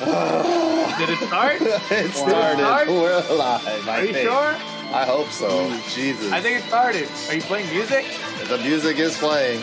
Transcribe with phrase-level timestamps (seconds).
[0.00, 1.60] Did it start?
[1.62, 2.58] it started.
[2.58, 2.88] Start?
[2.88, 3.88] We're alive.
[3.88, 4.28] I Are you think.
[4.28, 4.56] sure?
[4.94, 5.68] I hope so.
[5.90, 6.30] Jesus.
[6.32, 7.08] I think it started.
[7.28, 8.04] Are you playing music?
[8.48, 9.62] the music is playing.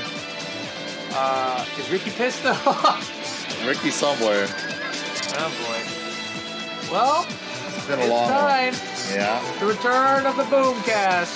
[1.13, 3.07] Uh, is Ricky pissed off?
[3.67, 4.47] Ricky somewhere.
[5.37, 6.91] oh boy.
[6.91, 7.25] Well,
[7.75, 8.39] It's been a it's long one.
[8.41, 8.73] time.
[9.13, 9.59] Yeah.
[9.59, 11.35] The return of the Boomcast.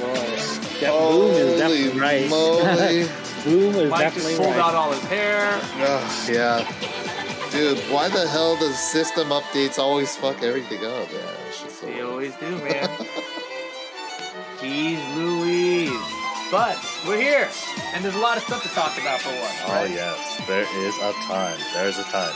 [0.00, 0.80] Oh boy.
[0.80, 2.28] That boom is definitely right.
[2.28, 3.04] moly.
[3.44, 4.60] boom is Mike definitely just pulled right.
[4.60, 5.60] out all his hair.
[5.76, 6.64] Ugh, yeah.
[7.52, 11.06] Dude, why the hell does system updates always fuck everything up?
[11.50, 12.88] Just so They always do, man.
[14.56, 15.92] Jeez Louise.
[16.50, 17.50] But we're here,
[17.92, 19.58] and there's a lot of stuff to talk about for once.
[19.66, 19.90] Oh right?
[19.90, 21.58] yes, there is a time.
[21.74, 22.32] There's a time.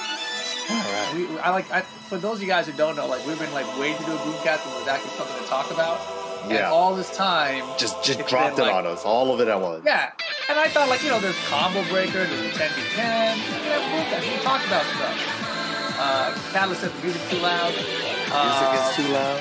[0.70, 1.12] All right.
[1.14, 3.52] We, I like I, for those of you guys who don't know, like we've been
[3.54, 6.25] like waiting to do a boomcast and there's actually something to talk about.
[6.44, 6.70] And Yeah.
[6.70, 9.82] all this time, Just just dropped it like- on us, all of it at once.
[9.84, 10.10] yeah.
[10.48, 13.38] And I thought like you know there's combo breaker, there's 10 v 10.
[13.38, 14.36] We have boomcast.
[14.36, 15.98] We talk about stuff.
[15.98, 17.72] Uh, Catalyst said the music's too loud.
[17.72, 19.40] Music Uh, is too loud.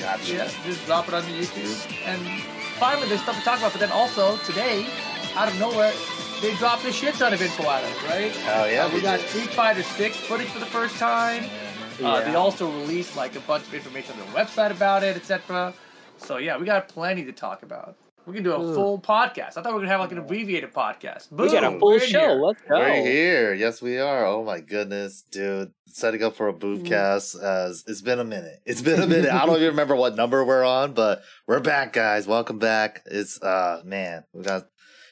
[0.00, 0.32] Gotcha.
[0.32, 1.76] Yeah, just drop it on the YouTube.
[2.06, 2.42] And
[2.78, 3.72] finally, there's stuff to talk about.
[3.72, 4.86] But then also, today,
[5.36, 5.92] out of nowhere,
[6.42, 8.32] they dropped a shit ton of info at us, right?
[8.36, 9.20] Hell yeah, Uh, we they got.
[9.20, 11.48] Street Fighter 6 footage for the first time.
[12.04, 15.72] Uh, they also released like a bunch of information on their website about it, etc.
[16.18, 17.96] So yeah, we got plenty to talk about.
[18.26, 18.74] We can do a Ooh.
[18.74, 19.56] full podcast.
[19.56, 21.32] I thought we were gonna have like an abbreviated podcast.
[21.32, 22.20] We got a full we're show.
[22.20, 22.30] here.
[22.34, 22.78] Let's go.
[22.78, 23.54] We're here.
[23.54, 24.26] Yes, we are.
[24.26, 25.72] Oh my goodness, dude.
[25.86, 26.84] Setting up for a Mm-hmm.
[26.84, 28.60] bootcast as it's been a minute.
[28.66, 29.32] It's been a minute.
[29.32, 32.26] I don't even remember what number we're on, but we're back, guys.
[32.26, 33.02] Welcome back.
[33.06, 34.66] It's uh man, we got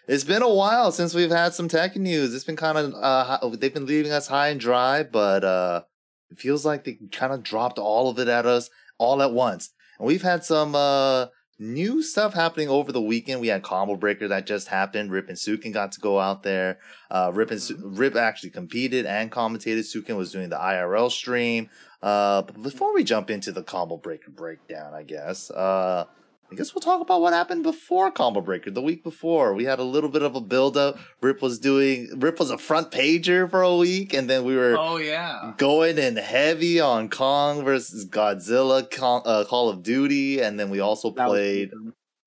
[0.07, 2.35] it's been a while since we've had some tech news.
[2.35, 5.83] It's been kind of uh they've been leaving us high and dry, but uh
[6.31, 8.69] it feels like they kind of dropped all of it at us
[8.99, 9.71] all at once.
[9.99, 11.27] And we've had some uh
[11.59, 13.41] new stuff happening over the weekend.
[13.41, 15.11] We had Combo Breaker that just happened.
[15.11, 16.79] Rip and Sukin got to go out there.
[17.11, 19.81] Uh, Rip and Su- Rip actually competed and commentated.
[19.81, 21.71] Sukin was doing the IRL stream.
[22.03, 25.51] Uh, but before we jump into the Combo Breaker breakdown, I guess.
[25.51, 26.05] Uh,
[26.51, 28.71] I guess we'll talk about what happened before Combo Breaker.
[28.71, 30.97] The week before, we had a little bit of a build up.
[31.21, 32.09] Rip was doing.
[32.17, 35.55] Rip was a front pager for a week, and then we were Oh yeah.
[35.57, 40.79] going in heavy on Kong versus Godzilla, Kong, uh, Call of Duty, and then we
[40.81, 41.73] also That played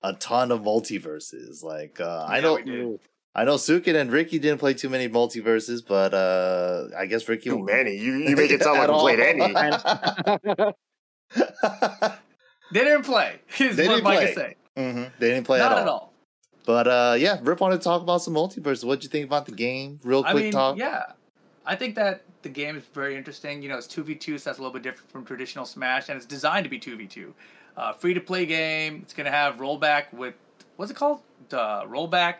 [0.04, 1.64] a ton of MultiVersus.
[1.64, 3.00] Like uh, I know.
[3.36, 7.52] I know Sukin and Ricky didn't play too many MultiVersus, but uh, I guess Ricky
[7.52, 7.96] Too many.
[7.96, 10.74] You, you make it sound like At we played any.
[12.72, 13.40] They didn't play.
[13.60, 14.30] Is They what didn't Mike play.
[14.30, 14.56] is saying.
[14.78, 15.78] hmm They didn't play Not at all.
[15.78, 16.14] Not at all.
[16.66, 18.84] But uh, yeah, Rip wanted to talk about some MultiVersus.
[18.84, 20.00] What'd you think about the game?
[20.04, 20.78] Real quick I mean, talk.
[20.78, 21.14] yeah.
[21.66, 23.62] I think that the game is very interesting.
[23.64, 26.26] You know, it's 2v2, so that's a little bit different from traditional Smash, and it's
[26.26, 27.32] designed to be 2v2.
[27.76, 29.00] Uh, Free to play game.
[29.02, 30.36] It's going to have rollback with,
[30.76, 31.22] what's it called?
[31.52, 32.36] Uh, rollback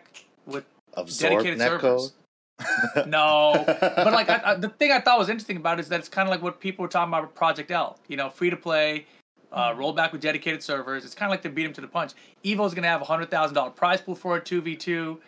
[0.46, 0.64] with
[0.94, 2.12] Absorb dedicated servers.
[3.06, 3.64] No.
[3.66, 6.08] but like, I, I, the thing I thought was interesting about it is that it's
[6.08, 7.98] kind of like what people were talking about with Project L.
[8.08, 9.06] You know, free to play,
[9.52, 11.04] uh, rollback with dedicated servers.
[11.04, 12.12] It's kind of like they beat him to the punch.
[12.44, 15.18] Evo's going to have a $100,000 prize pool for a 2v2.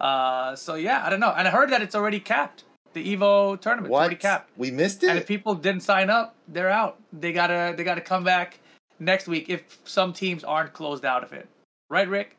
[0.00, 1.32] Uh, so yeah, I don't know.
[1.36, 2.64] And I heard that it's already capped.
[2.92, 4.20] The Evo tournament's already what?
[4.20, 4.50] capped.
[4.56, 5.10] We missed it.
[5.10, 6.98] And if people didn't sign up, they're out.
[7.12, 8.58] They gotta they gotta come back
[8.98, 11.48] next week if some teams aren't closed out of it.
[11.88, 12.36] Right, Rick?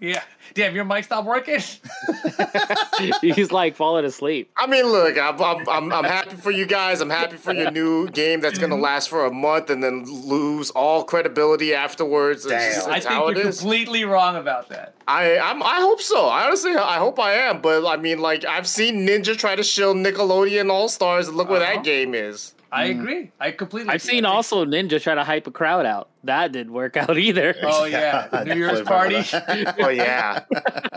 [0.00, 0.22] Yeah.
[0.54, 1.60] Damn, your mic stopped working?
[3.20, 4.50] He's like falling asleep.
[4.56, 7.00] I mean, look, I'm, I'm, I'm, I'm happy for you guys.
[7.00, 8.68] I'm happy for your new game that's Mm-hmm.
[8.70, 12.44] going to last for a month and then lose all credibility afterwards.
[12.46, 12.74] It's Damn.
[12.74, 14.94] just- I it's how think you're completely wrong about that.
[15.08, 16.26] I I'm, I hope so.
[16.26, 17.60] I honestly I hope I am.
[17.60, 21.48] But I mean, like I've seen Ninja try to shill Nickelodeon All Stars, and look
[21.50, 21.74] where Uh-huh.
[21.76, 22.54] that game is.
[22.76, 23.30] I agree.
[23.40, 24.14] I completely I've agree.
[24.16, 26.10] seen also Ninja try to hype a crowd out.
[26.24, 27.54] That didn't work out either.
[27.62, 29.22] Oh yeah, I the New Year's party.
[29.78, 30.44] Oh yeah.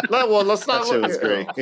[0.09, 0.85] Let- well, let's not.
[0.87, 1.47] shit was great.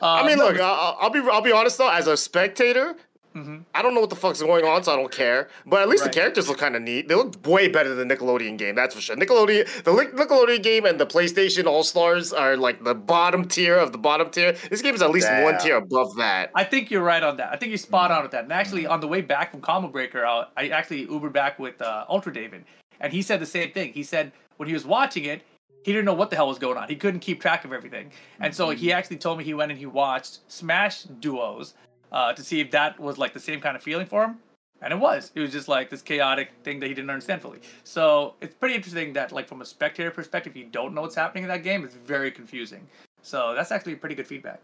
[0.00, 1.90] I mean, Uh, look, I'll, I'll be I'll be honest though.
[1.90, 2.94] As a spectator,
[3.38, 3.64] Mhm.
[3.74, 5.48] I don't know what the fuck's going on, so I don't care.
[5.66, 6.12] But at least Right.
[6.12, 7.08] the characters look kind of neat.
[7.08, 9.16] They look way better than the Nickelodeon game, that's for sure.
[9.16, 13.92] Nickelodeon, the Nickelodeon game and the PlayStation All Stars are like the bottom tier of
[13.92, 14.52] the bottom tier.
[14.70, 16.50] This game is at least one tier above that.
[16.54, 17.50] I think you're right on that.
[17.52, 18.44] I think you're spot on with that.
[18.44, 21.80] And actually, on the way back from Combo Breaker, uh, I actually Ubered back with
[21.80, 22.64] uh, Ultra David,
[23.00, 23.92] and he said the same thing.
[23.92, 25.42] He said when he was watching it,
[25.84, 26.88] he didn't know what the hell was going on.
[26.88, 29.78] He couldn't keep track of everything, and so he actually told me he went and
[29.78, 31.74] he watched Smash duos
[32.12, 34.38] uh, to see if that was like the same kind of feeling for him.
[34.80, 35.32] And it was.
[35.34, 37.58] It was just like this chaotic thing that he didn't understand fully.
[37.82, 41.42] So it's pretty interesting that, like, from a spectator perspective, you don't know what's happening
[41.42, 41.82] in that game.
[41.84, 42.86] It's very confusing.
[43.22, 44.62] So that's actually pretty good feedback.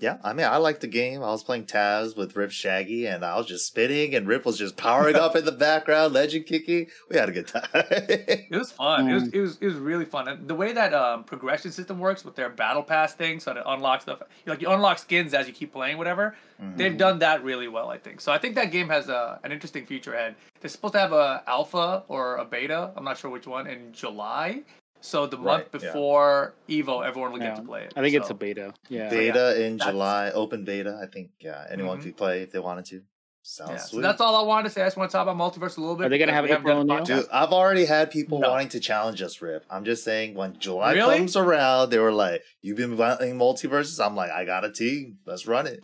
[0.00, 1.22] Yeah, I mean, I liked the game.
[1.22, 4.58] I was playing Taz with Rip Shaggy, and I was just spinning, and Rip was
[4.58, 6.86] just powering up in the background, legend kicking.
[7.10, 7.64] We had a good time.
[7.72, 9.08] It was fun.
[9.08, 9.34] It was Mm.
[9.34, 10.28] it was it was really fun.
[10.28, 13.60] And the way that um, progression system works with their battle pass thing, so that
[13.60, 14.22] it unlocks stuff.
[14.46, 16.36] Like you unlock skins as you keep playing, whatever.
[16.76, 18.20] They've done that really well, I think.
[18.20, 20.34] So I think that game has a, an interesting future ahead.
[20.60, 22.90] They're supposed to have a alpha or a beta.
[22.96, 24.62] I'm not sure which one in July.
[25.00, 25.88] So the month Right, yeah.
[25.88, 27.50] before Evo, everyone will Yeah.
[27.50, 27.92] get to play it.
[27.96, 28.74] I think it's a beta.
[28.88, 29.08] Yeah.
[29.08, 30.98] beta in July, open beta.
[31.02, 32.02] I think yeah, anyone Mhm.
[32.02, 33.02] could play if they wanted to.
[33.42, 34.02] Sounds Yeah, so sweet.
[34.02, 34.82] that's all I wanted to say.
[34.82, 36.06] I just want to talk about multiverse a little bit.
[36.06, 37.04] Are they gonna have we haven't April O'Neil?
[37.04, 38.50] Dude, I've already had people No.
[38.50, 39.64] wanting to challenge us, Rip.
[39.70, 41.16] I'm just saying, when July Really?
[41.16, 45.18] comes around, they were like, "You've been playing MultiVersus." I'm like, "I got a team.
[45.24, 45.82] Let's run it."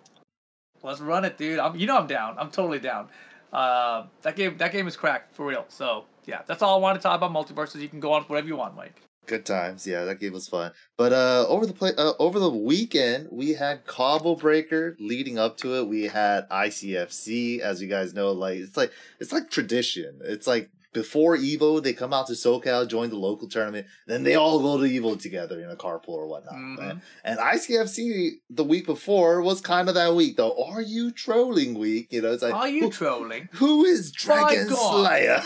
[0.82, 1.58] Let's run it, dude.
[1.58, 2.36] I'm, you know I'm down.
[2.38, 3.08] I'm totally down.
[3.50, 5.64] Uh, that game that game is cracked for real.
[5.68, 7.80] So yeah, that's all I want to talk about MultiVersus.
[7.80, 9.00] You can go on whatever you want, Mike.
[9.26, 10.04] Good times, yeah.
[10.04, 10.72] That game was fun.
[10.98, 14.96] But uh, over the play, uh, over the weekend, we had Combo Breaker.
[15.00, 17.60] Leading up to it, we had ICFC.
[17.60, 20.20] As you guys know, like it's like it's like tradition.
[20.22, 24.34] It's like before Evo, they come out to SoCal, join the local tournament, then they
[24.36, 26.54] all go to Evo together in a carpool or whatnot.
[26.54, 26.78] Mhm.
[26.78, 27.02] man.
[27.24, 30.54] And ICFC the week before was kind of that week, though.
[30.64, 32.08] Are you trolling week?
[32.10, 33.48] You know, it's like Are you who, trolling?
[33.52, 35.42] who is Dragon Slayer?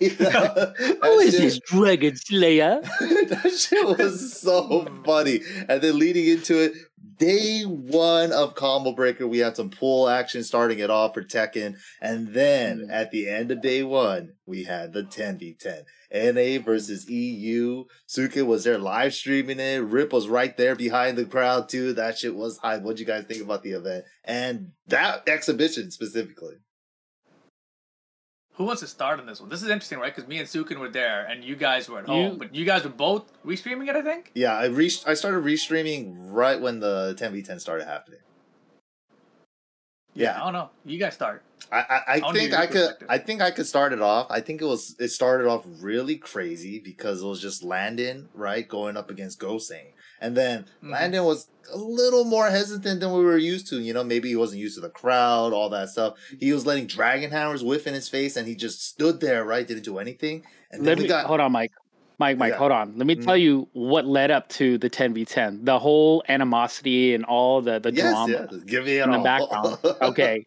[0.00, 0.72] You know?
[1.02, 2.80] Who shit- this Dragon Slayer?
[2.82, 5.40] that shit was so funny.
[5.68, 6.72] And then leading into it,
[7.18, 11.76] day one of Combo Breaker, we had some pool action starting it off for Tekken.
[12.00, 12.90] And then mm-hmm.
[12.90, 15.82] at the end of day one, we had the 10v10.
[16.12, 17.84] NA versus EU.
[18.06, 19.82] Suka was there live streaming it.
[19.82, 21.92] Rip was right there behind the crowd too.
[21.92, 22.82] That shit was hype.
[22.82, 24.04] What'd you guys think about the event?
[24.24, 26.56] And that exhibition specifically.
[28.56, 29.50] Who wants to start on this one?
[29.50, 30.14] This is interesting, right?
[30.14, 32.64] Because me and Sukin were there, and you guys were at You- home, but you
[32.64, 34.30] guys were both restreaming it, I think.
[34.34, 38.20] Yeah, I reached I started restreaming right when the 10v10 started happening.
[40.14, 40.70] Yeah, I don't know.
[40.86, 41.42] You guys start.
[41.70, 43.08] I, I, I I wanna think hear I could perspective.
[43.10, 44.28] I think I could start it off.
[44.30, 48.66] I think it was it started off really crazy because it was just Landon, right,
[48.66, 49.92] going up against Goseng.
[50.20, 50.90] And then Mhm.
[50.92, 53.80] Landon was a little more hesitant than we were used to.
[53.80, 56.14] You know, maybe he wasn't used to the crowd, all that stuff.
[56.38, 59.66] He was letting Dragon Hammers whiff in his face and he just stood there, right?
[59.66, 60.44] Didn't do anything.
[60.70, 61.72] And then Let we me got hold on, Mike.
[62.18, 62.58] Mike, Mike, Yeah.
[62.58, 62.96] hold on.
[62.96, 63.24] Let me Mhm.
[63.24, 65.64] tell you what led up to the 10v10.
[65.64, 68.62] The whole animosity and all the the yes, drama yes.
[68.64, 69.78] Give me it in the background.
[70.02, 70.46] okay.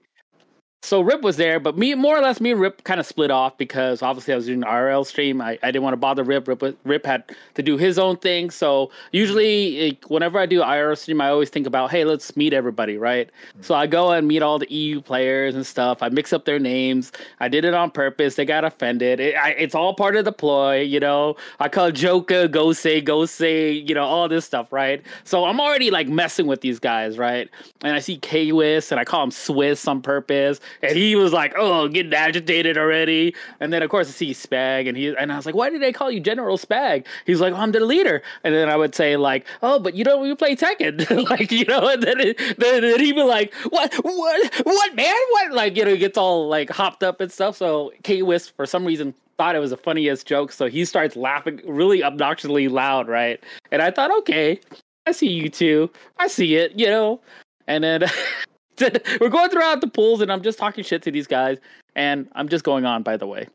[0.82, 3.32] So Rip was there, but me more or less me and Rip kind of split
[3.32, 5.42] off because obviously I was doing an RL stream.
[5.42, 6.48] I, I didn't want to bother Rip.
[6.48, 8.50] Rip Rip had to do his own thing.
[8.50, 12.54] So usually like, whenever I do IRL stream, I always think about, hey, let's meet
[12.54, 13.28] everybody, right?
[13.28, 13.62] Mm-hmm.
[13.64, 16.02] So I go and meet all the EU players and stuff.
[16.02, 17.12] I mix up their names.
[17.42, 18.36] I did it on purpose.
[18.36, 19.20] They got offended.
[19.20, 21.36] It, I, it's all part of the ploy, you know.
[21.60, 25.04] I call Joker, go say, go say, you know, all this stuff, right?
[25.26, 27.50] So I'm already like messing with these guys, right?
[27.84, 30.62] And I see K-Wiss and I call him Swiss on purpose.
[30.82, 33.36] And he was like, oh, getting agitated already.
[33.60, 35.82] And then of course I see Spag and he and I was like, why did
[35.82, 37.06] they call you General Spag?
[37.26, 38.22] He's like, oh, I'm the leader.
[38.44, 41.66] And then I would say like, oh, but you don't you play Tekken, like you
[41.66, 41.88] know.
[41.90, 45.54] And then, it, then then he'd be like, what, what, what, man, what?
[45.54, 47.58] Like you know, gets all like hopped up and stuff.
[47.58, 51.62] So K-Wiss for some reason thought it was the funniest joke, so he starts laughing
[51.66, 53.42] really obnoxiously loud, right?
[53.72, 54.60] And I thought, okay,
[55.08, 57.22] I see you two, I see it, you know.
[57.68, 58.04] And then
[59.22, 61.58] we're going throughout the pools, and I'm just talking shit to these guys,
[61.96, 63.48] and I'm just going on, by the way.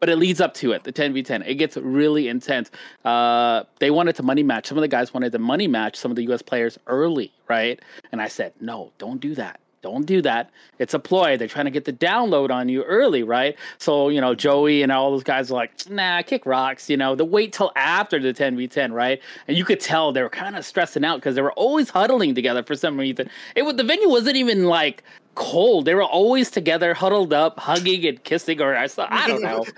[0.00, 1.44] But it leads up to it, the 10v10.
[1.46, 2.70] It gets really intense.
[3.04, 4.66] Uh, they wanted to money match.
[4.66, 7.80] Some of the guys wanted to money match some of the US players early, right?
[8.12, 9.60] And I said, no, don't do that.
[9.80, 10.50] Don't do that.
[10.78, 11.36] It's a ploy.
[11.36, 13.56] They're trying to get the download on you early, right?
[13.78, 17.14] So, you know, Joey and all those guys are like, nah, kick rocks, you know,
[17.14, 19.20] the wait till after the 10v10, right?
[19.46, 22.34] And you could tell they were kind of stressing out because they were always huddling
[22.34, 23.30] together for some reason.
[23.54, 25.04] It was the venue wasn't even like
[25.38, 25.84] cold.
[25.84, 29.64] They were always together, huddled up, hugging and kissing, or I, saw, I don't know.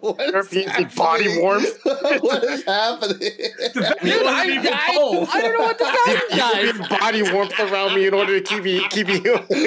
[0.00, 0.90] What is happening?
[0.94, 1.66] body warmth.
[1.84, 3.18] what is happening?
[3.18, 5.28] Dude, I, It wasn't even I, cold.
[5.32, 6.78] I don't know what to tell you guys.
[6.78, 9.18] Need body warmth around me in order to keep me keep me.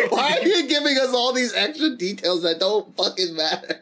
[0.10, 3.82] Why are you giving us all these extra details that don't fucking matter?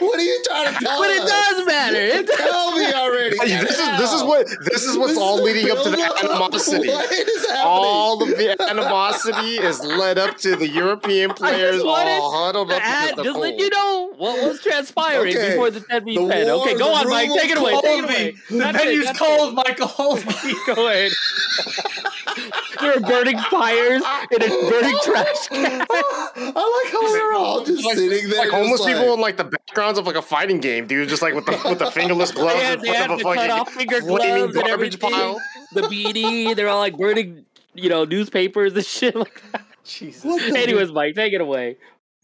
[0.00, 1.98] What are you trying to tell But it does matter.
[1.98, 2.36] It does.
[2.38, 3.36] Tell me already.
[3.38, 5.90] Hey, this is this is what this is what's This all is leading up to
[5.90, 6.24] the build-up.
[6.24, 6.88] animosity.
[6.88, 7.64] What is happening?
[7.66, 13.04] All of the animosity is led up to the European players all huddled up add-
[13.04, 15.50] against the just let you know what was transpiring Okay.
[15.50, 16.48] before the 10 v The 10.
[16.50, 17.30] Okay, go on, Mike.
[17.38, 17.72] Take it away.
[17.80, 18.34] Take it away.
[18.50, 19.54] The That's it, venue's that's cold, it.
[19.54, 19.86] Michael.
[19.88, 20.54] Hold me.
[20.74, 21.12] Go ahead.
[22.80, 25.84] there were burning fires in a burning trash can.
[25.90, 29.36] I like how we're all just Like- sitting there, like homeless like, people in like
[29.36, 31.08] the backgrounds of like a fighting game, dude.
[31.08, 33.18] Just like with the with the fingerless gloves They had, in they front had of
[33.20, 35.10] to a cut fucking off finger flaming gloves and garbage everything.
[35.10, 35.40] pile.
[35.72, 37.44] The beanie, they're all like burning
[37.74, 39.64] you know, newspapers and shit like that.
[39.84, 40.24] Jesus.
[40.24, 41.76] What the- Anyways, Mike, take it away.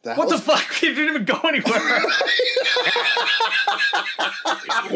[0.04, 0.72] That What the was- fuck?
[0.80, 2.02] He didn't even go anywhere.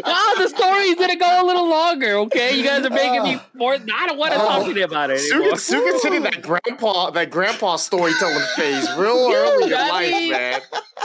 [0.05, 2.17] Oh, the story gonna go a little longer.
[2.19, 3.43] Okay, you guys are making me Oh.
[3.55, 3.75] more.
[3.75, 4.47] I don't want to Oh.
[4.47, 5.59] talk to you about it Suga, anymore.
[5.59, 10.61] Suga's hitting that grandpa, that grandpa storytelling phase real early in I life, mean- man.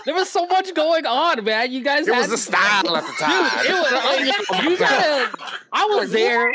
[0.06, 1.72] There was so much going on, man.
[1.72, 3.64] You guys It had was the style at the time.
[3.64, 3.92] Dude, it was
[4.52, 5.30] like, you gotta.
[5.74, 6.54] I was there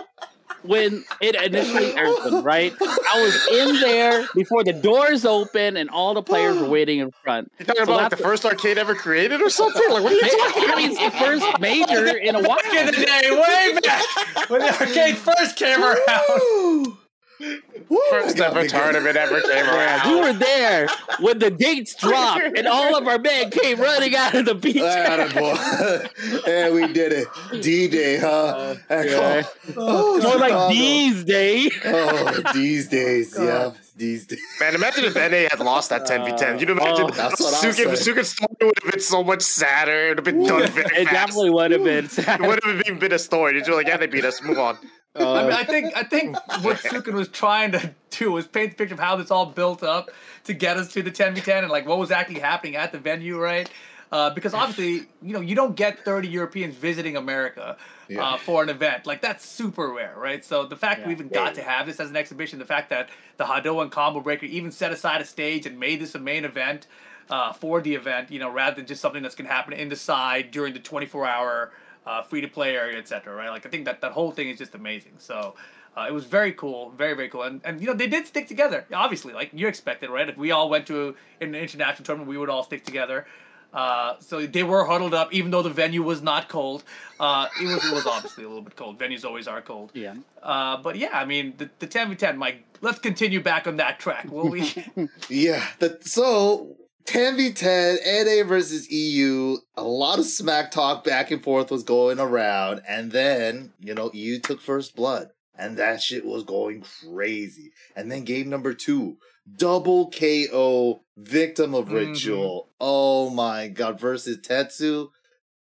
[0.63, 2.73] when it initially opened, right?
[2.81, 7.11] I was in there before the doors opened and all the players were waiting in
[7.23, 7.51] front.
[7.59, 9.83] You talking So about like the that's- first arcade ever created or something?
[9.91, 10.21] Like, what are you
[10.53, 12.59] talking I mean, it's the first major in a while.
[12.59, 16.97] Back in the day, way back when the arcade first came around.
[17.43, 17.61] Woo!
[17.89, 18.01] Woo!
[18.11, 20.89] First ever tournament ever came Yeah, we were there
[21.21, 24.77] when the gates dropped and all of our men came running out of the beach.
[24.77, 26.47] Attaboy.
[26.49, 27.29] and we did it.
[27.63, 28.29] D Day, huh?
[28.29, 29.43] Oh, and yeah.
[29.43, 30.69] come- oh, oh More like Chicago.
[30.73, 31.73] these days.
[31.85, 34.41] Oh, these days, yeah, these days.
[34.61, 36.55] Man, imagine if NA had lost that 10v10.
[36.55, 37.97] Uh, You'd imagine Oh, that's what I'm Suga, saying.
[38.17, 39.93] Suga's story would have been so much sadder.
[39.93, 41.13] It would have been done very It fast.
[41.13, 43.61] definitely would have been It would have even been a story.
[43.65, 44.43] You're like, yeah, they beat us.
[44.43, 44.79] Move on.
[45.14, 48.76] I mean, I think I think what Sukin was trying to do was paint the
[48.76, 50.11] picture of how this all built up
[50.45, 53.38] to get us to the 10v10 and like what was actually happening at the venue,
[53.38, 53.71] right?
[54.11, 57.78] Uh, because obviously, you know, you don't get 30 Europeans visiting America
[58.09, 58.23] Yeah.
[58.23, 60.45] uh, for an event like that's super rare, right?
[60.45, 63.09] So the fact we even got to have this as an exhibition, the fact that
[63.38, 66.45] the Hado and Combo Breaker even set aside a stage and made this a main
[66.45, 66.87] event
[67.31, 69.88] uh, for the event, you know, rather than just something that's going to happen in
[69.88, 71.73] the side during the 24 hour
[72.07, 73.35] uh, free to play area, etc.
[73.35, 73.51] Right?
[73.51, 75.15] Like I think that that whole thing is just amazing.
[75.19, 75.55] So.
[75.95, 78.49] Uh, it was very cool, very very cool, and and you know they did stick
[78.49, 78.87] together.
[78.95, 80.27] Obviously, like you expected, right?
[80.27, 83.27] If we all went to an international tournament, we would all stick together.
[83.73, 86.85] Uh, so they were huddled up, even though the venue was not cold.
[87.19, 88.99] Uh, it was it was obviously a little bit cold.
[88.99, 89.91] Venues always are cold.
[89.95, 90.15] Yeah.
[90.43, 92.65] Uh, but yeah, I mean the the ten v ten, Mike.
[92.83, 94.75] Let's continue back on that track, will we?
[95.29, 95.65] Yeah.
[95.79, 101.83] The, so 10v10, NA versus EU, a lot of smack talk back and forth was
[101.83, 105.31] going around, and then, you know, EU took first blood.
[105.55, 107.73] And that shit was going crazy.
[107.95, 109.19] And then game number two,
[109.57, 111.93] double KO, victim of Mhm.
[112.09, 112.69] ritual.
[112.81, 115.11] Oh my god, versus Tetsu.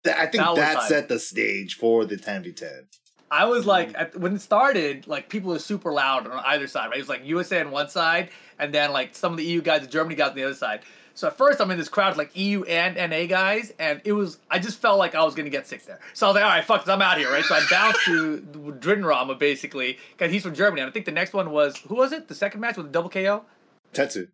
[0.05, 2.87] I think That that, set the stage for the 10v10.
[3.31, 6.87] I was like, at, when it started, like people were super loud on either side,
[6.87, 6.97] right?
[6.97, 9.83] It was like USA on one side, and then like some of the EU guys,
[9.83, 10.81] the Germany guys on the other side.
[11.19, 14.39] So at first, I'm in this crowd, like EU and NA guys, and it was,
[14.49, 15.99] I just felt like I was gonna get sick there.
[16.15, 17.45] So I was like, all right, fuck this, I'm out here, right?
[17.45, 18.39] So I bounced to
[18.79, 20.83] Drinrama basically, because he's from Germany.
[20.83, 22.29] And I think the next one was, who was it?
[22.29, 23.43] The second match with the double KO?
[23.93, 24.29] Tetsu.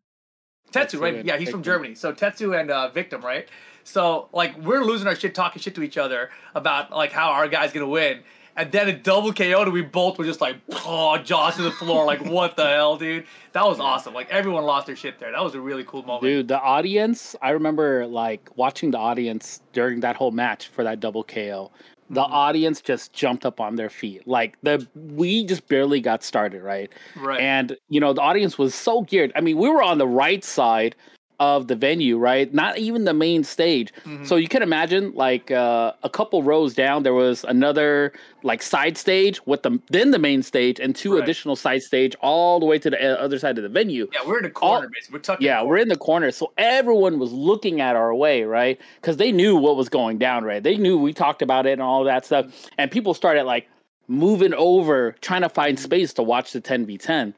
[0.72, 1.24] Tetsu, Tetsu right?
[1.24, 1.94] Yeah, he's from Germany.
[1.94, 3.48] So Tetsu and uh, Victim, right?
[3.84, 7.48] So like we're losing our shit, talking shit to each other about like how our
[7.48, 8.20] guy's gonna win,
[8.56, 10.56] and then a double KO, and we both were just like,
[10.86, 13.26] oh, jaws to the floor, like what the hell, dude?
[13.52, 14.14] That was awesome.
[14.14, 15.32] Like everyone lost their shit there.
[15.32, 16.22] That was a really cool moment.
[16.22, 21.00] Dude, the audience, I remember like watching the audience during that whole match for that
[21.00, 21.70] double KO.
[22.10, 22.32] The Mm-hmm.
[22.34, 24.28] audience just jumped up on their feet.
[24.28, 26.92] Like the we just barely got started, right?
[27.16, 27.40] Right.
[27.40, 29.32] And you know, the audience was so geared.
[29.34, 30.94] I mean, we were on the right side
[31.40, 32.52] of the venue, right?
[32.54, 33.92] Not even the main stage.
[34.04, 34.26] Mhm.
[34.26, 38.12] So you can imagine like uh, a couple rows down there was another
[38.44, 41.22] like side stage with the then the main stage and two Right.
[41.24, 44.08] additional side stage all the way to the uh, other side of the venue.
[44.12, 45.16] yeah, we're in the corner, all- basically.
[45.18, 45.42] We're tucked.
[45.42, 48.80] Yeah, we're in the corner, so everyone was looking at our way, right?
[49.00, 50.62] Because they knew what was going down, right?
[50.62, 52.46] They knew we talked about it and all that stuff,
[52.78, 53.66] and people started like
[54.06, 57.32] moving over, trying to find space to watch the 10v10.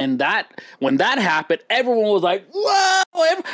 [0.00, 3.02] And that, when that happened, everyone was like, "Whoa!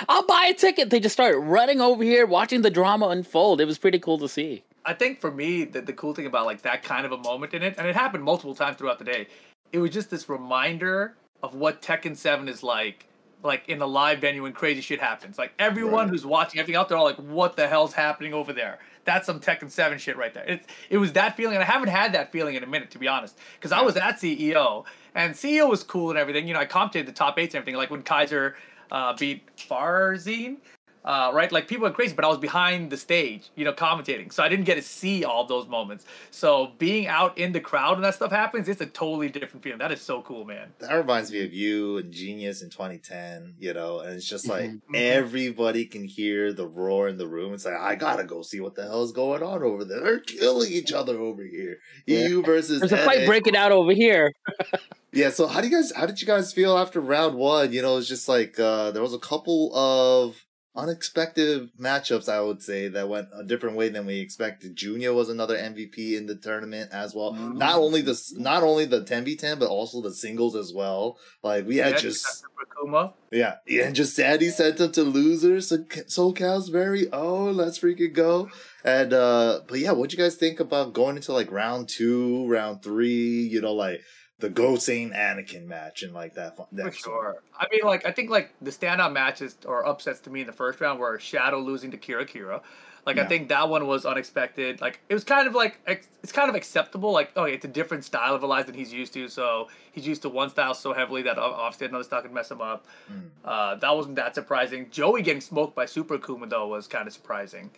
[0.09, 3.61] I'll buy a ticket!" They just started running over here, watching the drama unfold.
[3.61, 4.63] It was pretty cool to see.
[4.85, 7.53] I think for me, the, the cool thing about like that kind of a moment
[7.53, 9.27] in it, and it happened multiple times throughout the day,
[9.73, 13.07] it was just this reminder of what Tekken 7 is like,
[13.43, 15.39] like in a live venue when crazy shit happens.
[15.39, 16.09] Like everyone Right.
[16.11, 18.79] who's watching everything out there, are like, what the hell's happening over there?
[19.05, 20.45] That's some Tekken 7 shit right there.
[20.45, 22.99] It, it was that feeling, and I haven't had that feeling in a minute, to
[22.99, 23.37] be honest.
[23.55, 24.85] Because I was at CEO,
[25.17, 26.47] and CEO was cool and everything.
[26.47, 28.57] You know, I commented the top eights and everything, like when Kaiser
[28.93, 30.59] uh, beat Farzeen
[31.07, 31.51] uh, right?
[31.53, 34.49] Like people are crazy, but I was behind the stage, you know, commentating, so I
[34.49, 36.05] didn't get to see all those moments.
[36.31, 39.79] So being out in the crowd when that stuff happens, it's a totally different feeling.
[39.79, 40.69] That is so cool, man.
[40.81, 44.71] That reminds me of you and Genius in 2010, you know, and it's just like
[44.71, 44.81] Mhm.
[44.95, 47.55] everybody can hear the roar in the room.
[47.55, 50.01] It's like, I gotta go see what the hell is going on over there.
[50.01, 51.79] They're killing each other over here.
[52.07, 52.27] Yeah.
[52.29, 53.05] EU versus There's a NA.
[53.05, 54.33] fight breaking out over here.
[55.13, 57.73] Yeah, so how do you guys how did you guys feel after round one?
[57.73, 60.37] You know, it's just like uh there was a couple of
[60.77, 62.29] unexpected matchups.
[62.29, 64.77] I would say that went a different way than we expected.
[64.77, 67.33] Junior was another MVP in the tournament as well.
[67.33, 67.57] Mhm.
[67.57, 71.19] Not only the not only the ten v ten, but also the singles as well.
[71.43, 73.15] Like we had just except for Kuma.
[73.31, 75.69] yeah, yeah, and just Sadie sent him to losers.
[75.69, 78.51] So SoCal's very oh, let's freaking go.
[78.85, 82.83] And uh but yeah, what you guys think about going into like round two, round
[82.83, 83.41] three?
[83.47, 84.03] You know, like
[84.39, 86.57] the Go Saint Anakin match and like that.
[86.57, 87.37] fun- For that sure.
[87.59, 90.53] I mean, like I think like the standout matches or upsets to me in the
[90.53, 92.61] first round were Shadow losing to Kira Kira.
[93.07, 93.23] Like Yeah.
[93.23, 94.81] I think that one was unexpected.
[94.81, 97.13] Like it was kind of like it's kind of acceptable.
[97.13, 99.29] Like okay, it's a different style of Eliza than he's used to.
[99.29, 102.51] So he's used to one style so heavily that ob- obviously another style could mess
[102.51, 102.87] him up.
[103.11, 103.29] Mm.
[103.45, 104.91] Uh, that wasn't that surprising.
[104.91, 107.71] Joey getting smoked by Super Kuma though was kind of surprising.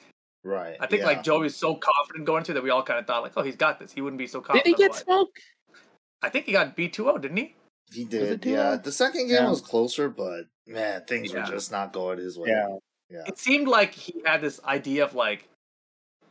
[0.43, 0.77] Right.
[0.81, 1.07] I think yeah.
[1.07, 3.57] like Joey's so confident going into that we all kind of thought like, oh, he's
[3.57, 3.93] got this.
[3.93, 4.65] He wouldn't be so confident.
[4.65, 4.95] Did confident.
[4.95, 5.41] he get smoked?
[6.23, 7.55] I think he got B 2 didn't he?
[7.93, 8.77] He did, yeah.
[8.77, 9.49] The second game Yeah.
[9.49, 11.41] was closer, but man, things Yeah.
[11.47, 12.51] were just not going his way.
[12.51, 12.77] Yeah.
[13.11, 13.23] Yeah.
[13.27, 15.49] It seemed like he had this idea of like,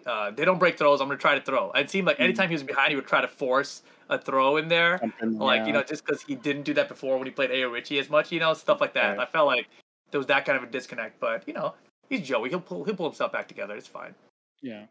[0.06, 1.02] uh, they don't break throws.
[1.02, 1.72] I'm gonna try to throw.
[1.72, 4.68] It seemed like anytime he was behind, he would try to force a throw in
[4.68, 5.00] there.
[5.00, 5.68] Something, Like yeah.
[5.68, 8.10] you know, just because he didn't do that before when he played Ao Richie as
[8.10, 9.18] much, you know, stuff like that.
[9.18, 9.28] Right.
[9.28, 9.68] I felt like
[10.12, 11.20] there was that kind of a disconnect.
[11.20, 11.74] But you know,
[12.10, 12.50] he's Joey.
[12.50, 13.76] He'll pull he'll pull himself back together.
[13.76, 14.14] It's fine.
[14.62, 14.86] Yeah.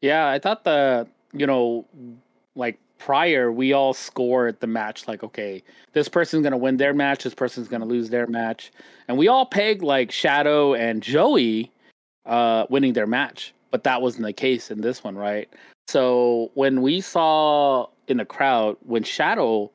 [0.00, 1.86] Yeah, I thought the you know,
[2.54, 7.24] like prior we all scored the match like okay, this person's gonna win their match,
[7.24, 8.70] this person's gonna lose their match.
[9.08, 11.72] And we all pegged like Shadow and Joey
[12.26, 13.54] uh winning their match.
[13.72, 15.48] But that wasn't the case in this one, right?
[15.88, 19.72] So when we saw in the crowd when Shadow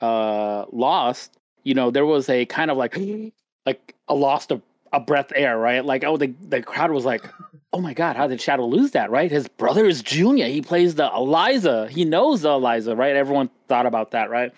[0.00, 2.96] uh lost, you know, there was a kind of like
[3.66, 4.62] like a lost of
[4.94, 5.84] a breath air, right?
[5.84, 7.28] Like oh the the crowd was like
[7.72, 9.30] oh my god, how did Shadow lose that, right?
[9.30, 10.46] His brother is Junior.
[10.46, 11.88] He plays the Eliza.
[11.88, 13.14] He knows the Eliza, right?
[13.16, 14.52] Everyone thought about that, right?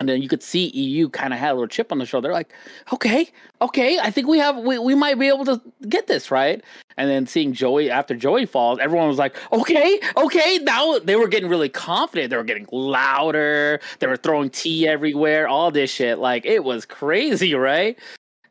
[0.00, 2.32] And then you could see EU kind of had a little chip on the shoulder.
[2.32, 2.54] Like,
[2.90, 3.28] okay,
[3.60, 6.64] okay, I think we have, we, we might be able to get this, right?
[6.96, 10.58] And then seeing Joey after Joey falls, everyone was like, okay, okay.
[10.62, 12.30] Now they were getting really confident.
[12.30, 13.78] They were getting louder.
[13.98, 16.18] They were throwing tea everywhere, all this shit.
[16.18, 17.98] Like it was crazy, right?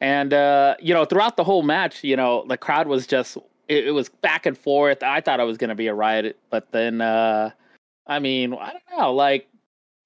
[0.02, 3.38] And uh, you know, throughout the whole match, you know, the crowd was just
[3.70, 5.02] it, it was back and forth.
[5.04, 7.52] I thought it was gonna be a riot, but then uh
[8.08, 9.48] I mean, I don't know, like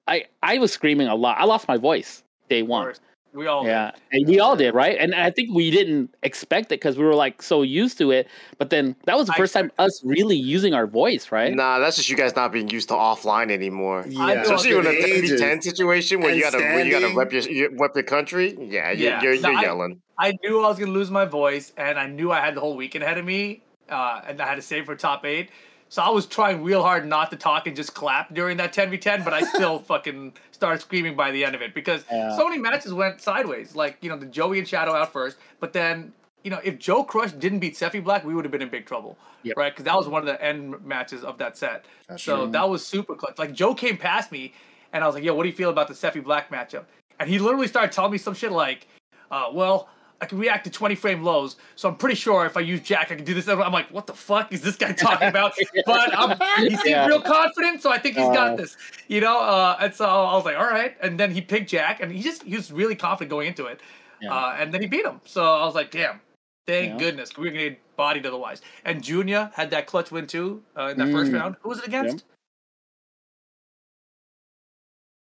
[0.07, 1.37] I I was screaming a lot.
[1.39, 2.93] I lost my voice day one.
[3.33, 3.41] Course.
[3.43, 4.97] We all Yeah, and we all did, right?
[4.99, 8.27] And I think we didn't expect it because we were like so used to it.
[8.57, 11.53] But then that was the I- first time us really using our voice, right?
[11.53, 14.05] Nah, that's just you guys not being used to offline anymore.
[14.07, 14.21] Yeah.
[14.23, 17.07] I Especially thought in a the 10 situation where And you gotta where you gotta
[17.07, 17.17] standing.
[17.17, 18.55] rep your you rep your country.
[18.59, 19.21] Yeah, you're, Yeah.
[19.21, 20.01] you're, you're I- yelling.
[20.19, 22.77] I knew I was gonna lose my voice, and I knew I had the whole
[22.77, 25.49] weekend ahead of me, uh, and I had to save for top eight.
[25.93, 29.23] So I was trying real hard not to talk and just clap during that 10v10,
[29.23, 32.35] but I still fucking started screaming by the end of it because Yeah.
[32.35, 33.75] so many matches went sideways.
[33.75, 36.11] Like, you know, the Joey and Shadow out first, but then,
[36.43, 38.87] you know, if Joe Crush didn't beat Sephi Black, we would have been in big
[38.87, 39.19] trouble.
[39.43, 39.55] Yep.
[39.55, 39.71] Right?
[39.71, 41.85] Because that was one of the end matches of that set.
[42.09, 42.51] That's so true.
[42.53, 43.37] that was super clutch.
[43.37, 44.55] Like, Joe came past me,
[44.93, 46.85] and I was like, yo, what do you feel about the Sephi Black matchup?
[47.19, 48.87] And he literally started telling me some shit like,
[49.29, 49.89] uh, well,
[50.23, 53.11] I can react to 20 frame lows, so I'm pretty sure if I use Jack,
[53.11, 53.49] I can do this.
[53.49, 55.53] I'm like, what the fuck is this guy talking about?
[55.85, 57.07] but um, he seemed Yeah.
[57.07, 58.77] real confident, so I think he's Uh, got this,
[59.09, 59.37] you know.
[59.41, 60.95] Uh, and so I was like, all right.
[61.01, 63.81] And then he picked Jack, and he just he was really confident going into it.
[64.21, 64.33] Yeah.
[64.33, 65.19] Uh, and then he beat him.
[65.25, 66.21] So I was like, damn,
[66.67, 66.97] thank Yeah.
[66.99, 68.61] goodness we are gonna get bodied otherwise.
[68.85, 71.39] And Junior had that clutch win too uh, in that first Mm.
[71.39, 71.55] round.
[71.63, 72.23] Who was it against?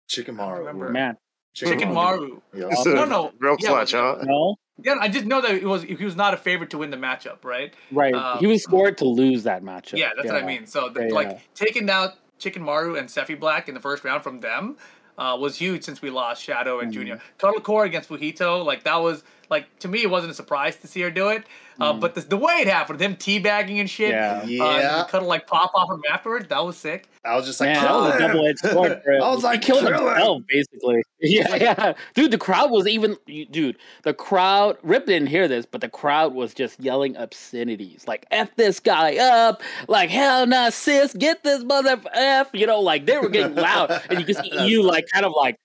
[0.10, 0.60] Chicken Maru.
[0.60, 0.90] remember.
[0.90, 1.18] Man,
[1.54, 2.42] Chicken Maru.
[2.56, 2.70] Yeah.
[2.70, 3.32] This No, no.
[3.40, 4.18] real Yeah, clutch, huh?
[4.24, 6.92] no, Yeah, I just know that it was he was not a favorite to win
[6.92, 7.74] the matchup, right?
[7.92, 8.14] right.
[8.14, 9.98] Um, he was scored to lose that matchup.
[9.98, 10.68] Yeah, that's what I mean.
[10.68, 11.40] So the, Yeah, like yeah.
[11.56, 14.78] taking out Chicken Maru and Sephi Black in the first round from them
[15.18, 16.94] uh, was huge since we lost Shadow and Mhm.
[16.94, 17.22] Junior.
[17.40, 20.88] Cuddle Core against Fujito, like that was like to me it wasn't a surprise to
[20.88, 21.44] see her do it.
[21.80, 22.00] Uh, Mhm.
[22.00, 24.42] but the, the way it happened, them teabagging and shit, Yeah.
[24.44, 25.00] uh, Yeah.
[25.02, 27.08] and Cuddle like pop off him afterwards, that was sick.
[27.26, 28.28] I was just like, Man, that kill was a him.
[28.32, 29.22] double edged sword for him.
[29.22, 30.08] I was like, he killed kill him.
[30.08, 31.02] himself, basically.
[31.20, 31.94] Yeah, yeah.
[32.14, 33.18] Dude, the crowd was even,
[33.50, 38.06] dude, the crowd, Rip didn't hear this, but the crowd was just yelling obscenities.
[38.08, 39.64] Like, F this guy up.
[39.88, 42.50] Like, hell nah, sis, get this mother F.
[42.54, 44.00] You know, like, they were getting loud.
[44.12, 45.58] And you could see you, like, kind of like,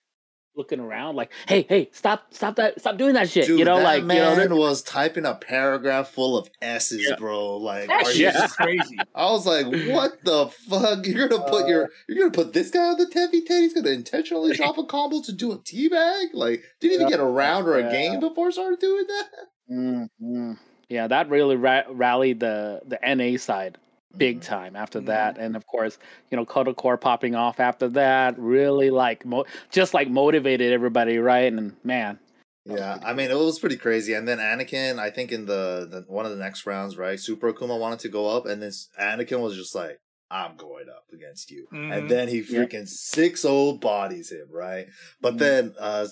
[0.54, 3.46] looking around, like, hey, hey, stop, stop that, stop doing that shit.
[3.46, 7.06] Dude, you know, that like, man you know, was typing a paragraph full of S's,
[7.08, 7.16] Yeah.
[7.16, 7.56] bro.
[7.56, 8.46] Like, That are shit you Yeah.
[8.48, 8.98] crazy.
[9.14, 11.06] I was like, "What the fuck?
[11.06, 13.60] You're gonna put your you're gonna put this guy on the 10v10?
[13.60, 16.26] He's gonna intentionally drop a combo to do a teabag?
[16.34, 17.16] Like, didn't even Yeah.
[17.16, 17.90] get a round or a Yeah.
[17.90, 19.26] game before he started doing that."
[19.70, 20.58] Mm, mm.
[20.88, 23.78] Yeah, that really ra- rallied the the NA side
[24.16, 24.44] big Mhm.
[24.44, 25.06] time after Mhm.
[25.06, 25.98] that, and of course,
[26.30, 31.18] you know, Kodo Core popping off after that really like mo- just like motivated everybody,
[31.18, 31.52] right?
[31.52, 32.18] And man,
[32.64, 34.14] Yeah, I mean it was pretty crazy.
[34.14, 37.18] And then Anakin, I think in the, the one of the next rounds, right?
[37.18, 38.70] Super Akuma wanted to go up, and then
[39.00, 39.98] Anakin was just like,
[40.30, 41.92] "I'm going up against you," Mhm.
[41.92, 42.60] and then he Yeah.
[42.60, 44.86] freaking six old bodies him, right?
[45.20, 45.38] But Mhm.
[45.38, 46.06] then, uh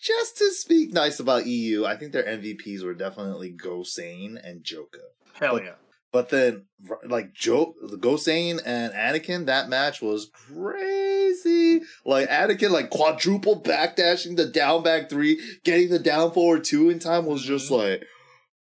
[0.00, 5.00] just to speak nice about EU, I think their MVPs were definitely Gosane and Joka.
[5.34, 5.74] Hell But- yeah.
[6.10, 6.64] But then,
[7.06, 11.82] like Joe, the Gosane and Anakin, that match was crazy.
[12.04, 16.98] Like Anakin, like quadruple backdashing the down back three, getting the down forward two in
[16.98, 17.90] time was just mm-hmm.
[17.90, 18.06] like,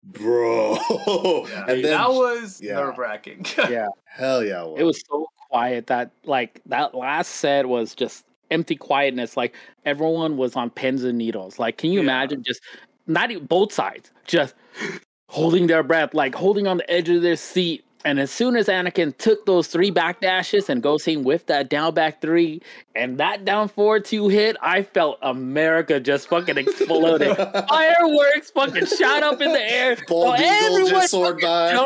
[0.02, 0.78] bro.
[1.48, 1.64] Yeah.
[1.68, 2.74] and then, that was yeah.
[2.74, 3.46] nerve wracking.
[3.70, 8.74] Yeah, hell yeah, it was so quiet that like that last set was just empty
[8.74, 9.36] quietness.
[9.36, 11.58] Like everyone was on pins and needles.
[11.58, 12.04] Like, can you Yeah.
[12.04, 12.60] imagine just
[13.06, 14.54] not even both sides just
[15.28, 17.84] holding their breath, like holding on the edge of their seat.
[18.04, 21.94] And as soon as Anakin took those three back dashes and Gosane with that down
[21.94, 22.62] back three
[22.94, 27.36] and that down four two hit, I felt America just fucking exploded.
[27.68, 29.96] Fireworks fucking shot up in the air.
[30.08, 31.84] Bald So Eagle just soared by.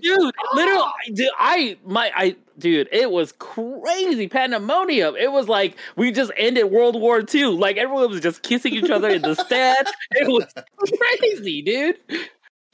[0.00, 6.10] dude literally dude, i my i dude it was crazy pandemonium it was like we
[6.10, 9.86] just ended world war ii like everyone was just kissing each other in the stand
[10.12, 10.46] it was
[11.18, 11.96] crazy dude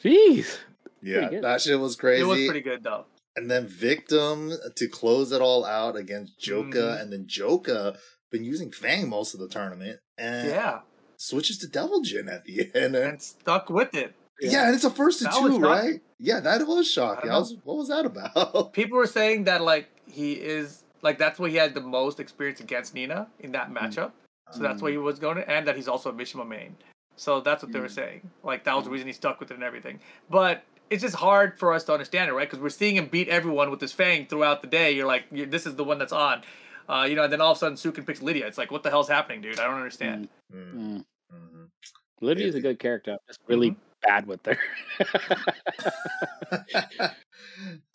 [0.02, 0.58] jeez
[1.02, 2.22] yeah, that shit was crazy.
[2.22, 3.06] it was pretty good though.
[3.36, 7.00] and then Victim to close it all out against Joka, Mhm.
[7.00, 7.96] and then Joka
[8.30, 10.80] been using Fang most of the tournament, and Yeah.
[11.16, 12.94] switches to Devil Jin at the end.
[12.94, 14.14] And, And stuck with it.
[14.40, 14.66] yeah.
[14.66, 15.62] and it's a first to That two, was shocking.
[15.62, 16.00] right?
[16.18, 17.30] Yeah, that was shocking.
[17.30, 18.72] I I was, what was that about?
[18.72, 22.60] People were saying that like he is like that's where he had the most experience
[22.60, 23.76] against Nina in that Mm.
[23.78, 24.12] matchup.
[24.52, 26.76] So that's why he was going to, and that he's also a Mishima main.
[27.16, 27.90] So that's what they were Mm.
[27.94, 28.30] saying.
[28.42, 30.00] Like that was the reason he stuck with it and everything.
[30.30, 32.48] But it's just hard for us to understand it, right?
[32.48, 34.92] Because we're seeing him beat everyone with his fang throughout the day.
[34.92, 36.42] You're like, this is the one that's on.
[36.88, 38.46] Uh, you know, and then all of a sudden Sukin picks Lidia.
[38.46, 39.60] It's like, what the hell's happening, dude?
[39.60, 40.28] I don't understand.
[40.54, 41.04] Mm, mm.
[41.32, 41.68] mhm.
[42.20, 43.76] lidia's a good character I'm just really Mhm.
[44.02, 44.58] bad with her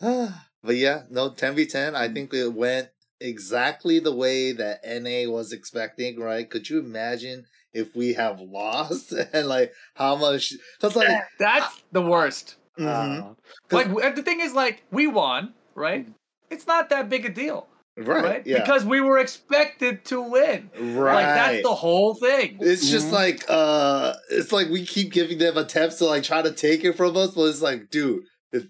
[0.00, 1.94] but yeah, no, 10v10.
[1.94, 2.88] I think it went
[3.20, 6.48] exactly the way that NA was expecting, right?
[6.48, 10.54] Could you imagine if we have lost and like how much?
[10.80, 12.56] Because like, That's the worst.
[12.78, 13.30] mhm.
[13.30, 13.34] Uh,
[13.70, 16.06] Like the thing is, like we won, right?
[16.50, 18.46] It's not that big a deal, right, right?
[18.46, 20.70] yeah, Because we were expected to win.
[20.78, 21.14] right.
[21.14, 22.58] Like that's the whole thing.
[22.60, 23.12] It's just Mhm.
[23.12, 26.96] like uh it's like we keep giving them attempts to like try to take it
[26.96, 28.66] from us, but it's like, dude, it's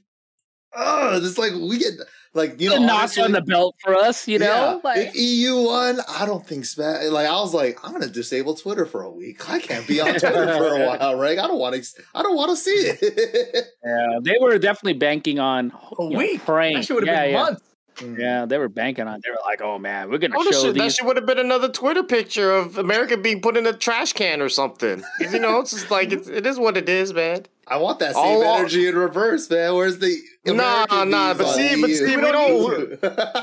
[0.76, 1.94] uh it's like we get
[2.34, 5.16] like you know a notch on the belt for us you know yeah, like if
[5.16, 9.02] EU won, I don't think Smash like I was like, I'm gonna disable Twitter for
[9.02, 9.48] a week.
[9.50, 11.38] I can't be on Twitter for a while, right?
[11.38, 13.66] I don't want to I don't want to see it.
[13.84, 16.44] yeah, they were definitely banking on A you know, week.
[16.44, 17.42] praying That should have yeah, been yeah.
[17.42, 17.62] months.
[17.96, 18.16] Mm.
[18.16, 19.20] Yeah, they were banking on.
[19.24, 21.26] They were like, "Oh man, we're gonna Oh, show shit, that these." shit would have
[21.26, 25.02] been another Twitter picture of America being put in a trash can or something.
[25.18, 27.46] You know, it's just like it's, it is what it is, man.
[27.66, 29.74] I want that same All- all- energy in reverse, man.
[29.74, 30.52] Where's the Nah,
[30.86, 31.96] American nah, memes but see- but EU?
[31.96, 32.98] see, we don't-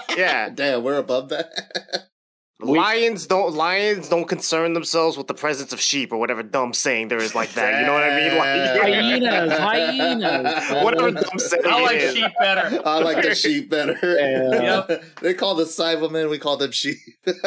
[0.18, 0.50] Yeah.
[0.50, 1.52] Damn, we're above that.
[2.62, 7.10] Lions don't lions don't concern themselves with the presence of sheep or whatever dumb saying
[7.10, 7.82] there is like that.
[7.82, 8.38] You know what I mean?
[8.38, 10.84] Like, Hyenas, hyenas.
[10.84, 11.64] whatever dumb saying.
[11.66, 12.16] I like it is.
[12.16, 12.82] sheep better.
[12.86, 13.98] I like the sheep better.
[14.02, 14.98] Yeah.
[15.22, 16.98] they call the Cybermen, we call them sheep.
[17.26, 17.42] Damn.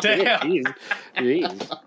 [0.00, 0.40] Damn.
[0.40, 0.74] Jeez,
[1.16, 1.78] jeez.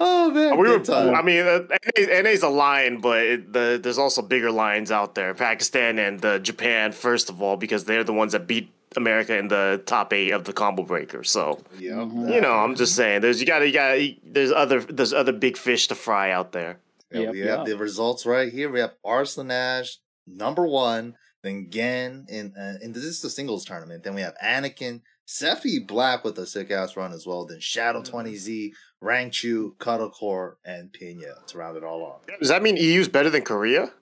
[0.00, 1.14] Oh man, We were, time.
[1.14, 1.60] I mean, uh,
[1.98, 5.34] NA, NA's a lion, but it, the, there's also bigger lions out there.
[5.34, 9.48] Pakistan and uh, Japan, first of all, because they're the ones that beat America in
[9.48, 11.22] the top eight of the combo breaker.
[11.24, 11.94] So Yep.
[11.96, 12.34] Mhm.
[12.34, 15.32] you know, I'm just saying, there's you got to you got there's other there's other
[15.32, 16.78] big fish to fry out there.
[17.12, 17.66] Yeah, Yep, we have yep.
[17.66, 18.70] the results right here.
[18.70, 23.64] We have Arslan Ash number one, then Gen in uh, and this is the singles
[23.66, 24.02] tournament.
[24.02, 27.44] Then we have Anakin, Sephi Black with a sick ass run as well.
[27.44, 28.04] Then Shadow Mhm.
[28.10, 32.20] Twenty Z, Rangchu, Cuddlecore, and Pina to round it all off.
[32.40, 33.92] Does that mean EU's better than Korea?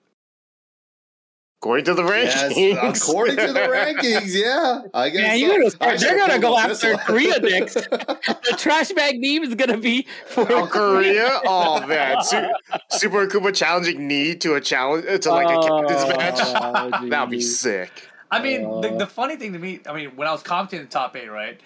[1.61, 2.55] According to the rankings.
[2.55, 4.81] Yes, according to the rankings, yeah.
[4.93, 5.21] I guess.
[5.21, 5.35] Man, so.
[5.45, 7.05] you're gonna start, I they're gonna go pulled up this after one.
[7.05, 7.73] Korea next.
[7.75, 11.39] the trash bag meme is gonna be for Oh, Korea!
[11.45, 12.47] Oh man, Su-
[12.91, 16.39] Super Akuma challenging knee to a challenge to like a captain's match.
[16.39, 17.89] Oh, That'd be sick.
[18.29, 18.97] I mean, the, Uh.
[18.97, 21.29] the funny thing to me, I mean, when I was commenting in the top eight,
[21.29, 21.59] right?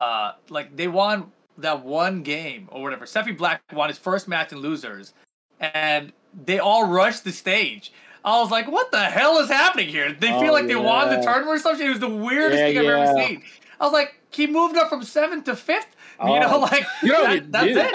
[0.00, 3.04] Uh, like they won that one game or whatever.
[3.06, 5.14] Sephi Black won his first match in losers,
[5.60, 6.12] and
[6.44, 7.92] they all rushed the stage.
[8.24, 10.12] I was like, what the hell is happening here?
[10.12, 11.86] They feel Oh, like they won the tournament or something.
[11.86, 13.42] It was the weirdest Yeah, thing I've ever seen.
[13.80, 15.94] I was like, he moved up from seventh to fifth.
[16.18, 16.40] You Oh.
[16.40, 17.94] know, like You that, that's it.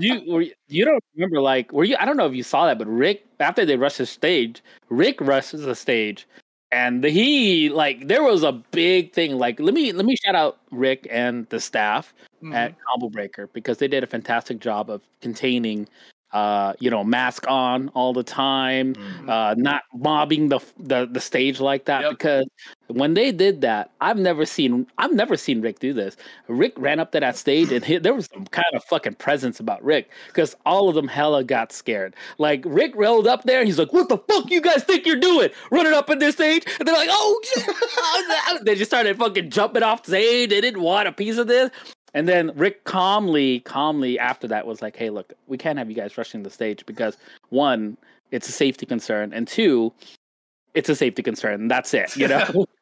[0.00, 2.78] you were, you don't remember like were you I don't know if you saw that,
[2.78, 6.26] but Rick after they rushed the stage, Rick rushes the stage,
[6.74, 9.38] and the, he like there was a big thing.
[9.38, 12.52] Like let me let me shout out Rick and the staff Mhm.
[12.54, 15.88] at Combo Breaker because they did a fantastic job of containing,
[16.34, 19.28] uh, you know, mask on all the time, Mm.
[19.30, 22.02] uh, not mobbing the the the stage like that.
[22.02, 22.10] Yep.
[22.10, 22.44] Because
[22.88, 26.16] when they did that, I've never seen I've never seen Rick do this.
[26.48, 29.60] Rick ran up to that stage and he, there was some kind of fucking presence
[29.60, 32.14] about Rick because all of them hella got scared.
[32.38, 35.50] Like Rick rolled up there, he's like, "What the fuck you guys think you're doing?
[35.70, 40.04] Running up in this stage?" And they're like, "Oh they just started fucking jumping off
[40.04, 40.50] stage.
[40.50, 41.70] They didn't want a piece of this.
[42.14, 45.96] And then Rick calmly, calmly after that was like, "Hey, look, we can't have you
[45.96, 47.16] guys rushing the stage because
[47.50, 47.96] one,
[48.30, 49.92] it's a safety concern, and two,
[50.74, 51.62] it's a safety concern.
[51.62, 52.16] And that's it.
[52.16, 52.66] You know."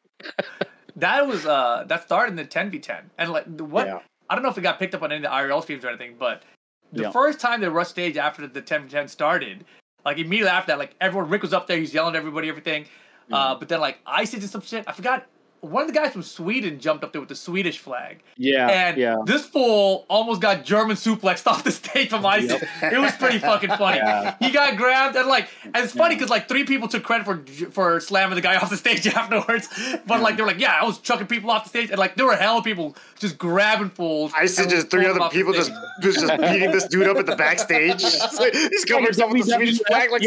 [0.95, 3.01] That was uh that started in the 10v10.
[3.17, 3.99] And like what Yeah.
[4.29, 5.89] I don't know if it got picked up on any of the IRL streams or
[5.89, 6.43] anything, but
[6.91, 7.11] the Yeah.
[7.11, 9.65] first time they rushed stage after the 10v10 started,
[10.05, 12.83] like immediately after that, like everyone Rick was up there, he's yelling at everybody, everything.
[12.83, 13.33] Mm-hmm.
[13.33, 14.83] Uh but then like Ice did some shit.
[14.87, 15.25] I forgot
[15.63, 18.19] one of the guys from Sweden jumped up there with the Swedish flag.
[18.35, 19.15] yeah, And yeah.
[19.25, 22.51] this fool almost got German suplexed off the stage from Ice.
[22.83, 23.97] It was pretty fucking funny.
[23.97, 24.35] Yeah.
[24.39, 27.43] He got grabbed and like, and it's funny because like three people took credit for
[27.71, 29.69] for slamming the guy off the stage afterwards.
[30.05, 32.15] But like they were like, yeah, I was chucking people off the stage, and like
[32.15, 34.33] there were hell of people just grabbing fools.
[34.35, 35.71] I see just three other people just
[36.01, 38.01] just, just beating this dude up at the backstage.
[38.01, 40.23] He's covering himself with the Swedish flag like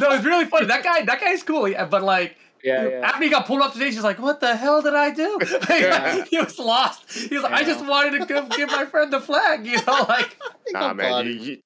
[0.00, 0.66] no, it's really funny.
[0.66, 1.68] That guy, that guy's cool.
[1.68, 2.36] Yeah, but like.
[2.62, 3.00] Yeah, yeah.
[3.08, 5.38] After he got pulled off the stage, he's like, "What the hell did I do?"
[5.70, 6.24] Yeah.
[6.24, 7.10] he was lost.
[7.12, 10.04] He was like, "I just wanted to give, give my friend the flag," you know,
[10.08, 10.36] like.
[10.70, 11.26] Nah, man.
[11.26, 11.58] You, you,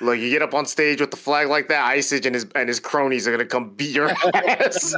[0.00, 2.68] look, you get up on stage with the flag like that, Isage and his and
[2.68, 4.94] his cronies are gonna come beat your ass.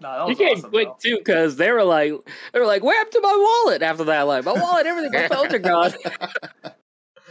[0.00, 0.96] No, that You was came awesome, quick though.
[1.02, 2.12] too, because they were like,
[2.52, 5.28] they were like, "Where happened to my wallet?" After that, like, my wallet, everything, my
[5.28, 5.92] phones are gone.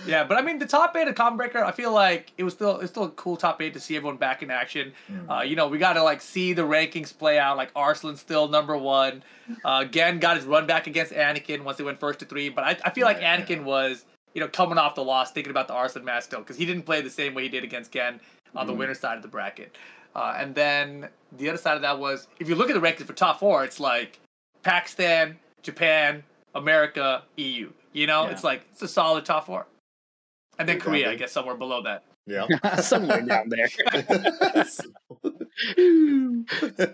[0.05, 2.53] Yeah, but I mean, the top eight of Combo Breaker, I feel like it was
[2.53, 4.93] still it's still a cool top eight to see everyone back in action.
[5.29, 7.57] Uh, you know, we got to like see the rankings play out.
[7.57, 9.23] Like Arslan still number one.
[9.63, 12.49] Uh, Gen got his run back against Anakin once they went first to three.
[12.49, 15.51] But I, I feel like Right, Anakin was you know coming off the loss, thinking
[15.51, 17.91] about the Arslan match still because he didn't play the same way he did against
[17.91, 18.19] Gen
[18.55, 19.75] on the winner side of the bracket.
[20.15, 23.05] Uh, and then the other side of that was if you look at the rankings
[23.05, 24.19] for top four, it's like
[24.63, 27.69] Pakistan, Japan, America, EU.
[27.93, 28.31] You know, Yeah.
[28.31, 29.65] it's like it's a solid top four.
[30.57, 32.03] And then Korea, I guess, somewhere below that.
[32.27, 32.47] Yeah.
[32.81, 33.69] Somewhere down there.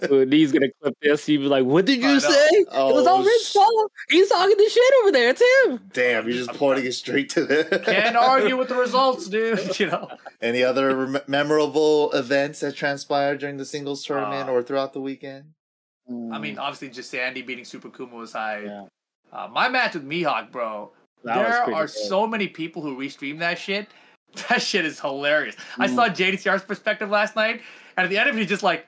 [0.09, 2.19] When he's gonna clip this, he'd be like, "What did you know.
[2.19, 2.47] say?
[2.51, 3.91] it was all Oh, Rick's sh- fault.
[4.09, 5.29] He's talking the shit over there.
[5.29, 7.81] It's him." Damn, you're just pointing it straight to the.
[7.85, 9.79] Can't argue with the results, dude.
[9.79, 10.09] You know.
[10.41, 15.01] Any other rem- memorable events that transpired during the singles tournament Uh, or throughout the
[15.01, 15.45] weekend?
[16.09, 18.63] I mean, obviously, just Sandy beating Super Kuma was high.
[18.65, 18.85] Yeah.
[19.31, 20.91] Uh, my match with Mihawk, bro.
[21.23, 21.89] That there are good.
[21.89, 23.87] so many people who restream that shit.
[24.49, 25.57] That shit is hilarious.
[25.77, 25.95] I Mm.
[25.95, 27.61] saw JDCR's perspective last night,
[27.97, 28.87] and at the end of it, he's just like,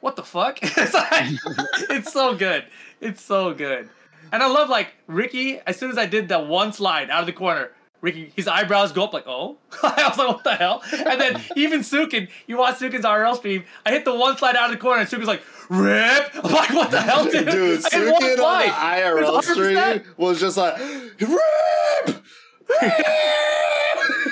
[0.00, 1.30] "What the fuck?" it's, like,
[1.90, 2.64] it's so good.
[3.00, 3.88] It's so good.
[4.32, 5.60] And I love like Ricky.
[5.68, 7.70] As soon as I did that one slide out of the corner,
[8.02, 11.40] Ricky, his eyebrows go up like, "Oh!" I was like, "What the hell?" And then
[11.56, 13.64] even Sukin, you watch Sukin's RL stream.
[13.84, 16.70] I hit the one slide out of the corner, and Sukin's like, "Rip!" I'm like,
[16.70, 18.68] "What the hell, dude?" Dude, I Sukin on slide.
[18.68, 22.22] the IRL stream was just like, RIP!
[22.68, 23.06] RIP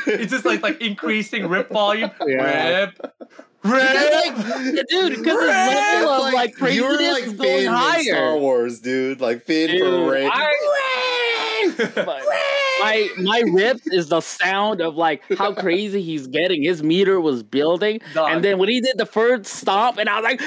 [0.07, 2.11] It's just like like increasing rip volume.
[2.27, 2.81] Yeah.
[2.87, 3.15] Rip.
[3.65, 4.87] Rip.
[4.89, 8.03] dude, because his level of like you were like is going Finn in higher.
[8.03, 9.21] Star Wars, dude.
[9.23, 10.27] Like Finn for Dude, Ray.
[10.27, 10.55] I-
[12.85, 16.63] my my rip is the sound of like how crazy he's getting.
[16.63, 18.31] His meter was building, Dog.
[18.31, 20.41] and then when he did the first stomp, and I was like,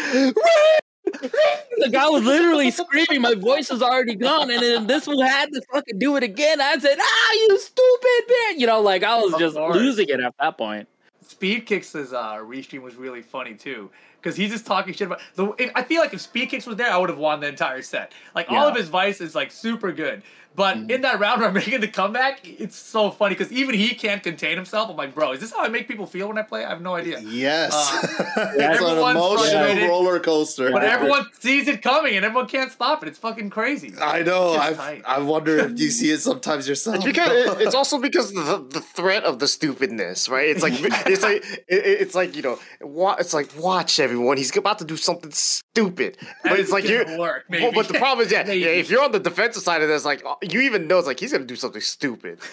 [1.78, 3.22] the guy was literally screaming.
[3.22, 6.62] My voice was already gone, and then this one had to fucking do it again.
[6.62, 10.34] I said, "Ah, you stupid man!" You know, like I was just losing it at
[10.40, 10.88] that point.
[11.22, 13.90] Speed Kicks' uh, restream was really funny too.
[14.20, 15.22] Because he's just talking shit about.
[15.36, 17.48] The, if, I feel like if Speed Kicks was there, I would have won the
[17.48, 18.14] entire set.
[18.34, 20.24] Like all of his vice is like super good.
[20.58, 23.94] But in that round where I'm making the comeback, it's so funny because even he
[23.94, 24.90] can't contain himself.
[24.90, 26.66] I'm like, bro, is this how I make people feel when I play?
[26.66, 27.20] I have no idea.
[27.22, 27.72] Yes.
[27.74, 30.72] Uh, it's an emotional roller coaster.
[30.72, 33.08] But everyone sees it coming and everyone can't stop it.
[33.10, 33.94] It's fucking crazy.
[34.02, 34.58] I know.
[34.60, 35.04] I tight.
[35.06, 36.96] I wonder if you see it sometimes yourself.
[36.98, 40.50] It's because it's also because of the the threat of the stupidness, right?
[40.50, 40.74] It's like
[41.06, 44.38] it's like it, it's like you know, wa- it's like watch everyone.
[44.38, 47.06] He's about to do something stupid, but And it's like you're.
[47.20, 47.76] work, Well, maybe.
[47.76, 50.24] but the problem is, yeah, yeah, if you're on the defensive side of this, like
[50.54, 52.40] you even know it's like he's gonna do something stupid.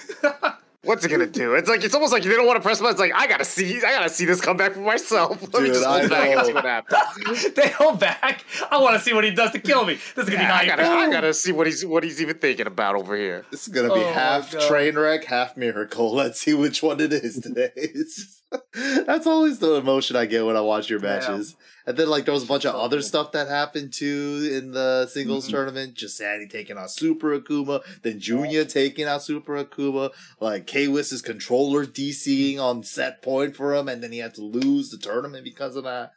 [0.85, 1.55] What's it gonna do?
[1.55, 2.93] It's like it's almost like they don't want to press button.
[2.93, 5.41] It's like I gotta see, I gotta see this come back for myself.
[5.55, 7.55] Let me Dude, just I hold back and see what happens.
[7.55, 8.45] they hold back.
[8.71, 9.95] I want to see what he does to kill me.
[10.15, 10.83] This is gonna Yeah, I be gotta.
[10.87, 13.47] I gotta see what he's what he's even thinking about over here.
[13.51, 16.13] This is gonna be Oh, half train wreck, half miracle.
[16.13, 17.71] Let's see which one it is today.
[17.77, 18.43] It's just
[19.07, 21.07] That's always the emotion I get when I watch your Yeah.
[21.19, 21.57] matches.
[21.87, 25.07] And then like there was a bunch of other stuff that happened too in the
[25.07, 25.51] singles Mhm.
[25.51, 25.95] tournament.
[25.97, 32.59] Jasani taking out Super Akuma, then Junya taking out Super Akuma, like K-Wiss's controller DCing
[32.59, 35.85] on set point for him, and then he had to lose the tournament because of
[35.85, 36.13] that.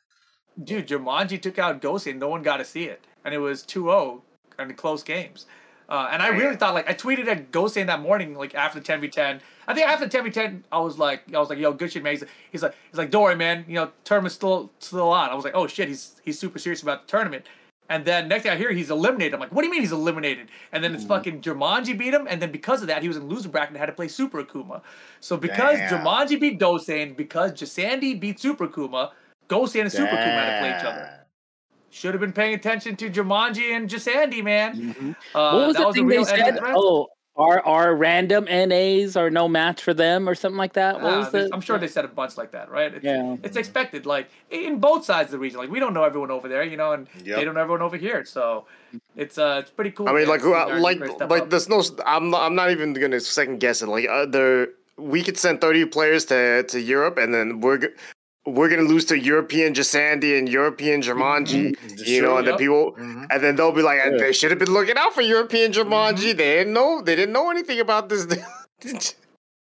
[0.63, 3.02] Dude, Jumanji took out Ghosty and no one got to see it.
[3.26, 4.21] And it was 2-0
[4.58, 5.45] in close games.
[5.89, 8.86] Uh, and I really thought, like, I tweeted at Ghosty that morning, like, after the
[8.86, 9.39] 10v10.
[9.67, 12.13] I think after the 10v10, I was like, I was like, yo, good shit, man.
[12.13, 13.63] He's, he's like, he's like, don't worry, man.
[13.67, 15.30] You know, tournament's still still on.
[15.30, 17.45] I was like, oh shit, he's he's super serious about the tournament.
[17.89, 19.34] And then next thing I hear, he's eliminated.
[19.34, 20.50] I'm like, what do you mean he's eliminated?
[20.73, 23.30] And then it's fucking Jumanji beat him, and then because of that, he was in
[23.30, 24.82] loser bracket and had to play Super Akuma.
[25.21, 26.04] So because Damn.
[26.04, 29.12] Jumanji beat Dosane, because Jasandi beat Super Akuma,
[29.47, 31.10] Dosane and Super Akuma had to play each other.
[31.89, 34.93] Should have been paying attention to Jumanji and Jasandi, man.
[34.93, 35.15] Mhm.
[35.34, 36.39] Uh, what was the a thing they said?
[36.39, 40.58] end of the Oh, our our random NAs are no match for them or something
[40.58, 41.00] like that.
[41.02, 41.50] What was the?
[41.54, 42.93] I'm sure they said a bunch like that, right?
[42.93, 43.36] It's, Yeah.
[43.43, 45.60] it's expected, like in both sides of the region.
[45.60, 47.38] Like we don't know everyone over there, you know, and Yep.
[47.38, 48.26] they don't know everyone over here.
[48.26, 48.65] So
[49.15, 50.10] it's uh, it's pretty cool.
[50.10, 51.50] I mean, to like, see uh, like, like, up.
[51.52, 51.84] there's no.
[52.06, 52.41] I'm not.
[52.41, 53.88] I'm not even gonna second guess it.
[53.88, 57.88] Like, uh, there, we could send 30 players to to Europe, and then we're g-
[58.48, 61.76] we're gonna lose to European Jasandi and European Jumanji.
[62.08, 62.54] You know, and Yep.
[62.54, 63.28] then people, Mhm.
[63.30, 64.18] and then they'll be like, Yeah.
[64.18, 66.30] they should have been looking out for European Jumanji.
[66.32, 66.38] Mm-hmm.
[66.38, 67.02] They didn't know.
[67.02, 68.26] They didn't know anything about this.
[68.26, 69.16] That's,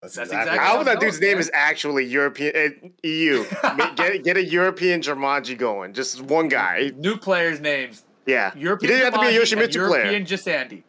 [0.02, 0.38] That's exactly.
[0.38, 1.40] exactly I how hope it that dude's name man.
[1.40, 3.46] is actually European uh, EU.
[3.96, 5.94] Get get a European Jumanji going.
[5.94, 6.92] Just one guy.
[6.98, 8.04] new players' names.
[8.26, 10.04] Yeah, European he didn't have to be a Jumanji and Yoshimitsu player.
[10.12, 10.84] European Jasandi.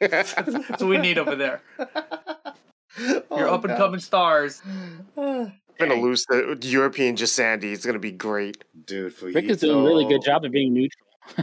[0.00, 1.60] That's what we need over there.
[2.98, 4.62] Your Oh, up and coming stars.
[5.78, 5.88] God.
[5.88, 7.72] gonna lose the European Jasandi.
[7.72, 8.64] It's gonna be great.
[8.86, 11.08] Dude, for Rick is doing a really good job of being neutral.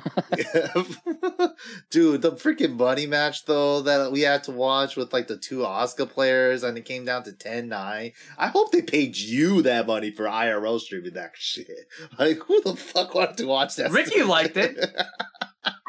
[1.89, 5.65] Dude, the freaking money match though that we had to watch with like the two
[5.65, 8.13] Oscar players and it came down to 10-9.
[8.38, 11.67] I hope they paid you that money for IRL streaming that shit.
[12.19, 13.91] Like who the fuck wanted to watch that?
[13.91, 14.78] Ricky stupid liked it.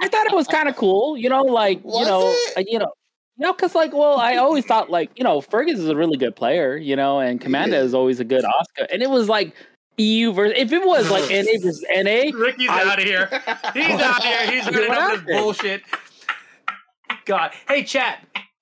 [0.01, 2.59] I thought it was kind of cool, you know, like Was you know, it?
[2.59, 2.93] uh, you know,
[3.37, 6.17] you know, because like, well, I always thought like, you know, Fergus is a really
[6.17, 7.87] good player, you know, and Commanda is.
[7.87, 9.55] is always a good Oscar, and it was like
[9.99, 13.27] EU versus if it was like NA versus NA, Ricky's I- out of here.
[13.75, 14.51] He's out of here.
[14.51, 15.83] He's running What up this bullshit.
[17.25, 17.53] God.
[17.69, 18.19] Hey, Chad.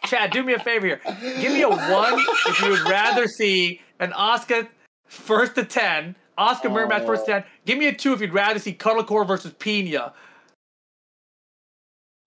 [0.07, 1.01] Chad, do me a favor here.
[1.41, 4.69] Give me a one if you would rather see an Oscar
[5.07, 7.07] first to 10, Oscar Mirror match oh.
[7.07, 7.45] first to 10.
[7.65, 10.13] Give me a two if you'd rather see Cuddlecore versus Pinya.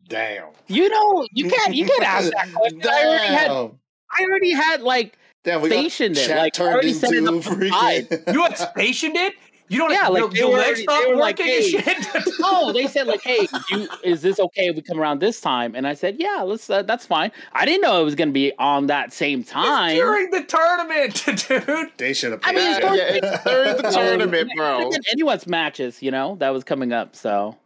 [0.07, 0.49] Damn.
[0.67, 2.81] you know, you can't you can't ask that question.
[2.85, 6.73] I already had I already had like Damn, we stationed got it, chat like, turned
[6.73, 8.27] already set it into up the freaking.
[8.33, 9.33] You had stationed it?
[9.69, 11.63] You don't Yeah, your, like, they your legs already- stop they were like, working and
[11.63, 12.01] hey.
[12.21, 12.33] shit?
[12.39, 15.75] no, they said like, "Hey, you, is this okay if we come around this time?"
[15.75, 16.69] And I said, "Yeah, let's.
[16.69, 19.93] Uh, that's fine." I didn't know it was gonna be on that same time.
[19.97, 21.91] During the tournament, dude.
[21.97, 22.55] They should have I paid.
[22.55, 22.95] mean, it's that.
[22.95, 24.77] during- Yeah, during the tournament, bro.
[24.77, 27.13] could've been Anyone's matches, you know, that was coming up.
[27.13, 27.57] So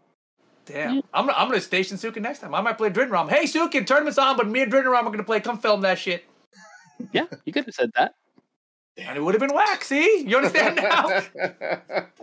[0.72, 0.98] Damn.
[0.98, 1.04] Mm.
[1.14, 2.54] I'm, gonna- I'm going to station Sukin next time.
[2.56, 3.30] I might play Drinram.
[3.30, 5.40] Hey, Sukin, tournament's on, but me and Drinram are going to play.
[5.40, 6.24] Come film that shit.
[7.14, 8.16] yeah, you could have said that.
[8.98, 10.24] And it would have been whack, see?
[10.28, 12.06] You understand now?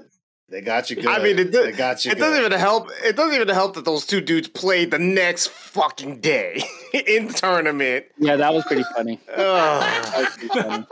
[0.51, 1.05] They got you good.
[1.09, 2.21] I mean, it, they got you it good.
[2.21, 2.89] doesn't even help.
[3.05, 6.63] It doesn't even help that those two dudes played the next fucking day
[6.95, 8.07] in the tournament.
[8.17, 9.21] Yeah, that was pretty funny.
[9.29, 9.37] Ugh.
[9.37, 9.81] Oh.
[9.81, 10.87] That was pretty funny.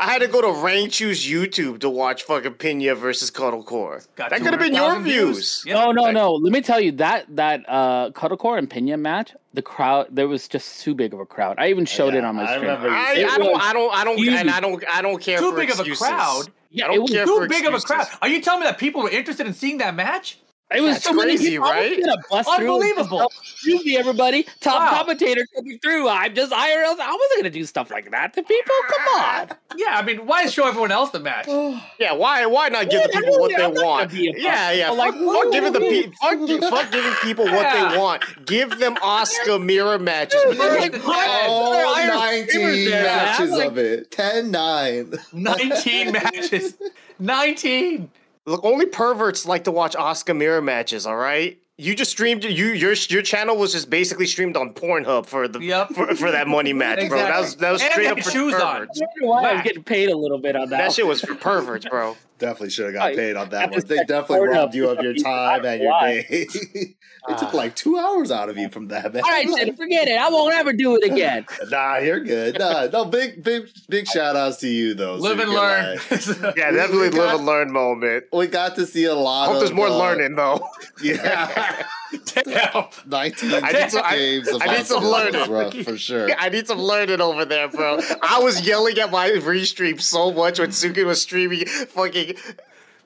[0.00, 4.06] I had to go to Rangchu's YouTube to watch fucking Pinya versus Cuddlecore.
[4.16, 5.62] Got That could have been your 200,000 views.
[5.66, 5.74] Yeah.
[5.74, 6.32] No, no, no.
[6.32, 10.48] Let me tell you that that uh Cuddlecore and Pinya match, the crowd there was
[10.48, 11.56] just too big of a crowd.
[11.58, 12.70] I even showed it on my I stream.
[12.70, 13.60] I, I don't.
[13.60, 13.94] I don't.
[13.94, 14.16] I don't.
[14.16, 14.32] huge.
[14.32, 14.82] And I don't.
[14.90, 15.38] I don't care.
[15.38, 16.46] Too for big of a crowd.
[16.70, 18.06] Yeah, I don't it was care Too for big of a crowd.
[18.22, 20.38] Are you telling me that people were interested in seeing that match?
[20.72, 21.66] It was That's so many crazy, people.
[21.66, 22.00] I was right?
[22.00, 23.32] gonna bust through Unbelievable.
[23.42, 24.46] Excuse me, everybody.
[24.60, 24.98] Top Wow.
[24.98, 26.08] commentator coming through.
[26.08, 26.96] I'm just IRL.
[27.00, 28.74] I wasn't gonna do stuff like that to people.
[28.88, 29.48] Come on.
[29.76, 31.46] Yeah, I mean, why show everyone else the match?
[31.98, 32.12] Yeah.
[32.12, 32.44] Why?
[32.46, 34.12] Why not give Yeah, the people what they I'm want?
[34.12, 34.70] Yeah.
[34.72, 34.88] Yeah.
[34.88, 35.90] fuck- Fuck, like, fuck giving the woo.
[35.90, 36.12] people.
[36.60, 37.88] Fuck, fuck giving people what Yeah.
[37.92, 38.46] they want.
[38.46, 40.42] Give them Oscar mirror matches.
[40.42, 44.10] Dude, like, All 19 matches Like- of it.
[44.10, 45.14] 10 9.
[45.32, 46.74] 19 matches.
[47.20, 48.10] 19.
[48.46, 51.06] Look, only perverts like to watch Oscar mirror matches.
[51.06, 51.58] All right.
[51.78, 55.60] You just streamed you your your channel was just basically streamed on Pornhub for the
[55.60, 55.88] Yep.
[55.92, 57.16] for, for that money match, bro.
[57.18, 58.80] That was that was And straight up for shoes on.
[58.80, 59.00] perverts.
[59.00, 60.76] I wonder I was getting paid a little bit on that.
[60.76, 62.16] That shit was for perverts, bro.
[62.40, 63.82] Definitely should have got paid on that at one.
[63.86, 66.22] They definitely robbed you of your time and your why.
[66.28, 66.46] day.
[67.28, 69.22] they took like two hours out of you from that, man.
[69.22, 70.18] All right, Sid, forget it.
[70.18, 71.44] I won't ever do it again.
[71.68, 72.58] Nah, you're good.
[72.58, 75.16] Nah, no, big, big, big shout outs to you though.
[75.16, 75.98] Live and learn.
[76.10, 78.24] Like, Yeah, definitely we live and learn moment.
[78.32, 79.60] we got to see a lot hope of.
[79.60, 80.66] there's more uh, learning though.
[81.02, 81.84] Yeah.
[82.24, 82.84] Damn.
[83.06, 85.50] 19 I need some- games of I need some learning.
[85.50, 86.28] rough, for sure.
[86.38, 88.00] I need some learning over there, bro.
[88.22, 92.34] I was yelling at my restream so much when Sukin was streaming fucking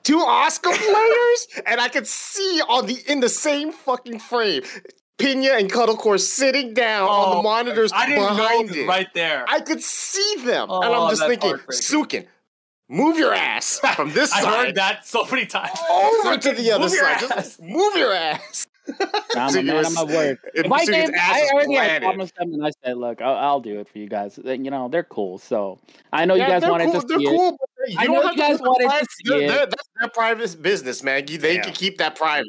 [0.03, 4.63] two Oscar players, and I could see on the in the same fucking frame
[5.17, 8.87] Pinya and Cuddlecore sitting down on the Oh, monitors I didn't behind know it.
[8.87, 9.45] right there.
[9.47, 11.81] I could see them, and Oh, I'm just thinking, heartbreaking.
[11.81, 12.25] Sukin,
[12.89, 15.77] move your ass from this I side I heard that so many times.
[15.89, 17.19] over to the other Move side.
[17.21, 18.67] Just move your ass.
[19.35, 20.39] I'm a man was- of my word.
[20.53, 23.59] It- If I Sukin's I already had promised them, and I said, "Look, I'll, I'll
[23.59, 25.37] do it for you guys." You know, they're cool.
[25.39, 25.79] So
[26.13, 27.27] I know Yeah, you guys wanted cool, to see it.
[27.29, 29.47] cool, but you I know you guys wanted to see they're- it.
[29.47, 31.25] they're- That's their private business, man.
[31.25, 31.63] They Yeah.
[31.63, 32.47] can keep that private.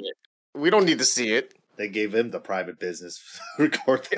[0.55, 1.55] We don't need to see it.
[1.77, 3.23] They gave him the private business
[3.59, 4.09] record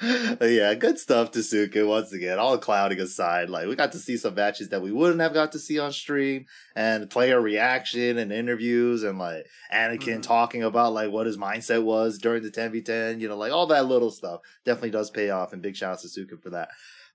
[0.40, 2.38] yeah, good stuff to Suka once again.
[2.38, 5.52] All clouding aside, like we got to see some matches that we wouldn't have got
[5.52, 6.44] to see on stream,
[6.76, 10.22] and player reaction and interviews, and like Anakin Mhm.
[10.22, 13.20] talking about like what his mindset was during the ten v ten.
[13.20, 16.00] You know, like all that little stuff definitely does pay off, and big shout out
[16.00, 16.68] to Suka for that.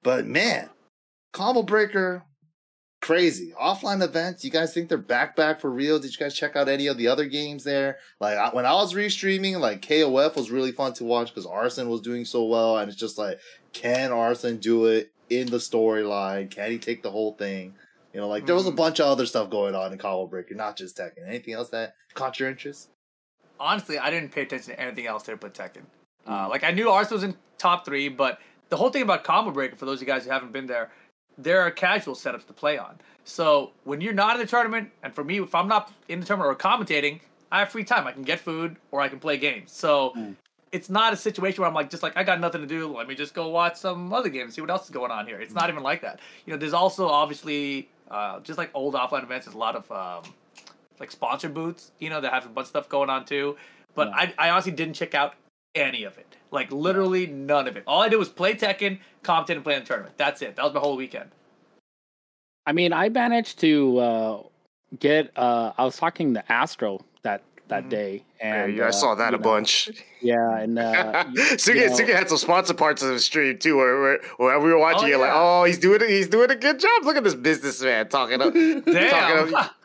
[0.03, 0.69] But man,
[1.31, 2.23] combo breaker
[3.03, 3.53] crazy.
[3.61, 5.99] Offline events you guys think they're back back for real?
[5.99, 7.97] Did you guys check out any of the other games there?
[8.19, 11.89] Like I, when i was restreaming like kof was really fun to watch because arson
[11.89, 13.39] was doing so well and it's just like
[13.73, 16.49] can arson do it in the storyline?
[16.49, 17.75] Can he take the whole thing?
[18.13, 18.77] You know like there was a Mhm.
[18.77, 21.27] bunch of other stuff going on in combo breaker not just tekken.
[21.27, 22.89] Anything else that caught your interest?
[23.59, 25.83] Honestly, I didn't pay attention to anything else there but Tekken.
[26.27, 26.45] Mm.
[26.45, 28.39] Uh, like I knew ours was in top three, but
[28.69, 30.89] the whole thing about Combo Breaker, for those of you guys who haven't been there,
[31.38, 32.95] there are casual setups to play on.
[33.25, 36.25] So when you're not in the tournament, and for me, if I'm not in the
[36.25, 37.21] tournament or commentating,
[37.51, 38.05] I have free time.
[38.07, 39.71] I can get food or I can play games.
[39.71, 40.36] So Mm.
[40.71, 42.88] it's not a situation where I'm like, just like I got nothing to do.
[42.95, 45.39] Let me just go watch some other games, see what else is going on here.
[45.39, 46.19] It's not even like that.
[46.45, 49.45] You know, there's also obviously uh, just like old offline events.
[49.45, 50.31] There's a lot of um,
[50.99, 53.55] like sponsor booths, you know, that have a bunch of stuff going on too.
[53.95, 54.15] But Yeah.
[54.15, 55.36] I, I honestly didn't check out
[55.76, 56.36] any of it.
[56.51, 57.84] Like literally none of it.
[57.88, 60.17] All I did was play Tekken, commentate, and play in the tournament.
[60.17, 60.55] That's it.
[60.55, 61.30] That was my whole weekend.
[62.65, 64.43] I mean, I managed to uh,
[64.99, 65.32] get.
[65.36, 67.89] Uh, I was talking to Astro that that Mhm.
[67.89, 69.89] day, and yeah, I uh, saw that a know, bunch.
[70.21, 73.99] Yeah, and uh, you- Suga, Suga had some sponsor parts of the stream too, where,
[74.01, 76.55] where, where we were watching Oh, it, like, oh, he's doing it, he's doing a
[76.55, 77.03] good job.
[77.03, 79.76] Look at this businessman talking up, talking up,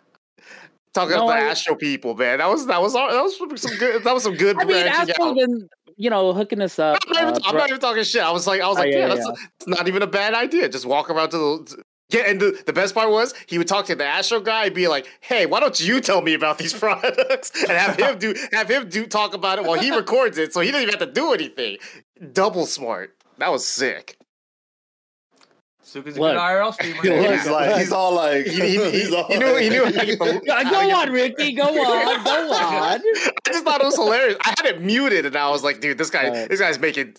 [0.95, 2.39] talking No, up the I- Astro people, man.
[2.39, 4.68] That was that was all- that was some good that was some good I mean,
[4.84, 5.34] branching Astro's out.
[5.36, 5.68] been
[5.99, 6.99] you know hooking us up.
[7.07, 8.22] I'm not, even, uh, I'm not even talking shit.
[8.22, 9.26] I was like, I was Oh, like, yeah, yeah, yeah, that's,
[9.59, 10.68] that's not even a bad idea.
[10.68, 11.82] Just walk around to the.
[12.11, 14.74] Yeah, and the, the best part was he would talk to the Astro guy and
[14.74, 18.34] be like, "Hey, why don't you tell me about these products?" and have him do
[18.53, 21.07] have him do talk about it while he records it, so he doesn't even have
[21.07, 21.76] to do anything.
[22.32, 23.14] Double smart.
[23.36, 24.16] That was sick.
[25.89, 26.34] Suka's a Look.
[26.34, 27.03] good IRL streamer.
[27.03, 27.30] Look.
[27.41, 29.91] he's like he's all like He, he, he, he's all he knew he knew how
[29.91, 31.53] to get the, Yeah, how to go on, Ricky.
[31.53, 32.24] Go on.
[32.24, 33.01] Go on.
[33.01, 33.01] I
[33.47, 34.36] just thought it was hilarious.
[34.45, 36.49] I had it muted, and I was like, "Dude, this guy, Right.
[36.49, 37.14] this guy's making,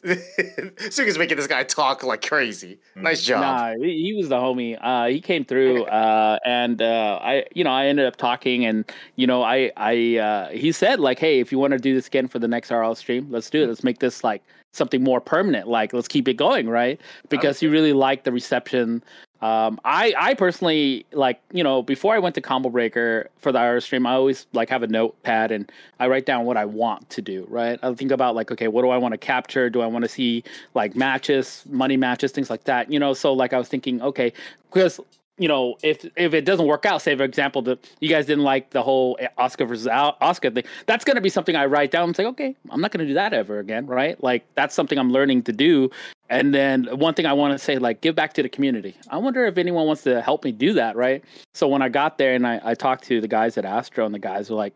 [0.89, 3.41] Suga's making this guy talk like crazy." Nice job.
[3.41, 4.77] Nah, he he was the homie.
[4.79, 8.89] Uh, he came through, uh, and uh, I, you know, I ended up talking, and
[9.15, 12.07] you know, I, I, uh, he said like, hey, if you want to do this
[12.07, 13.67] again for the next RL stream, let's do it.
[13.67, 15.67] Let's make this like something more permanent.
[15.67, 16.99] Like, let's keep it going, right?
[17.29, 19.03] Because you really like the reception.
[19.41, 23.59] Um, I, I personally like, you know, before I went to Combo Breaker for the
[23.59, 27.09] RL stream, I always like have a notepad and I write down what I want
[27.11, 27.79] to do, right?
[27.81, 29.69] I think about like, okay, what do I want to capture?
[29.69, 30.43] Do I want to see
[30.73, 33.13] like matches, money matches, things like that, you know?
[33.13, 34.33] So like I was thinking, okay,
[34.71, 34.99] because
[35.39, 38.43] you know, if if it doesn't work out, say for example, that you guys didn't
[38.43, 42.15] like the whole Oscar versus Oscar thing, that's gonna be something I write down and
[42.15, 44.21] say, okay, I'm not gonna do that ever again, right?
[44.23, 45.89] Like that's something I'm learning to do.
[46.29, 48.95] And then one thing I want to say, like, give back to the community.
[49.09, 51.23] I wonder if anyone wants to help me do that, right?
[51.55, 54.13] So when I got there and I, I talked to the guys at Astro, and
[54.13, 54.75] the guys were like,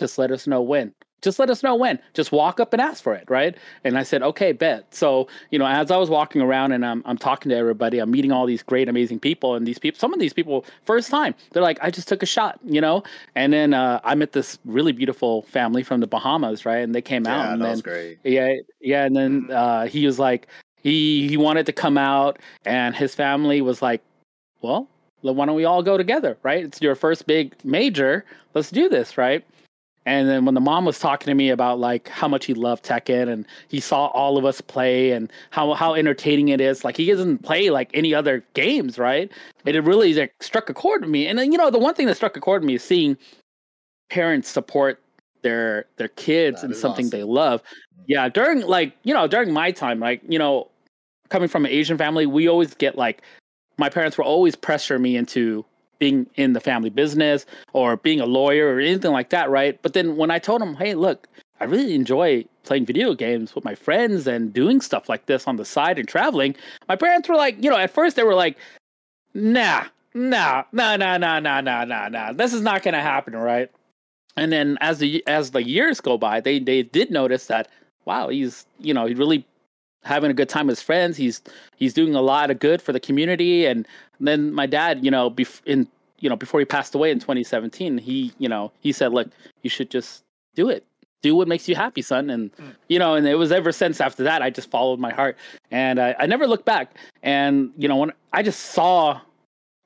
[0.00, 0.94] just let us know when.
[1.20, 1.98] Just let us know when.
[2.14, 3.56] Just walk up and ask for it, right?
[3.84, 4.94] And I said, okay, bet.
[4.94, 8.10] So, you know, as I was walking around and I'm, I'm talking to everybody, I'm
[8.10, 9.54] meeting all these great, amazing people.
[9.54, 12.26] And these people, some of these people, first time, they're like, I just took a
[12.26, 13.02] shot, you know?
[13.34, 16.78] And then uh, I met this really beautiful family from the Bahamas, right?
[16.78, 17.38] And they came out.
[17.38, 19.50] yeah and that then, was great yeah, yeah, and then Mhm.
[19.50, 20.46] uh, he was like,
[20.82, 24.00] he he wanted to come out, and his family was like,
[24.62, 24.88] well,
[25.22, 26.64] why don't we all go together, right?
[26.64, 29.44] It's your first big major, let's do this, right?
[30.08, 32.82] And then when the mom was talking to me about like how much he loved
[32.82, 36.96] Tekken and he saw all of us play and how how entertaining it is, like
[36.96, 39.30] he doesn't play like any other games, right?
[39.66, 41.26] And it really like struck a chord with me.
[41.26, 43.18] And then you know the one thing that struck a chord with me is seeing
[44.08, 45.02] parents support
[45.42, 47.18] their their kids That in something awesome.
[47.18, 47.62] they love.
[47.62, 48.02] Mm-hmm.
[48.06, 50.68] Yeah, during like you know during my time, like you know,
[51.28, 53.20] coming from an Asian family, we always get like
[53.76, 55.66] my parents will always pressure me into
[55.98, 59.80] being in the family business or being a lawyer or anything like that, right?
[59.82, 61.28] But then when I told him, hey, look,
[61.60, 65.56] I really enjoy playing video games with my friends and doing stuff like this on
[65.56, 66.54] the side and traveling,
[66.88, 68.56] my parents were like, you know, at first they were like,
[69.34, 69.84] nah,
[70.14, 72.32] nah, nah, nah, nah, nah, nah, nah, nah.
[72.32, 73.70] This is not gonna happen, right?
[74.36, 77.68] And then as the as the years go by, they they did notice that
[78.04, 79.44] wow, he's you know he's really
[80.04, 81.16] having a good time with his friends.
[81.16, 81.42] He's
[81.76, 83.66] he's doing a lot of good for the community.
[83.66, 83.86] And
[84.20, 85.86] then my dad, you know, bef- in
[86.20, 89.28] you know before he passed away in 2017, he you know he said, look,
[89.62, 90.84] you should just do it.
[91.22, 92.30] Do what makes you happy, son.
[92.30, 92.74] And Mm.
[92.88, 95.36] you know, and it was ever since after that, I just followed my heart,
[95.70, 96.94] and I, I never looked back.
[97.22, 99.20] And you know, when I just saw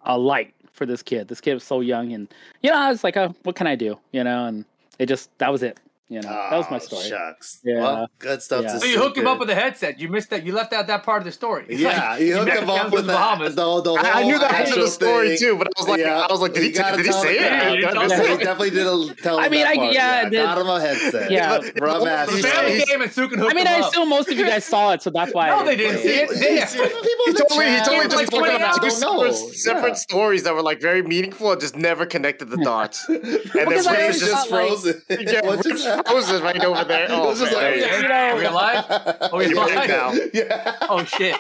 [0.05, 2.29] a light for this kid, this kid was so young, and
[2.63, 3.99] you know, I was like, oh, what can I do?
[4.13, 4.65] You know, and
[4.99, 5.79] it just that was it.
[6.13, 7.05] You know, that was my Oh, story.
[7.09, 7.61] Shucks.
[7.65, 7.81] Yeah.
[7.81, 8.73] Well, good stuff Yeah.
[8.75, 9.99] to So you hook him up with a headset.
[9.99, 10.45] You missed that.
[10.45, 11.65] You left out that part of the story.
[11.71, 13.55] Yeah, like, you hooked him up with the the, Bahamas.
[13.55, 15.39] the, the I, I knew that the end of the story thing.
[15.39, 17.13] too, but I was like, Yeah, I was like, did you he, gotta did he
[17.13, 17.49] say him it?
[17.49, 17.79] that.
[17.81, 18.39] Yeah, I told.
[18.39, 19.93] He definitely did tell I him mean, that I- part.
[19.95, 21.31] yeah, the- got him a headset.
[21.31, 21.61] Yeah.
[21.81, 22.29] Rub ass.
[22.29, 24.65] The He's- family he's- came and Sukin I mean, I assume most of you guys
[24.67, 25.49] saw it, so that's why.
[25.49, 26.29] No, they didn't see it.
[26.53, 26.67] Yeah.
[26.67, 29.35] People He in told me, he told me like just talking 20 about two don't
[29.35, 33.09] separate, separate stories that were like very meaningful and just never connected the dots.
[33.09, 35.03] And then Because I Rick always is just frozen.
[36.07, 36.43] Yeah, What Rick's just happened?
[36.43, 37.07] frozen right over there.
[37.11, 37.73] Oh, It's just man.
[37.73, 37.97] like- Yeah.
[38.01, 38.85] You know- Are we alive?
[39.33, 39.75] Are we You're alive?
[39.77, 40.13] right now.
[40.35, 40.77] Yeah.
[40.89, 41.37] Oh shit!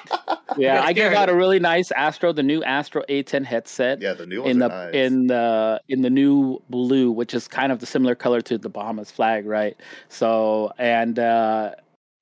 [0.58, 1.14] Yeah, I gave scared.
[1.14, 4.00] out a really nice Astro, the new Astro A10 headset.
[4.00, 4.94] Yeah, the new ones in the nice.
[4.94, 8.68] in the in the new blue, which is kind of the similar color to the
[8.68, 9.76] Bahamas flag, right?
[10.08, 11.72] So and uh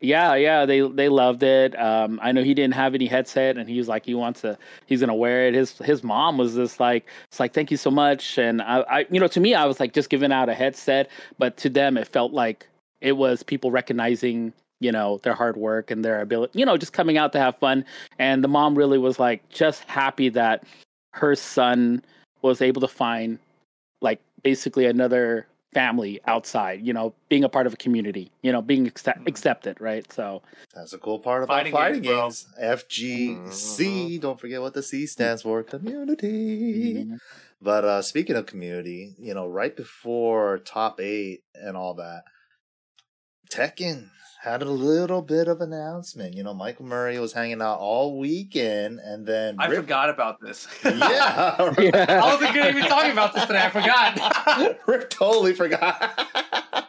[0.01, 1.79] yeah, yeah, they they loved it.
[1.79, 4.57] Um I know he didn't have any headset and he was like he wants to
[4.87, 5.55] he's gonna wear it.
[5.55, 8.39] His his mom was just like it's like thank you so much.
[8.39, 11.11] And I, I you know, to me I was like just giving out a headset,
[11.39, 12.67] but to them it felt like
[13.01, 16.93] it was people recognizing you know their hard work and their ability you know just
[16.95, 17.85] coming out to have fun
[18.19, 20.65] and the mom really was like just happy that
[21.13, 22.03] her son
[22.43, 23.39] was able to find
[24.01, 28.61] like basically another family outside you know being a part of a community you know
[28.61, 30.43] being accept- accepted right so
[30.75, 32.69] That's a cool part about Fighting fighting, games, bro.
[32.69, 32.85] games.
[32.89, 34.21] FGC.
[34.21, 35.63] Don't forget what the C stands for.
[35.63, 37.05] Community.
[37.05, 37.19] Mhm.
[37.63, 42.25] But uh speaking of community, you know, right before top eight and all that,
[43.51, 44.09] Tekken
[44.43, 46.35] had a little bit of announcement.
[46.35, 50.41] You know, Michael Murray was hanging out all weekend, and then I Rip- forgot about
[50.41, 50.67] this.
[50.85, 50.95] Yeah,
[51.59, 53.63] I yeah wasn't gonna even talking about this today.
[53.63, 54.79] I forgot.
[54.87, 56.19] Rip totally forgot.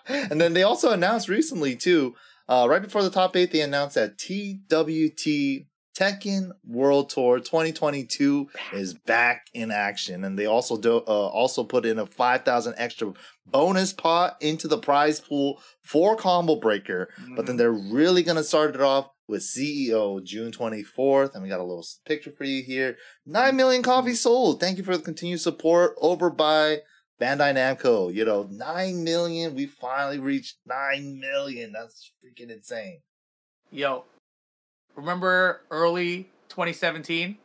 [0.07, 2.15] and then they also announced recently too,
[2.47, 5.65] uh, right before the top eight, they announced that TWT
[5.97, 11.85] Tekken World Tour 2022 is back in action, and they also do uh, also put
[11.85, 13.13] in a 5,000 extra
[13.45, 17.09] bonus pot into the prize pool for Combo Breaker.
[17.35, 21.59] But then they're really gonna start it off with CEO June 24th, and we got
[21.59, 22.97] a little picture for you here.
[23.25, 24.59] Nine million copies sold.
[24.59, 26.79] Thank you for the continued support over by
[27.19, 28.13] Bandai Namco.
[28.13, 29.55] You know, nine million.
[29.55, 31.71] We finally reached nine million.
[31.71, 33.01] That's freaking insane.
[33.71, 34.03] Yo,
[34.95, 37.37] remember early 2017?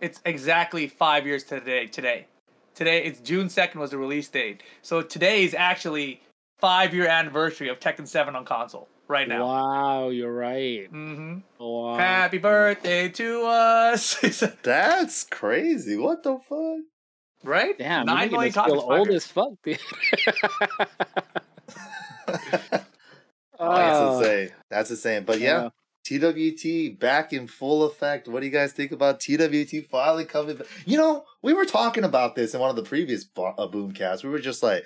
[0.00, 1.86] It's exactly five years today.
[1.86, 2.26] Today,
[2.74, 4.62] today it's June 2nd was the release date.
[4.82, 6.22] So today is actually
[6.60, 9.44] five year anniversary of Tekken 7 on console right now.
[9.46, 11.38] wow you're right Mm-hmm.
[11.58, 11.96] wow.
[11.96, 14.20] Happy birthday to us!
[14.62, 15.96] That's crazy.
[15.96, 16.80] What the fuck?
[17.44, 17.78] right?
[17.78, 18.88] damn nine you're million making feel copies.
[18.88, 19.24] five old years.
[19.24, 19.78] as fuck dude.
[23.58, 24.50] Oh, that's Oh, insane.
[24.70, 25.24] That's insane.
[25.24, 25.70] But yeah,
[26.04, 28.28] TWT back in full effect.
[28.28, 30.66] What do you guys think about TWT finally coming back?
[30.86, 34.22] You know, we were talking about this in one of the previous bo- uh, Boomcasts.
[34.24, 34.84] We were just like,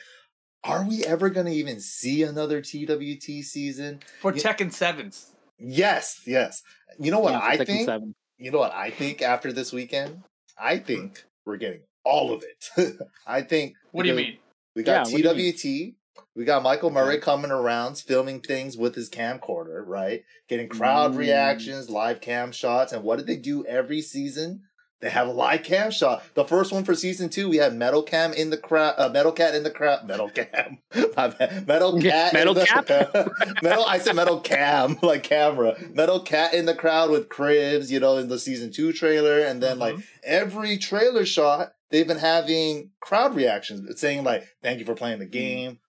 [0.64, 4.01] are we ever going to even see another TWT season?
[4.20, 4.43] for Yeah.
[4.43, 5.27] Tekken 7s.
[5.59, 6.62] Yes, yes.
[6.99, 7.85] You know what yeah, I Tekken think?
[7.87, 8.14] 7.
[8.39, 10.23] You know what I think after this weekend?
[10.59, 12.97] I think we're getting all of it.
[13.27, 13.77] I think.
[13.93, 14.39] What do you mean?
[14.75, 15.95] We got Yeah, what do you TWT.
[16.35, 20.25] We got Michael Murray coming around, filming things with his camcorder, right?
[20.49, 21.19] Getting crowd Mm.
[21.19, 22.93] reactions, live cam shots.
[22.93, 24.63] And what did they do every season?
[25.01, 26.23] They have a live cam shot.
[26.35, 29.33] The first one for season two, we had Metal Cam in the crowd, uh, Metal
[29.33, 31.33] Cat in the crowd, Metal Cam, Metal
[32.01, 32.89] Cat, Metal the, Cap?
[33.63, 33.85] Metal.
[33.85, 35.77] I said Metal Cam, like camera.
[35.93, 39.61] Metal Cat in the crowd with Cribs, you know, in the season two trailer, and
[39.63, 40.05] then like Mhm.
[40.23, 45.27] every trailer shot, they've been having crowd reactions saying like, "Thank you for playing the
[45.27, 45.81] game."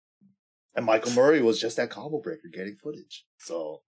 [0.75, 3.25] And Michael Murray was just that Combo Breaker getting footage.
[3.37, 3.81] So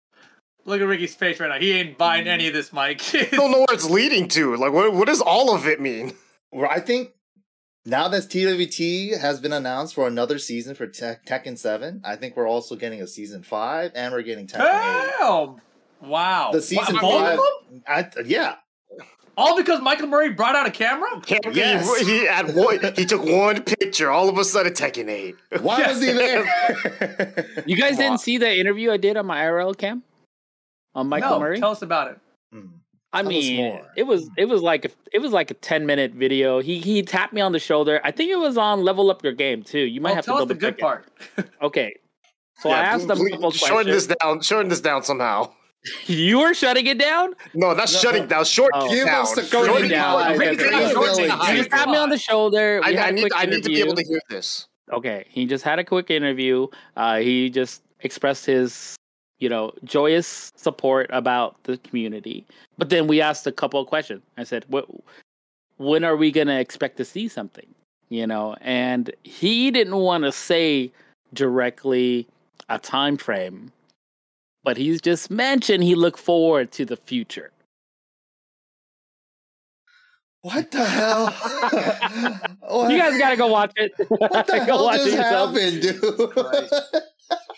[0.65, 1.59] Look at Ricky's face right now.
[1.59, 3.01] He ain't buying any of this, Mike.
[3.13, 4.55] I don't know where it's leading to.
[4.55, 6.13] Like, what, what does all of it mean?
[6.51, 7.09] well, I think
[7.85, 12.37] now that TWT has been announced for another season for Tek- Tekken Seven, I think
[12.37, 15.61] we're also getting a season five, and we're getting Tekken Eight.
[16.01, 16.51] Wow.
[16.51, 17.83] The season Wow, both of five, them?
[17.87, 18.55] I, yeah,
[19.35, 21.09] All because Michael Murray brought out a camera?
[21.25, 21.99] He- Yes.
[21.99, 24.11] He, he had one, he took one picture.
[24.11, 25.35] All of a sudden, Tekken 8.
[25.61, 26.43] Why was he there?
[27.65, 30.03] You guys Come didn't see the interview I did on my IRL cam
[30.95, 31.59] on Michael no, Murray.
[31.59, 32.19] tell us about it.
[32.51, 32.65] Hmm.
[33.11, 33.81] I Tell mean, more.
[33.95, 36.59] it was it was like a, it was like a ten minute video.
[36.59, 38.01] He he tapped me on the shoulder.
[38.03, 39.79] I think it was on Level Up Your Game too.
[39.79, 41.07] You might Oh, have tell to us the good part.
[41.61, 41.93] Okay,
[42.59, 44.07] so I Yeah, asked them a please- couple shorten questions.
[44.07, 44.41] this down.
[44.41, 45.51] Shorten this down somehow.
[46.07, 47.33] You were shutting it down.
[47.53, 48.45] No, not shutting down.
[48.45, 48.89] Short Oh.
[48.89, 49.21] Give down.
[49.23, 50.13] us the Shorten Cody it down.
[50.13, 50.85] Klein Okay, of okay, the okay.
[50.85, 51.45] East Shorten LA it down.
[51.47, 52.81] He just tapped me on the shoulder.
[52.85, 53.31] We I, had I a need.
[53.35, 54.67] I need to be able to hear this.
[54.91, 56.67] Okay, he just had a quick interview.
[56.95, 58.95] Uh, he just expressed his,
[59.39, 62.45] you know, joyous support about the community.
[62.77, 64.21] But then we asked a couple of questions.
[64.37, 64.87] I said, "What?
[65.77, 67.67] When are we gonna expect to see something?"
[68.09, 70.91] You know, and he didn't want to say
[71.33, 72.27] directly
[72.69, 73.71] a time frame,
[74.63, 77.51] but he's just mentioned he looked forward to the future.
[80.41, 81.27] What the hell?
[82.59, 83.93] what, You guys gotta go watch it.
[84.09, 85.55] what the Go hell watch it just yourself.
[85.55, 87.03] happened, dude?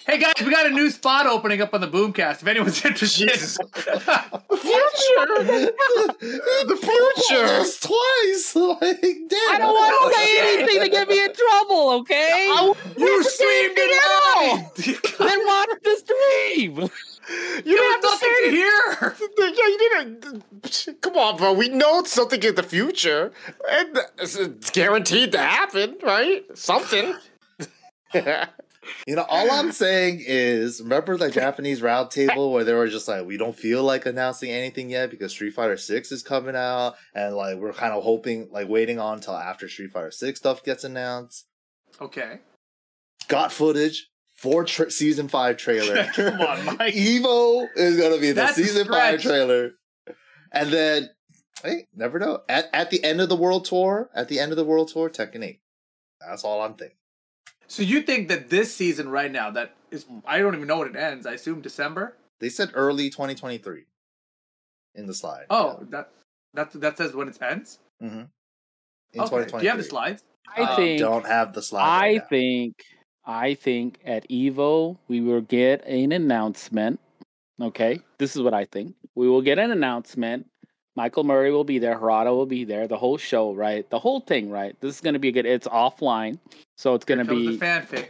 [0.05, 0.17] Christ.
[0.17, 2.41] Hey guys, we got a new spot opening up on the Boomcast.
[2.41, 3.57] If anyone's interested, Jesus.
[3.57, 3.67] the
[6.77, 7.47] future.
[7.47, 9.51] This twice, like damn.
[9.51, 12.47] I don't want to oh, say anything to get me in trouble, okay?
[12.97, 13.91] you streamed it
[14.35, 15.17] live.
[15.17, 16.77] then watch the stream.
[16.77, 16.89] You
[17.65, 19.15] You don't have have to nothing say to hear.
[19.37, 21.01] Yeah, you didn't.
[21.01, 21.53] Come on, bro.
[21.53, 23.31] We know it's something in the future,
[23.69, 26.45] and it's guaranteed to happen, right?
[26.55, 27.15] Something.
[29.07, 33.07] You know, all I'm saying is, remember the Japanese round table where they were just
[33.07, 36.95] like, we don't feel like announcing anything yet because Street Fighter Six is coming out,
[37.13, 40.63] and like we're kind of hoping, like waiting on until after Street Fighter Six stuff
[40.63, 41.45] gets announced.
[42.01, 42.39] Okay.
[43.27, 46.03] Got footage for tra- season five trailer.
[46.13, 46.93] Come on, Mike.
[46.93, 49.71] Evo is gonna be the season five trailer,
[50.51, 51.09] and then
[51.63, 52.41] hey, never know.
[52.47, 55.09] At at the end of the world tour, at the end of the world tour,
[55.09, 55.61] Tekken Eight.
[56.19, 56.97] That's all I'm thinking.
[57.67, 60.89] So you think that this season right now, that is, I don't even know when
[60.89, 61.25] it ends.
[61.25, 62.15] I assume December.
[62.39, 63.85] They said early 2023
[64.95, 65.45] in the slide.
[65.49, 66.09] Oh, that
[66.53, 67.79] that that says when it ends.
[68.03, 68.15] Mm-hmm.
[69.13, 69.45] In okay.
[69.47, 69.59] 2023.
[69.59, 70.23] Do you have the slides?
[70.55, 70.99] I Uh, think.
[70.99, 71.87] Don't have the slides.
[71.87, 72.27] I right now.
[72.29, 72.75] think.
[73.27, 76.99] I think at Evo we will get an announcement.
[77.61, 78.95] Okay, this is what I think.
[79.15, 80.47] We will get an announcement.
[80.95, 81.97] Michael Murray will be there.
[81.97, 82.87] Harada will be there.
[82.87, 83.89] The whole show, right?
[83.89, 84.75] The whole thing, right?
[84.79, 85.45] This is going to be a good.
[85.45, 86.39] It's offline,
[86.77, 88.07] so it's going to be comes the fanfic.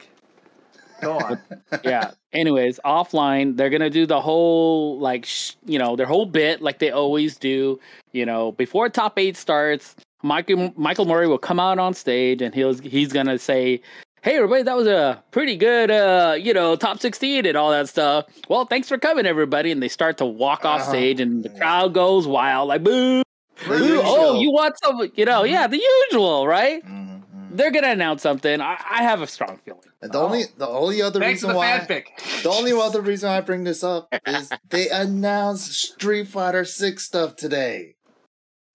[1.01, 1.39] Go on.
[1.83, 2.11] yeah.
[2.33, 6.79] Anyways, offline, they're gonna do the whole like sh- you know their whole bit like
[6.79, 7.79] they always do.
[8.11, 12.53] You know, before top eight starts, Michael Michael Murray will come out on stage and
[12.53, 13.81] he'll he's gonna say.
[14.25, 17.87] Hey everybody, that was a pretty good, uh, you know, top sixteen and all that
[17.87, 18.25] stuff.
[18.49, 19.69] Well, thanks for coming, everybody.
[19.71, 20.89] And they start to walk off Uh-huh.
[20.89, 23.21] stage, and the crowd goes wild, like boo,
[23.67, 24.01] boo.
[24.03, 26.83] Oh, you want some, you know, yeah, the usual, right?
[26.83, 27.49] Mhm, mhm.
[27.51, 28.61] They're gonna announce something.
[28.61, 29.81] I, I have a strong feeling.
[30.01, 32.41] And the only the only other Thanks reason the why fanfic.
[32.41, 37.35] the only other reason I bring this up is they announced Street Fighter Six stuff
[37.35, 37.93] today.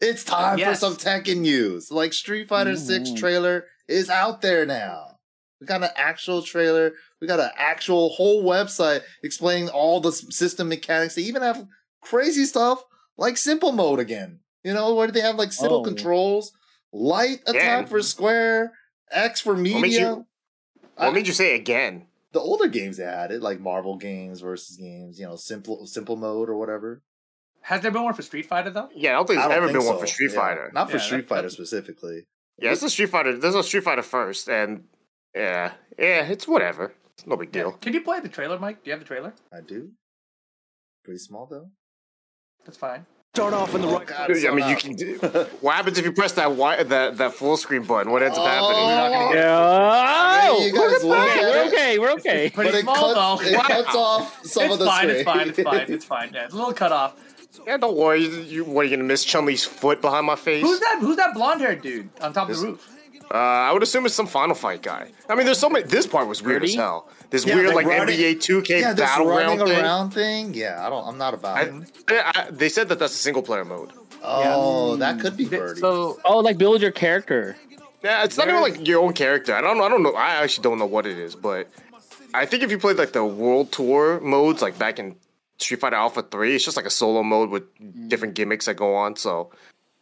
[0.00, 0.78] It's time Yes.
[0.80, 1.90] for some Tekken news.
[1.90, 3.16] Like Street Fighter Six Mhm.
[3.18, 5.09] trailer is out there now.
[5.60, 6.92] We got an actual trailer.
[7.20, 11.14] We got an actual whole website explaining all the system mechanics.
[11.14, 11.66] They even have
[12.00, 12.82] crazy stuff
[13.18, 14.40] like simple mode again.
[14.64, 15.84] You know, where they have like simple Oh.
[15.84, 16.52] controls,
[16.92, 17.84] light attack Yeah.
[17.86, 18.72] for square,
[19.10, 20.18] X for What made medium.
[20.18, 20.26] you?
[20.96, 22.06] What made you say again?
[22.32, 26.14] the older games they had it, like Marvel games versus games, you know, simple simple
[26.14, 27.02] mode or whatever.
[27.62, 28.88] Has there been one for Street Fighter though?
[28.94, 30.36] Yeah, I don't think there's ever think been one for Street Yeah.
[30.40, 30.70] Fighter.
[30.72, 32.26] Not for Yeah, Street that- Fighter that- specifically.
[32.58, 33.36] Yeah, it's a Street Fighter.
[33.36, 34.84] There's a Street Fighter first, and
[35.34, 36.92] yeah, yeah, it's whatever.
[37.14, 37.72] It's no big deal.
[37.72, 38.82] Can you play the trailer, Mike?
[38.82, 39.34] Do you have the trailer?
[39.52, 39.90] I do.
[41.04, 41.68] Pretty small though.
[42.64, 43.06] That's fine.
[43.34, 44.02] Start off in the right.
[44.02, 44.94] Oh, God, I mean, you can.
[44.96, 45.14] Do,
[45.60, 48.10] what happens if you press that wi- that that full screen button?
[48.10, 48.48] What ends up Oh.
[48.48, 48.88] happening?
[48.96, 50.52] not gonna get- Yeah.
[50.58, 51.38] mean, you guys we're look okay.
[51.38, 51.68] at We're it.
[51.68, 51.98] okay.
[52.00, 52.50] We're okay.
[52.50, 53.14] Pretty but it small cuts,
[53.44, 53.48] though.
[53.48, 53.62] it Wow.
[53.62, 54.98] cuts off some it's of the fine.
[55.08, 55.16] screen.
[55.16, 55.48] It's fine.
[55.48, 55.80] It's fine.
[55.94, 56.30] It's fine.
[56.34, 57.14] Yeah, it's a little cut off.
[57.66, 58.22] Yeah, don't worry.
[58.24, 60.62] You, you what are you gonna miss Chun Li's foot behind my face?
[60.62, 60.98] Who's that?
[61.00, 62.96] Who's that blonde haired dude on top of the roof?
[63.32, 65.08] Uh, I would assume it's some Final Fight guy.
[65.28, 65.84] I mean, there's so many.
[65.86, 67.08] This part was weird as hell.
[67.30, 69.84] This Yeah, weird like running- NBA 2K yeah, this battleground running thing.
[69.84, 70.54] around thing.
[70.54, 71.06] Yeah, I don't.
[71.06, 71.74] I'm not about I, it.
[72.08, 73.92] I, I- they said that that's a single player mode.
[74.22, 75.80] Oh, that could be Birdie.
[75.80, 77.56] So Oh, like build your character.
[78.02, 79.54] Yeah, it's not even like your own character.
[79.54, 79.84] I don't know.
[79.84, 80.14] I don't know.
[80.14, 81.68] I actually don't know what it is, but
[82.34, 85.16] I think if you played like the World Tour modes, like back in
[85.58, 87.62] Street Fighter Alpha Three, it's just like a solo mode with
[88.08, 89.16] different gimmicks that go on.
[89.16, 89.50] So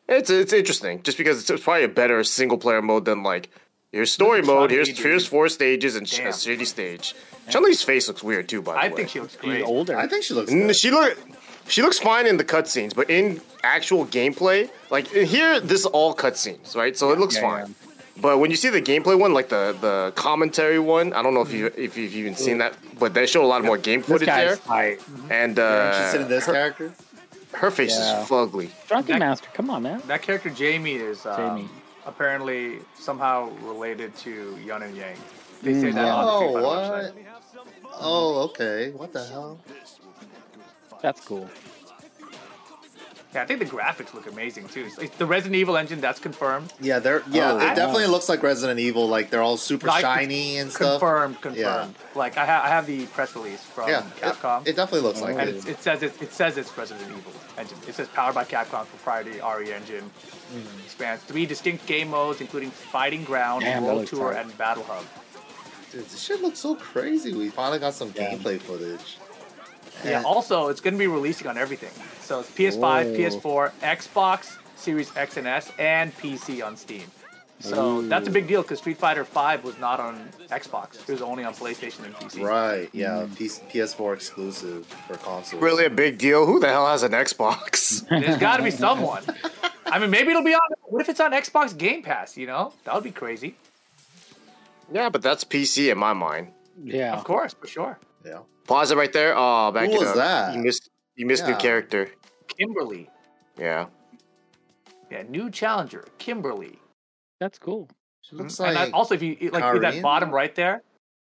[0.08, 3.50] it's it's interesting, just because it's, it's probably a better single player mode than like
[3.92, 4.70] Here's story mode.
[4.70, 4.98] Here's dude.
[4.98, 6.32] here's four stages and sh- a Damn.
[6.32, 7.14] shitty stage.
[7.48, 8.60] Chun Li's face looks weird too.
[8.60, 9.62] By the I way, I think she looks She's great.
[9.64, 9.96] older.
[9.96, 10.76] I think she looks good.
[10.76, 11.18] She look
[11.68, 16.14] she looks fine in the cutscenes, but in actual gameplay, like here, this is all
[16.14, 16.96] cutscenes, right?
[16.98, 17.74] So it looks Yeah, fine.
[18.20, 21.40] But when you see the gameplay one, like the the commentary one, I don't know
[21.42, 24.08] if you if you've even seen that, but they show a lot more game This
[24.08, 24.56] footage there.
[24.56, 25.00] guy's tight.
[25.30, 26.92] And You're uh, interested in this her, character?
[27.54, 28.22] Her face Yeah.
[28.22, 28.70] is fugly.
[28.88, 30.02] Drunken That- Master, come on, man.
[30.06, 31.68] That character Jamie is um, Jamie.
[32.06, 35.16] apparently somehow related to Yun and Yang.
[35.62, 36.14] They say Mm, that yeah.
[36.14, 36.78] on the Oh, what?
[36.78, 37.12] website.
[38.00, 38.90] Oh, okay.
[38.92, 39.58] What the hell?
[41.02, 41.48] That's cool.
[43.34, 44.84] Yeah, I think the graphics look amazing too.
[44.86, 46.72] It's like the Resident Evil engine that's confirmed.
[46.80, 47.52] Yeah, they're yeah.
[47.52, 47.74] Oh, it wow.
[47.74, 49.06] definitely looks like Resident Evil.
[49.06, 51.00] Like they're all super Like, shiny and stuff.
[51.00, 51.94] Confirmed, confirmed.
[52.14, 54.62] Like I, ha- I have the press release from Yeah, Capcom.
[54.62, 55.56] It, it definitely looks like and it.
[55.56, 57.76] it, it says it, it says it's Resident Evil engine.
[57.86, 60.04] It says powered by Capcom's proprietary RE engine.
[60.04, 60.88] Mm-hmm.
[60.88, 64.40] Spans three distinct game modes, including Fighting Ground, Damn, World Tour, tight.
[64.46, 65.04] and Battle Hub.
[65.92, 67.34] Dude, this shit looks so crazy.
[67.34, 68.30] We finally got some Yeah.
[68.34, 69.18] gameplay footage.
[70.04, 70.18] Yeah.
[70.18, 71.90] And- Also, it's going to be releasing on everything.
[72.22, 73.16] So it's PS5, Whoa.
[73.16, 77.04] PS4, Xbox Series X and S, and PC on Steam.
[77.60, 78.08] So Ooh.
[78.08, 81.00] that's a big deal because Street Fighter V was not on Xbox.
[81.08, 82.40] It was only on PlayStation and PC.
[82.44, 83.34] Right, yeah, Mm.
[83.34, 85.58] PS- PS4 exclusive for console.
[85.58, 86.46] Really a big deal.
[86.46, 88.06] Who the hell has an Xbox?
[88.08, 89.24] There's got to be someone.
[89.86, 90.60] I mean, maybe it'll be on.
[90.82, 92.36] What if it's on Xbox Game Pass?
[92.36, 93.56] You know, that would be crazy.
[94.92, 96.52] yeah, but that's PC in my mind.
[96.84, 97.14] Yeah.
[97.14, 97.98] Of course, for sure.
[98.24, 98.38] Yeah.
[98.68, 99.34] Pause it right there.
[99.34, 100.16] Oh, back Who it was up.
[100.16, 100.54] that?
[100.54, 100.90] You missed.
[101.16, 102.10] You missed new character.
[102.46, 103.08] Kimberly.
[103.58, 103.86] Yeah.
[105.10, 106.78] Yeah, new challenger, Kimberly.
[107.40, 107.88] That's cool.
[108.20, 108.88] She looks mm, and like.
[108.88, 110.82] I, also, if you like with that bottom right there,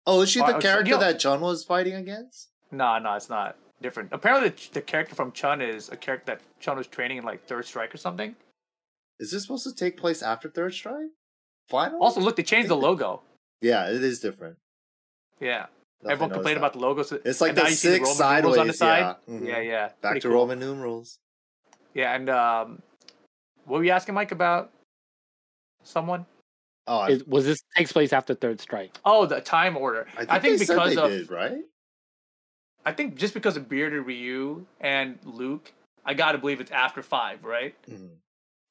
[0.06, 2.50] oh, is she the oh, so- character yo- that Chun was fighting against?
[2.70, 4.10] no, no, it's not different.
[4.12, 7.46] Apparently, the, the character from Chun is a character that Chun was training in like
[7.46, 8.36] Third Strike or something.
[9.18, 11.10] Is this supposed to take place after Third Strike?
[11.68, 12.00] Final?
[12.00, 13.22] Also, look, they changed the logo.
[13.60, 14.56] Yeah, it is different.
[15.40, 16.60] Yeah, Definitely everyone complained that.
[16.60, 17.02] about the logo.
[17.02, 19.16] So, It's like the now you see six Roman numerals on the side.
[19.26, 19.34] yeah.
[19.34, 19.46] Mhm.
[19.46, 19.86] Yeah, yeah.
[19.86, 20.36] Back Pretty to cool.
[20.36, 21.18] Roman numerals.
[21.94, 22.82] Yeah, and um,
[23.64, 24.72] what were you asking, Mike, about
[25.82, 26.26] someone?
[26.86, 28.98] Oh, Is, was this takes place after Third Strike?
[29.04, 30.06] Oh, the time order.
[30.12, 31.62] I think, I think they said because they of did, right?
[32.84, 35.72] I think just because of bearded Ryu and Luke,
[36.04, 37.74] I gotta believe it's after five, right?
[37.88, 38.10] Mhm.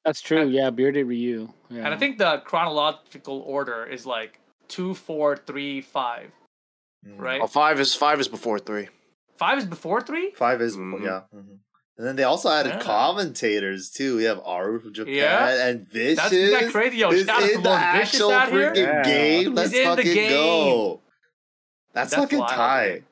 [0.04, 0.46] That's true.
[0.46, 1.48] Yeah, bearded Ryu.
[1.70, 1.84] Yeah.
[1.86, 6.30] And I think the chronological order is like two, four, three, five.
[7.16, 7.40] Right?
[7.42, 8.88] Oh, five is five is before three.
[9.36, 10.32] Five is before three.
[10.36, 11.02] Five is Mhm.
[11.02, 11.22] yeah.
[11.34, 11.58] mhm.
[11.96, 12.80] And then they also added Yeah.
[12.80, 14.16] commentators too.
[14.16, 15.66] We have Aru from Japan Yeah.
[15.68, 16.16] and Vicious.
[16.16, 16.96] That's isn't that crazy.
[16.98, 19.02] Yo, is shout out to in the Lord Vicious actual freaking Yeah.
[19.04, 19.54] game.
[19.54, 20.30] Let's He's in the fucking game.
[20.30, 21.00] go.
[21.92, 23.04] That's, That's fucking wild, tight.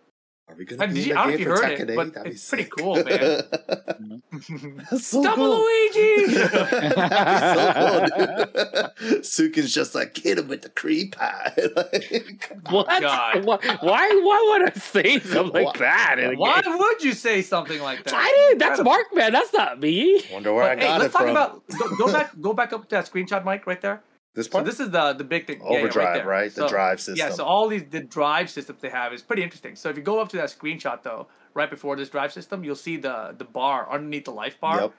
[0.53, 0.55] Man.
[0.55, 1.80] Are we gonna And be did in you- I don't know if you for heard
[1.80, 1.96] it, 8?
[1.96, 2.72] but That'd it's pretty sick.
[2.78, 2.94] cool,
[4.90, 5.61] That's so Double cool.
[5.61, 6.34] Luigi.
[6.34, 9.26] That'd so cool, dude.
[9.26, 11.53] Sukin's just like, hit him with the creep pie.
[11.74, 12.86] Like, what?
[13.00, 13.44] God.
[13.44, 14.09] Why, why?
[14.22, 16.16] Why would I say something like that?
[16.36, 16.78] Why game?
[16.78, 18.14] would you say something like that?
[18.14, 18.59] I didn't.
[18.59, 19.32] That's Mark, man.
[19.32, 20.22] That's not me.
[20.32, 22.30] Wonder where I But, hey, got let's it talk about go, go back.
[22.40, 24.03] Go back up to that screenshot, Mike, right there.
[24.35, 25.61] This So this is the the big thing.
[25.62, 26.26] Yeah, yeah, Overdrive, there.
[26.26, 26.55] right?
[26.55, 27.16] The So- drive system.
[27.16, 29.76] Yeah, so all these the drive systems they have is pretty interesting.
[29.76, 32.76] So if you go up to that screenshot though, right before this drive system, you'll
[32.76, 34.80] see the the bar underneath the life bar.
[34.80, 34.93] Yep.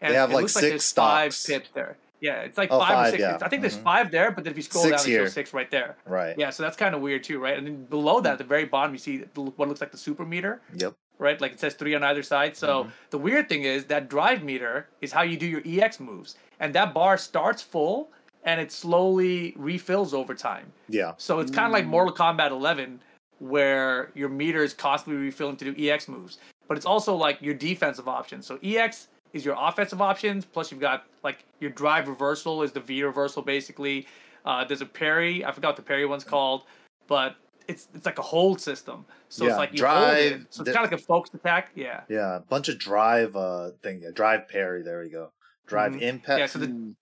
[0.00, 1.96] And They have, it like, looks six like there's five pips there.
[2.20, 3.20] Yeah, it's like Oh, five, or six.
[3.20, 3.38] yeah.
[3.42, 3.82] I think there's Mhm.
[3.82, 5.24] five there, but then if you scroll Six down, it here.
[5.26, 5.96] shows six right there.
[6.04, 6.36] Right.
[6.38, 7.56] Yeah, so that's kind of weird too, right?
[7.58, 10.24] And then below that, at the very bottom, you see what looks like the super
[10.24, 10.94] meter, Yep.
[11.18, 11.40] right?
[11.40, 12.56] Like it says three on either side.
[12.56, 12.90] So Mhm.
[13.10, 16.74] the weird thing is that drive meter is how you do your EX moves, and
[16.74, 18.10] that bar starts full
[18.48, 20.72] and it slowly refills over time.
[20.88, 21.12] Yeah.
[21.18, 22.98] So it's kind of like Mortal Kombat 11,
[23.40, 27.52] where your meter is constantly refilling to do EX moves, but it's also like your
[27.52, 28.46] defensive options.
[28.46, 32.80] So EX is your offensive options, plus you've got like your drive reversal is the
[32.80, 34.06] V reversal basically.
[34.46, 35.44] Uh, there's a parry.
[35.44, 36.64] I forgot what the parry one's called,
[37.06, 37.36] but
[37.68, 39.04] it's it's like a hold system.
[39.28, 40.28] So Yeah, it's like you hold it.
[40.30, 41.70] drive, So the- it's kind of like a focused attack.
[41.74, 42.00] Yeah.
[42.08, 42.36] Yeah.
[42.36, 44.02] A bunch of drive uh thing.
[44.14, 44.82] Drive parry.
[44.82, 45.32] There we go.
[45.66, 46.00] Drive Mhm.
[46.00, 46.38] impact.
[46.40, 46.46] Yeah.
[46.46, 46.94] So the, Mm.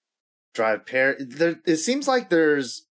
[0.57, 1.16] Drive parry.
[1.20, 2.86] There, it seems like there's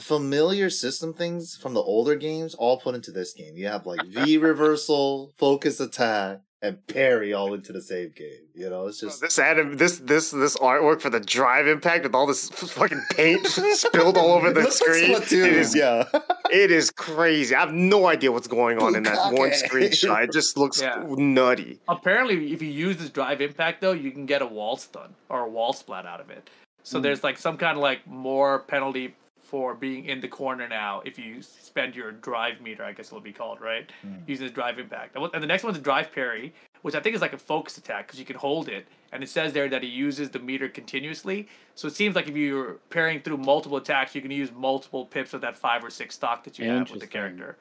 [0.00, 3.56] familiar system things from the older games all put into this game.
[3.56, 8.48] You have like V reversal, focus attack, and parry all into the same game.
[8.54, 12.14] You know, it's just This anim- this this this artwork for the drive impact with
[12.14, 15.14] all this fucking paint spilled all over the looks like screen.
[15.16, 16.08] Splatoon, it is yeah.
[16.50, 17.54] it is crazy.
[17.54, 20.24] I have no idea what's going on in that one screenshot.
[20.24, 21.04] It just looks Yeah.
[21.08, 21.80] nutty.
[21.88, 25.40] apparently, if you use this drive impact though, you can get a wall stun or
[25.46, 26.50] a wall splat out of it.
[26.84, 31.02] So there's like some kind of like more penalty for being in the corner now
[31.04, 33.90] if you spend your drive meter, I guess it'll be called, right?
[34.06, 34.22] Mm.
[34.26, 35.16] Using this drive impact.
[35.16, 38.06] And the next one's a drive parry, which I think is like a focus attack
[38.06, 41.48] because you can hold it, and it says there that he uses the meter continuously.
[41.74, 45.34] So it seems like if you're parrying through multiple attacks, you can use multiple pips
[45.34, 47.56] of that five or six stock that you have with the character.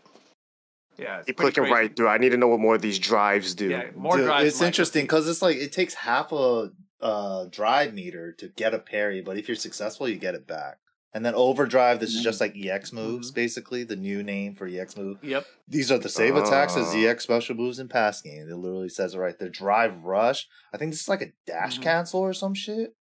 [0.97, 1.87] Yeah, it's Keep pretty clicking crazy.
[1.87, 2.07] right through.
[2.07, 3.69] I need to know what more of these drives do.
[3.69, 4.47] Yeah, more Dude, drives.
[4.47, 6.71] it's interesting because it's like it takes half a
[7.03, 10.77] uh, drive meter to get a parry, but if you're successful, you get it back.
[11.13, 13.35] And then overdrive, this is just like EX moves, Mhm.
[13.35, 15.17] basically the new name for EX move.
[15.23, 15.45] Yep.
[15.67, 16.97] These are the save attacks as Oh.
[16.97, 18.49] EX special moves in past games.
[18.51, 19.49] It literally says it right there.
[19.49, 20.47] Drive rush.
[20.73, 21.83] I think this is like a dash Mhm.
[21.83, 22.95] cancel or some shit.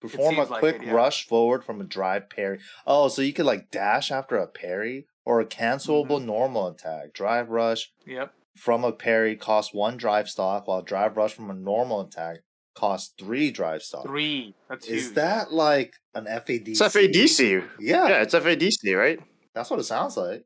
[0.00, 0.92] Perform a seems like quick it, yeah.
[0.92, 2.58] rush forward from a drive parry.
[2.86, 6.26] Oh, so you could like dash after a parry or a cancelable Mm-hmm.
[6.26, 7.12] normal attack.
[7.12, 8.34] Drive rush Yep.
[8.56, 12.40] from a parry costs one drive stock, while drive rush from a normal attack
[12.74, 14.04] costs three drive stock.
[14.04, 14.54] Three.
[14.68, 15.14] That's Is huge.
[15.16, 16.68] that like an FADC?
[16.68, 17.68] It's FADC.
[17.80, 19.20] Yeah, Yeah, it's FADC, right?
[19.54, 20.44] that's what it sounds like.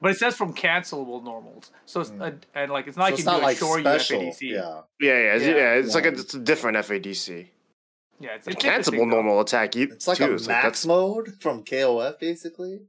[0.00, 1.70] But it says from cancelable normals.
[1.86, 2.20] So it's, Mm.
[2.20, 3.80] uh, and like it's not So like it's you not can do like a shore
[3.80, 4.20] special.
[4.22, 4.40] UFADC.
[4.50, 4.80] Yeah.
[5.00, 5.54] Yeah, yeah, it's, Yeah.
[5.56, 5.72] yeah.
[5.74, 7.48] it's like a, it's a different FADC.
[8.20, 9.16] Yeah, it's, A it's interesting, cancelable though.
[9.16, 9.74] normal attack.
[9.74, 10.24] You, It's like too.
[10.24, 12.80] a It's max that's- mode from KOF, basically.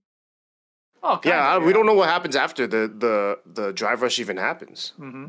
[1.03, 4.19] Oh, kinda, yeah, I- we don't know what happens after the the the drive rush
[4.19, 4.93] even happens.
[4.97, 5.25] hmm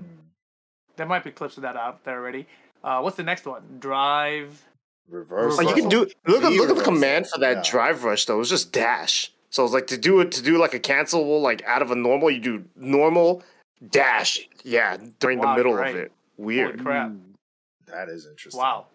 [0.96, 2.46] There might be clips of that out there already.
[2.84, 3.62] Uh, what's the next one?
[3.78, 4.62] Drive.
[5.08, 5.56] Reverse.
[5.56, 7.70] Like you can do look at look at the command for that Yeah.
[7.70, 8.40] drive rush though.
[8.40, 9.32] It's just dash.
[9.50, 11.94] So it's like to do it to do like a cancelable like out of a
[11.96, 12.30] normal.
[12.30, 13.42] You do normal
[13.90, 14.46] dash.
[14.64, 15.94] Yeah, during Wow, the middle you're right.
[15.94, 16.12] of it.
[16.36, 16.82] Weird.
[16.84, 17.10] crap.
[17.10, 17.20] Mm.
[17.86, 18.60] That is interesting.
[18.60, 18.86] Wow.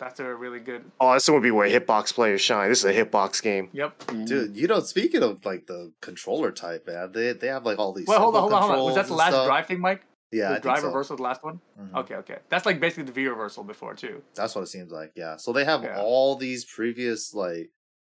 [0.00, 0.84] That's a really good.
[1.00, 2.68] Oh, this would be where hitbox players shine.
[2.68, 3.68] This is a hitbox game.
[3.72, 4.02] Yep.
[4.12, 4.24] Yeah.
[4.24, 7.92] Dude, you know, speaking of like the controller type, man, they they have like all
[7.92, 8.06] these.
[8.06, 8.84] Well, hold on, hold on, hold on.
[8.86, 9.46] Was that the last stuff.
[9.46, 10.02] drive thing, Mike?
[10.30, 10.86] Yeah, the drive so.
[10.88, 11.60] reversal, the last one.
[11.80, 11.94] Mhm.
[12.00, 12.38] Okay, okay.
[12.50, 14.22] That's like basically the V reversal before too.
[14.34, 15.12] That's what it seems like.
[15.16, 15.36] Yeah.
[15.36, 16.00] So they have Yeah.
[16.00, 17.70] all these previous like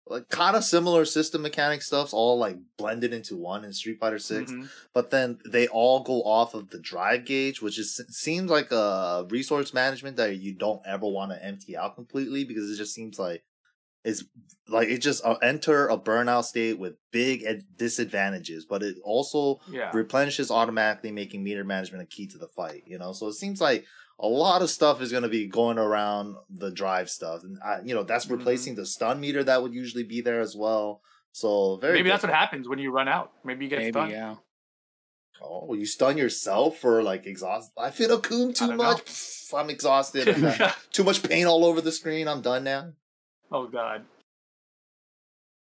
[0.08, 4.18] like kind of similar system mechanic stuffs all like blended into one in Street Fighter
[4.18, 4.68] 6 Mhm.
[4.92, 9.28] but then they all go off of the drive gauge, which is seems like a
[9.30, 13.20] resource management that you don't ever want to empty out completely because it just seems
[13.20, 13.44] like
[14.10, 14.24] it's
[14.68, 19.60] like it just uh, enter a burnout state with big ad- disadvantages, but it also
[19.72, 19.92] Yeah.
[19.94, 22.84] replenishes automatically, making meter management a key to the fight.
[22.86, 23.86] You know, so it seems like
[24.20, 27.80] a lot of stuff is going to be going around the drive stuff, and I,
[27.84, 28.38] you know that's Mhm.
[28.38, 31.02] replacing the stun meter that would usually be there as well.
[31.32, 33.32] So very Maybe that's what happens when you run out.
[33.44, 34.12] Maybe you get Maybe, stunned.
[34.12, 34.36] yeah.
[35.42, 37.72] Oh, you stun yourself for like exhaust.
[37.78, 39.06] I feel a coon I too much.
[39.06, 40.26] Pff, I'm exhausted.
[40.92, 42.28] Too much paint all over the screen.
[42.28, 42.92] I'm done now.
[43.52, 44.04] Oh God.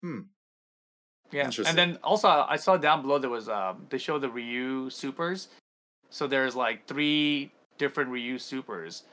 [0.03, 0.21] Hmm.
[1.31, 4.89] Yeah, and then also I saw down below there was um they show the Ryu
[4.89, 5.49] supers,
[6.09, 9.05] so there's like three different Ryu supers,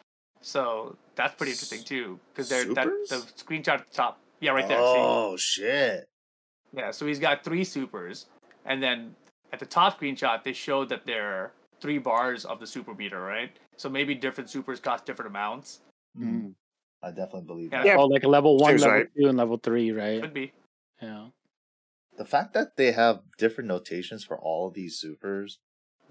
[0.42, 4.20] so that's pretty interesting too because they're that the screenshot at the top.
[4.40, 4.78] Yeah, right there.
[4.78, 4.84] see?
[4.84, 6.06] Oh shit!
[6.74, 8.28] Yeah, so he's got three supers,
[8.66, 9.14] and then
[9.52, 11.52] at the top screenshot they showed that there are
[11.82, 13.52] three bars of the super meter, right?
[13.76, 15.82] So maybe different supers cost different amounts.
[16.18, 16.54] Mm.
[17.04, 17.80] I definitely believe Yeah.
[17.84, 17.88] that.
[17.88, 17.98] Yeah.
[17.98, 19.08] Oh, like level one, Seems level right.
[19.18, 20.22] two, and level three, right?
[20.22, 20.52] Could be.
[21.02, 21.28] Yeah.
[22.18, 25.60] The fact that they have different notations for all of these supers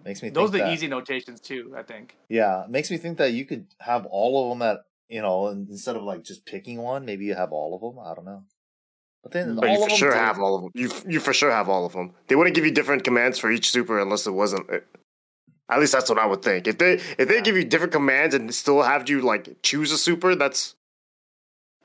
[0.05, 1.75] makes me Those are the that, easy notations too.
[1.77, 2.17] I think.
[2.29, 5.97] Yeah, makes me think that you could have all of them at you know instead
[5.97, 8.05] of like just picking one, maybe you have all of them.
[8.05, 8.45] I don't know.
[9.23, 10.71] But then But all you for them sure do- have all of them.
[10.75, 12.13] You you for sure have all of them.
[12.29, 14.69] They wouldn't give you different commands for each super unless it wasn't.
[14.71, 14.81] Uh,
[15.71, 16.67] At least that's what I would think.
[16.67, 19.99] If they if they give you different commands and still have you like choose a
[19.99, 20.75] super, that's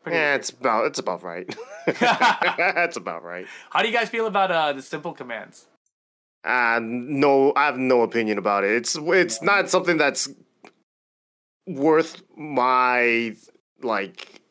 [0.03, 1.53] Pretty yeah, it's about it's about right.
[1.85, 3.45] that's about right.
[3.69, 5.67] How do you guys feel about uh the simple commands?
[6.43, 8.71] Uh, no, I have no opinion about it.
[8.71, 10.29] It's it's not something that's
[11.67, 13.35] worth my
[13.81, 14.41] like.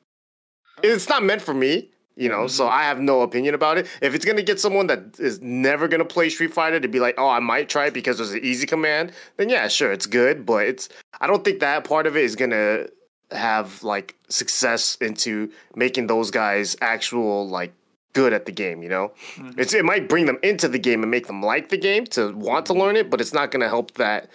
[0.82, 2.46] It's not meant for me, you know.
[2.48, 3.86] So I have no opinion about it.
[4.02, 7.14] If it's gonna get someone that is never gonna play Street Fighter to be like,
[7.16, 10.44] oh, I might try it because there's an easy command, then yeah, sure, it's good.
[10.44, 10.88] But it's
[11.20, 12.88] I don't think that part of it is gonna
[13.30, 17.72] have like success into making those guys actual like
[18.14, 18.82] good at the game.
[18.82, 19.12] You know.
[19.36, 19.54] Mhm.
[19.58, 22.32] It's it might bring them into the game and make them like the game to
[22.34, 24.28] want to learn it, but it's not to help that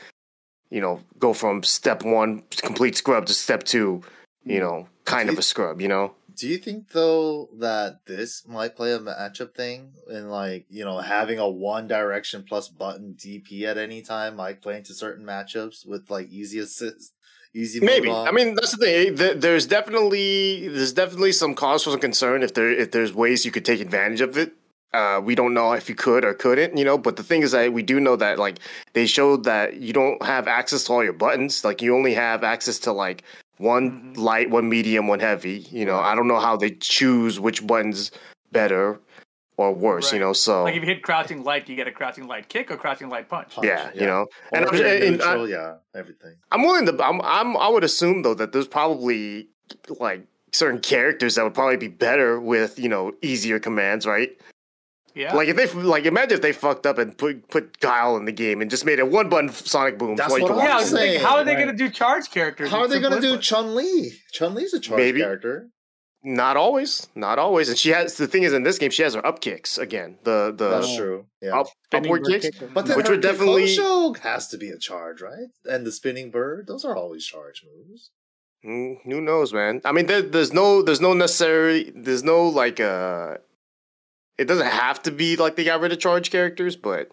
[0.69, 4.01] you know go from step one complete scrub to step two,
[4.45, 5.81] you know, kind of a scrub.
[5.81, 10.65] You know, Do you think though that this might play a matchup thing in like
[10.69, 14.93] you know having a one direction plus button DP at any time might play into
[14.93, 17.13] certain matchups with like easy assist,
[17.53, 18.11] easy maybe.
[18.11, 19.39] I mean, that's the thing.
[19.39, 23.51] There's definitely there's definitely some cause for some concern if there if there's ways you
[23.51, 24.53] could take advantage of it.
[24.93, 26.99] Uh, we don't know if you could or couldn't, you know.
[26.99, 28.59] But the thing is that we do know that like
[28.93, 31.65] they showed that you don't have access to all your buttons.
[31.65, 33.23] Like you only have access to like
[33.57, 34.17] one Mhm.
[34.17, 35.65] light, one medium, one heavy.
[35.71, 38.11] You know, I don't know how they choose which one's
[38.51, 38.99] better.
[39.55, 40.11] or worse.
[40.11, 42.71] You know, so Like if you hit crouching light, you get a crouching light kick
[42.71, 43.53] or crouching light punch.
[43.53, 44.21] Punch, yeah, you know.
[44.51, 46.33] Or And if I'm, you're and I- yeah, everything.
[46.51, 47.03] I'm willing to.
[47.05, 47.55] I'm, I'm.
[47.57, 49.47] I would assume though that there's probably
[49.99, 54.35] like certain characters that would probably be better with you know easier commands, right?
[55.15, 55.35] Yeah.
[55.35, 58.31] Like if they like imagine if they fucked up and put put Guile in the
[58.31, 60.15] game and just made a one button Sonic Boom.
[60.15, 61.19] That's what I'm yeah, I walk- thinking, saying.
[61.21, 61.65] how are they Right.
[61.65, 62.69] going to do charge characters?
[62.71, 63.37] How are they going to do?
[63.37, 64.11] Chun Li?
[64.31, 65.19] Chun Li's a charge Maybe.
[65.21, 65.69] character.
[66.25, 67.67] Not always, not always.
[67.67, 70.17] And she has the thing is in this game she has her up kicks again.
[70.23, 71.25] The the That's true.
[71.41, 71.59] Yeah.
[71.59, 72.57] up, Spinning upward kicks.
[72.57, 72.73] kick.
[72.73, 75.49] But then Which her would definitely- Kikosho has to be a charge, right?
[75.65, 78.09] And the spinning bird, those are always charge moves.
[78.65, 79.81] Mm, who knows, man?
[79.83, 83.35] I mean, there, there's no, there's no necessary, there's no like, uh,
[84.37, 87.11] it doesn't have to be like they got rid of charge characters, but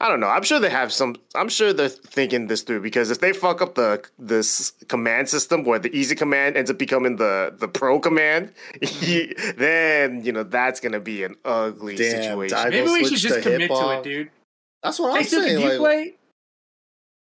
[0.00, 0.28] I don't know.
[0.28, 1.16] I'm sure they have some.
[1.34, 5.62] I'm sure they're thinking this through because if they fuck up the this command system
[5.64, 8.52] where the easy command ends up becoming the the pro command,
[9.56, 12.70] then you know that's gonna be an ugly Damn, situation.
[12.70, 13.98] Maybe we should just to commit to hip-hop.
[14.06, 14.30] it, dude.
[14.82, 15.56] That's what Hey, I'm Sukin, saying.
[15.56, 16.14] do you like, play?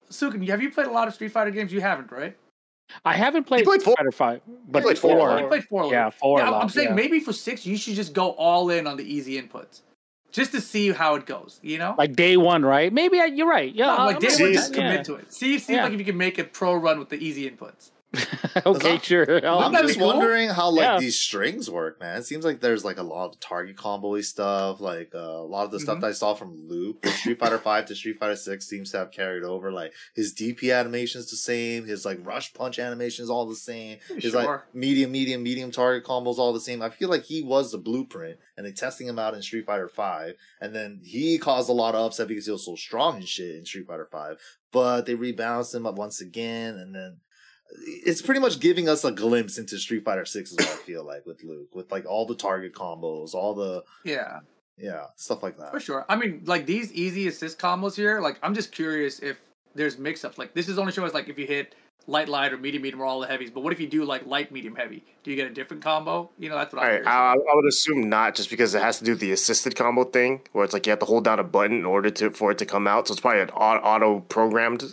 [0.10, 1.72] Sukin, have you played a lot of Street Fighter games?
[1.72, 2.36] You haven't, right?
[3.06, 3.96] I haven't played, played four.
[3.98, 5.18] Fighter Five, but played four.
[5.18, 5.30] four.
[5.32, 5.92] I played four.
[5.92, 6.40] Yeah, four.
[6.40, 6.96] Yeah, a I'm- lot, I'm saying yeah.
[6.96, 9.82] maybe for six, you should just go all in on the easy inputs,
[10.32, 11.60] just to see how it goes.
[11.64, 12.92] You know, like day one, right?
[12.92, 13.74] Maybe I, you're right.
[13.74, 14.90] Yeah, No, I'm like day okay one, with just that, yeah.
[14.92, 15.34] commit to it.
[15.34, 15.84] See, see Yeah.
[15.84, 17.92] like if you can make a pro run with the easy inputs.
[18.66, 19.46] okay, sure.
[19.46, 20.08] I'll- I'm just cool?
[20.08, 21.00] wondering how like Yeah.
[21.00, 22.18] these strings work, man.
[22.20, 25.66] It seems like there's like a lot of target combo stuff, like uh, a lot
[25.66, 26.02] of the stuff Mhm.
[26.02, 28.98] that I saw from Luke from Street Fighter Five to Street Fighter Six seems to
[29.00, 29.72] have carried over.
[29.72, 33.56] Like his DP animation is the same, his like rush punch animation is all the
[33.56, 36.82] same, his like medium, medium, medium target combos all the same.
[36.82, 39.88] I feel like he was the blueprint, and they testing him out in Street Fighter
[39.90, 43.28] Five, and then he caused a lot of upset because he was so strong and
[43.28, 44.38] shit in Street Fighter Five.
[44.72, 47.18] But they rebalanced him up once again, and then
[47.78, 51.04] it's pretty much giving us a glimpse into Street Fighter Six is what I feel
[51.06, 54.40] like with Luke, with like all the target combos, all the Yeah,
[54.78, 55.72] yeah stuff like that.
[55.72, 56.06] for sure.
[56.10, 58.20] I mean, like these easy assist combos here.
[58.20, 59.38] Like, I'm just curious if
[59.76, 60.38] there's mix-ups.
[60.38, 63.02] Like, this is only showing us like if you hit light, light, or medium, medium,
[63.02, 63.50] or all the heavies.
[63.50, 65.04] But what if you do like light, medium, heavy?
[65.24, 66.30] Do you get a different combo?
[66.38, 67.08] You know, that's what All I'm right.
[67.08, 67.34] I.
[67.34, 70.42] I would assume not, just because it has to do with the assisted combo thing,
[70.52, 72.58] where it's like you have to hold down a button in order to for it
[72.58, 73.08] to come out.
[73.08, 74.84] So it's probably an auto programmed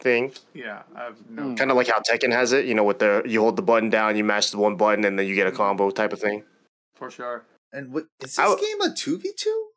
[0.00, 1.42] thing, yeah, I have no.
[1.42, 1.54] Hmm.
[1.54, 2.66] kind of like how Tekken has it.
[2.66, 5.18] You know, with the you hold the button down, you mash the one button, and
[5.18, 6.44] then you get a combo type of thing.
[6.94, 7.44] For sure.
[7.72, 9.68] And what is this I- game a two v two?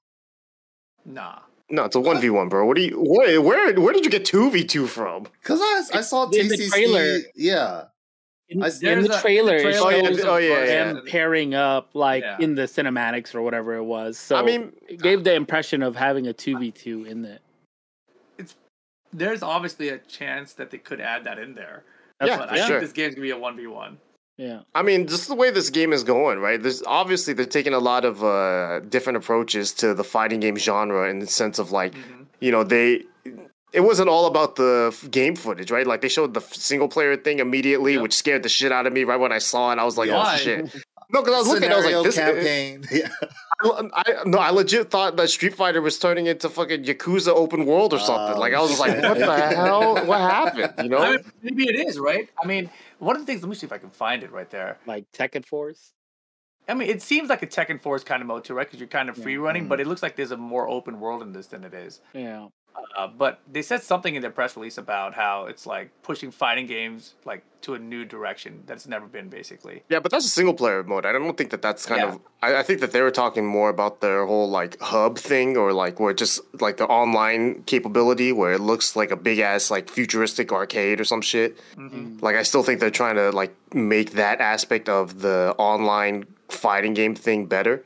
[1.06, 1.40] Nah.
[1.72, 2.66] No, it's a one v one, bro.
[2.66, 5.24] What do you where where where did you get two v two from?
[5.42, 7.20] Because I I saw In the trailer.
[7.36, 7.84] Yeah.
[8.52, 10.56] In, I- in the a- trailer, in the it trailer, Oh, yeah, shows oh, yeah,
[10.56, 10.94] version yeah.
[10.94, 12.38] them pairing up like Yeah.
[12.40, 14.18] in the cinematics or whatever it was.
[14.18, 17.42] So I mean, it gave the impression of having a two v two in it.
[19.14, 21.84] There's obviously a chance that they could add that in there.
[22.20, 22.68] That's Yeah, but for I sure.
[22.68, 23.98] think this game's gonna be a one v one.
[24.38, 26.62] Yeah, I mean, just the way this game is going, right?
[26.62, 31.10] There's obviously they're taking a lot of uh, different approaches to the fighting game genre
[31.10, 31.94] in the sense of like,
[32.40, 33.04] you know, they.
[33.72, 35.86] It wasn't all about the f- game footage, right?
[35.86, 38.02] Like they showed the f- single player thing immediately, Yep.
[38.02, 39.78] which scared the shit out of me right when I saw it.
[39.78, 40.34] I was like, Why?
[40.34, 40.74] oh shit.
[41.12, 42.16] No, because I was looking, I was like, this.
[42.16, 42.86] campaign.
[42.92, 43.10] yeah.
[43.62, 47.66] I, I- no, I legit thought that Street Fighter was turning into fucking Yakuza open
[47.66, 48.36] world or something.
[48.38, 50.06] Oh, like I was just like, what the hell?
[50.06, 50.74] What happened?
[50.84, 51.00] You know?
[51.00, 52.30] I mean, maybe it is right.
[52.42, 53.42] I mean, one of the things.
[53.42, 54.78] Let me see if I can find it right there.
[54.86, 55.94] like Tekken Force.
[56.68, 58.68] I mean, it seems like a Tekken Force kind of mode too, right?
[58.68, 59.70] Because you're kind of free running, Mhm.
[59.70, 62.00] but it looks like there's a more open world in this than it is.
[62.14, 62.50] Yeah,
[62.98, 66.66] Uh, but they said something in their press release about how it's like pushing fighting
[66.66, 69.84] games like to a new direction that's never been basically.
[69.90, 71.06] Yeah, but that's a single player mode.
[71.06, 72.08] I don't think that that's kind Yeah.
[72.14, 72.20] of.
[72.42, 75.72] I, I think that they were talking more about their whole like hub thing, or
[75.74, 79.90] like where just like the online capability, where it looks like a big ass like
[79.90, 81.58] futuristic arcade or some shit.
[81.76, 82.20] Mm-hmm.
[82.22, 86.94] Like I still think they're trying to like make that aspect of the online fighting
[86.94, 87.84] game thing better.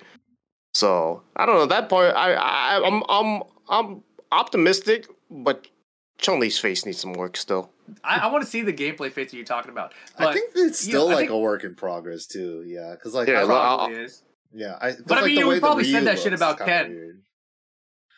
[0.73, 2.15] So I don't know that part.
[2.15, 4.03] I, I I'm I'm I'm
[4.33, 5.67] optimistic, but
[6.17, 7.71] Chun Li's face needs some work still.
[8.03, 9.93] I, I want to see the gameplay fits that you're talking about.
[10.17, 12.63] But I think it's you know, still like think- a work in progress too.
[12.65, 14.23] Yeah, because like Yeah, I, probably I'll- is.
[14.53, 16.33] yeah, I, 'cause, But I mean, the you way would the probably said that shit
[16.33, 16.89] about Ken.
[16.89, 17.19] weird.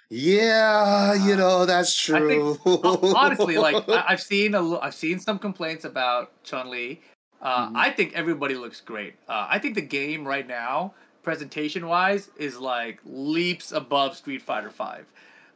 [0.10, 2.56] Yeah, you know that's I true.
[2.64, 7.02] think honestly, like I, I've seen a, l- I've seen some complaints about Chun Li.
[7.42, 7.74] Uh, Mhm.
[7.76, 9.16] I think everybody looks great.
[9.28, 10.94] Uh, I think the game right now,
[11.24, 15.06] presentation wise, is like leaps above Street Fighter Five.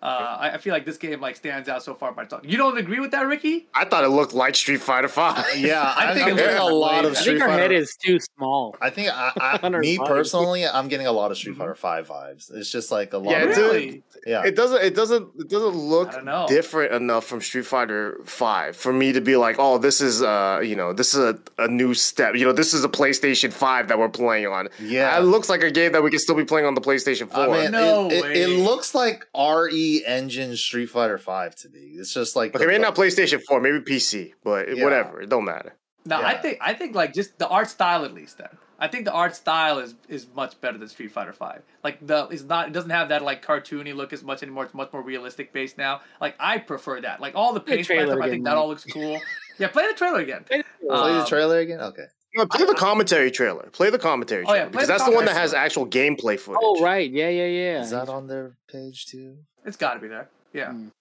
[0.02, 2.44] Uh, I, I feel like this game like stands out so far by itself.
[2.46, 3.68] You don't agree with that, Ricky?
[3.74, 5.46] I thought it looked like Street Fighter Five.
[5.58, 7.50] Yeah, I I think am it getting a lot way of I Street think her
[7.52, 8.76] head is too small.
[8.82, 9.32] I think I,
[9.62, 10.08] I me body.
[10.10, 11.60] personally, I'm getting a lot of Street Mhm.
[11.60, 12.50] Fighter Five vibes.
[12.56, 13.32] It's just like a lot.
[13.32, 14.04] Yeah, of, it's really?
[14.26, 14.44] yeah.
[14.46, 14.82] It doesn't.
[14.84, 15.28] It doesn't.
[15.38, 16.46] It doesn't look I don't know.
[16.48, 20.62] different enough from Street Fighter Five for me to be like, oh, this is uh,
[20.64, 22.36] you know, this is a, a new step.
[22.36, 24.70] You know, this is a PlayStation Five that we're playing on.
[24.80, 25.18] Yeah.
[25.18, 27.46] it looks like a game that we can still be playing on the PlayStation I
[27.46, 27.54] Four.
[27.58, 31.80] mean, No it, it, it looks like RE Engine Street Fighter Five to me.
[32.00, 34.84] It's just like okay, the- maybe not PlayStation Four, maybe PC, but Yeah.
[34.84, 35.22] whatever.
[35.22, 35.74] It don't matter.
[36.06, 38.38] No, I think I think like just the art style at least.
[38.38, 41.62] Then I think the art style is is much better than Street Fighter Five.
[41.84, 44.64] Like the it's not it doesn't have that like cartoony look as much anymore.
[44.66, 46.02] It's much more realistic based now.
[46.22, 47.20] Like I prefer that.
[47.20, 49.20] Like all the Play the paint trailer stuff, I again, think that all looks cool.
[49.60, 50.46] yeah, play the trailer again.
[50.46, 51.82] Play the Um, trailer again.
[51.82, 52.06] Okay.
[52.36, 53.70] No, play the commentary trailer.
[53.72, 56.62] Play the commentary Oh, yeah, because the that's the one that has actual gameplay footage.
[56.64, 57.82] Oh right, yeah, yeah, yeah.
[57.82, 59.38] Is that on their page too?
[59.66, 60.30] It's got to be there.
[60.54, 60.70] Yeah.
[60.70, 60.92] Mm.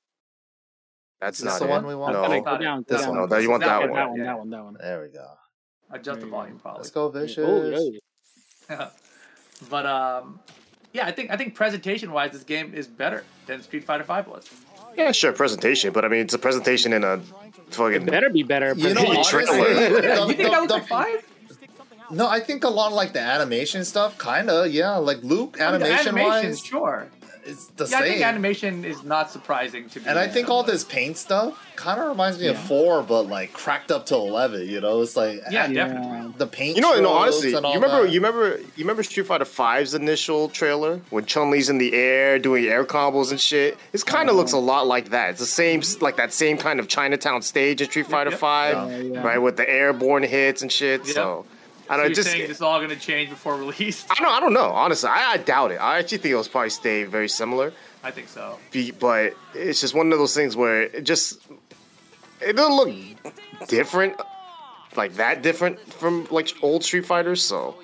[1.21, 1.71] That's not the it.
[1.71, 2.13] one we want?
[2.15, 3.11] No, Go down, go This down.
[3.11, 3.19] one.
[3.21, 3.91] no, that you want That that one.
[3.91, 3.99] one.
[3.99, 4.25] that one, Yeah.
[4.25, 4.77] that one, that one.
[4.81, 5.27] There we go.
[5.91, 6.63] Adjust the There you volume go.
[6.63, 6.79] probably.
[6.79, 7.39] Let's go, Vicious.
[7.49, 7.93] Oh,
[8.71, 8.91] yeah.
[9.71, 10.41] but um,
[10.93, 14.29] yeah, I think I think presentation wise, this game is better than Street Fighter Five
[14.29, 14.49] was.
[14.97, 17.19] Yeah, sure, presentation, but I mean, it's a presentation in a
[17.71, 18.03] fucking.
[18.03, 18.75] It better be better.
[18.77, 19.75] You know, honestly, trailer.
[19.75, 21.25] the- you think the- that looks the- like five?
[22.11, 24.97] No, I think a lot of like the animation stuff, kind of, yeah.
[24.97, 27.09] Like Luke, I mean, animation animation, wise, sure.
[27.49, 30.07] It's the Yeah, I think animation is not surprising to me.
[30.07, 33.53] and I think all this paint stuff kind of reminds me of four, but like
[33.53, 34.69] cracked up to eleven.
[34.69, 36.35] You know, it's like Yeah, add- definitely.
[36.39, 36.77] the paint.
[36.77, 38.11] You know, no, honestly, you remember, that.
[38.11, 42.39] you remember, you remember Street Fighter V's initial trailer when Chun Li's in the air
[42.39, 43.77] doing air combos and shit.
[43.93, 44.67] This kind of looks a uh-huh.
[44.67, 45.31] lot like that.
[45.31, 48.39] It's the same, like that same kind of Chinatown stage in Street Fighter yep.
[48.39, 49.23] 5, Yeah, yeah.
[49.23, 51.07] right, with the airborne hits and shit.
[51.07, 51.15] Yep.
[51.15, 51.47] So,
[51.91, 52.31] I So don't you're just.
[52.31, 54.05] saying this is all going to change before release?
[54.11, 54.71] I don't, I don't know.
[54.71, 55.77] Honestly, I, I doubt it.
[55.77, 57.73] I actually think it'll probably stay very similar.
[58.05, 58.59] I think so.
[58.71, 61.41] Be, but it's just one of those things where it just
[62.41, 62.95] it doesn't look
[63.69, 64.15] different,
[64.97, 67.43] like that different from like old Street Fighters.
[67.43, 67.75] So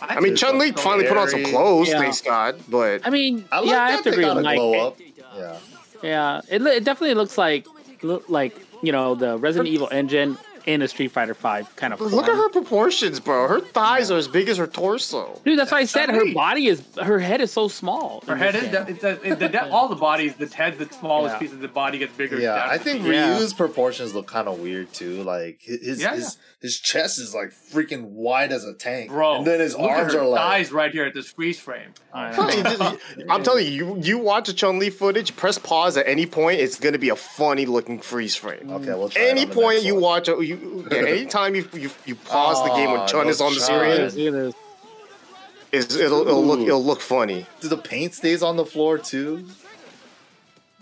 [0.00, 1.98] I mean, Chun Li finally put on some clothes, Yeah.
[2.00, 2.60] thanks God.
[2.68, 4.56] But I mean, I like yeah, I that have to agree got with Mike.
[4.58, 4.98] glow up.
[5.36, 5.56] Yeah.
[6.02, 7.66] Yeah, it, it definitely looks like
[8.02, 10.36] look like you know the Resident Evil engine
[10.66, 12.00] in a Street Fighter Five kind of.
[12.00, 13.46] look at her proportions, bro.
[13.48, 15.40] Her thighs are as big as her torso.
[15.44, 16.34] Dude, that's why I said her Chun-Li.
[16.34, 18.22] body is her head is so small.
[18.26, 18.72] Her head is game.
[18.72, 20.34] de- it's a, it, the de- all the bodies.
[20.36, 21.38] The head's the smallest Yeah.
[21.38, 22.38] piece of the body gets bigger.
[22.40, 23.36] Yeah, I think the- Yeah.
[23.38, 25.22] Ryu's proportions look kind of weird too.
[25.22, 29.36] Like his Yeah, his his chest is like freaking wide as a tank, bro.
[29.36, 30.40] and then his look at arms her are like.
[30.40, 31.90] thighs right here at this freeze frame.
[32.14, 32.96] I I'm telling you, just-
[33.28, 36.60] I'm telling you, you, you watch a Chun Li footage, press pause at any point,
[36.60, 38.70] it's gonna be a funny looking freeze frame.
[38.70, 39.22] Okay, we'll try.
[39.22, 40.02] it Any on the point next you one.
[40.02, 43.54] watch, a, you yeah, anytime you you, you pause the game when Chun is on
[43.54, 44.54] the screen, Look at this.
[45.72, 47.46] is it'll, it'll look it'll look funny.
[47.60, 49.46] Do the paint stays on the floor too?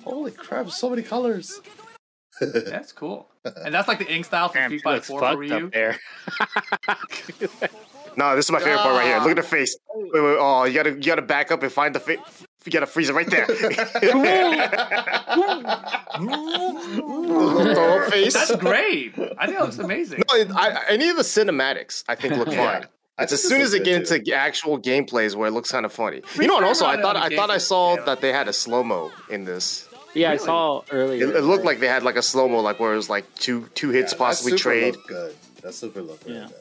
[0.04, 0.70] Holy crap!
[0.70, 1.60] So many colors.
[2.40, 3.28] That's cool.
[3.44, 5.70] And that's like the ink style from Street Fighter 4 for fucked Ryu.
[5.70, 5.98] there.
[8.16, 9.18] No, this is my favorite part right here.
[9.20, 9.76] Look at the face.
[9.94, 12.18] Wait, wait, oh, you gotta you gotta back up and find the face.
[12.64, 13.46] You gotta freeze it right there.
[16.72, 18.34] Little face.
[18.34, 19.14] That's great.
[19.38, 20.22] I think that looks amazing.
[20.30, 22.80] No, it- I, any of the cinematics I think look Yeah.
[22.80, 22.86] fine.
[23.18, 24.14] I It's as soon as looks it good, gets too.
[24.16, 26.22] into actual gameplays where it looks kind of funny.
[26.36, 28.82] You know, and also I thought I thought I saw that they had a slow
[28.82, 29.88] mo in this.
[30.14, 31.34] Yeah, I saw earlier.
[31.36, 33.68] it looked like they had like a slow mo, like where it was like two
[33.74, 34.96] two hits Yeah, that possibly super trade.
[35.06, 35.34] good.
[35.62, 36.46] That super looked really Yeah.
[36.48, 36.56] good.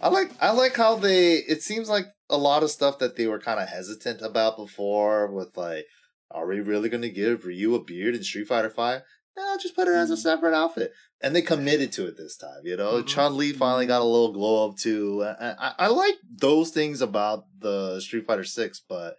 [0.00, 1.34] I like I like how they.
[1.36, 5.26] It seems like a lot of stuff that they were kind of hesitant about before,
[5.32, 5.86] with like,
[6.30, 9.02] are we really going to give Ryu a beard in Street Fighter Five?
[9.36, 10.20] No, just put it as a Mm-hmm.
[10.20, 10.92] separate outfit.
[11.22, 12.62] And they committed to it this time.
[12.64, 13.06] You know, Mhm.
[13.06, 15.24] Chun Li finally got a little glow up too.
[15.24, 19.16] I, I, I like those things about the Street Fighter Six, but.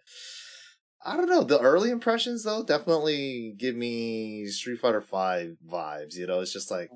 [1.02, 1.42] I don't know.
[1.42, 6.14] The early impressions though definitely give me Street Fighter Five vibes.
[6.14, 6.90] You know, it's just like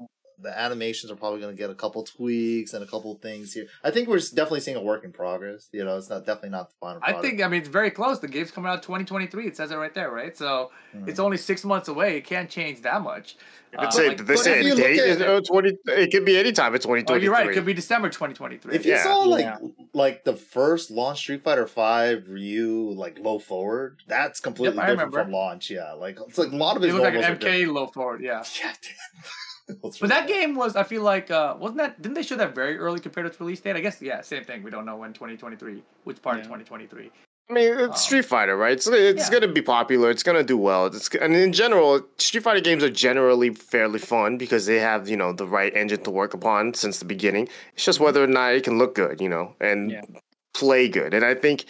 [0.45, 3.66] the animations are probably going to get a couple tweaks and a couple things here.
[3.82, 5.68] I think we're definitely seeing a work in progress.
[5.72, 8.20] You know, it's not definitely not the final I think I mean it's very close.
[8.20, 9.47] The game's coming out 2023.
[9.49, 10.36] It says it right there, right?
[10.36, 11.09] So Mhm.
[11.09, 12.16] it's only six months away.
[12.18, 13.36] It can't change that much.
[13.72, 14.99] Did they Uh, say, like- did they say a date?
[15.01, 17.24] Is it, oh, 20, it could be any time in Oh, 2023.
[17.24, 17.49] you're right.
[17.51, 18.72] It could be December 2023.
[18.76, 19.03] if you Yeah.
[19.03, 19.57] saw like Yeah.
[19.92, 25.12] like the first launch Street Fighter Five Ryu like low forward, that's completely Yep, different
[25.12, 25.70] from launch.
[25.70, 27.66] Yeah, like it's like a lot of it his looked like an normals are MK
[27.66, 28.22] low forward.
[28.22, 28.45] Yeah.
[28.61, 29.22] Yeah, damn.
[29.22, 29.53] That's
[30.00, 32.00] But that game was, I feel like, uh, wasn't that?
[32.00, 33.76] Didn't they show that very early compared to its release date?
[33.76, 34.62] I guess, yeah, same thing.
[34.62, 37.10] We don't know when 2023, which part of 2023.
[37.50, 38.82] I mean, it's Um, Street Fighter, right?
[38.82, 39.30] So it's yeah.
[39.30, 40.10] going to be popular.
[40.10, 40.86] It's going to do well.
[40.86, 45.16] It's, and in general, Street Fighter games are generally fairly fun because they have, you
[45.16, 47.48] know, the right engine to work upon since the beginning.
[47.74, 50.02] It's just whether or not it can look good, you know, and Yeah.
[50.54, 51.12] play good.
[51.12, 51.66] And I think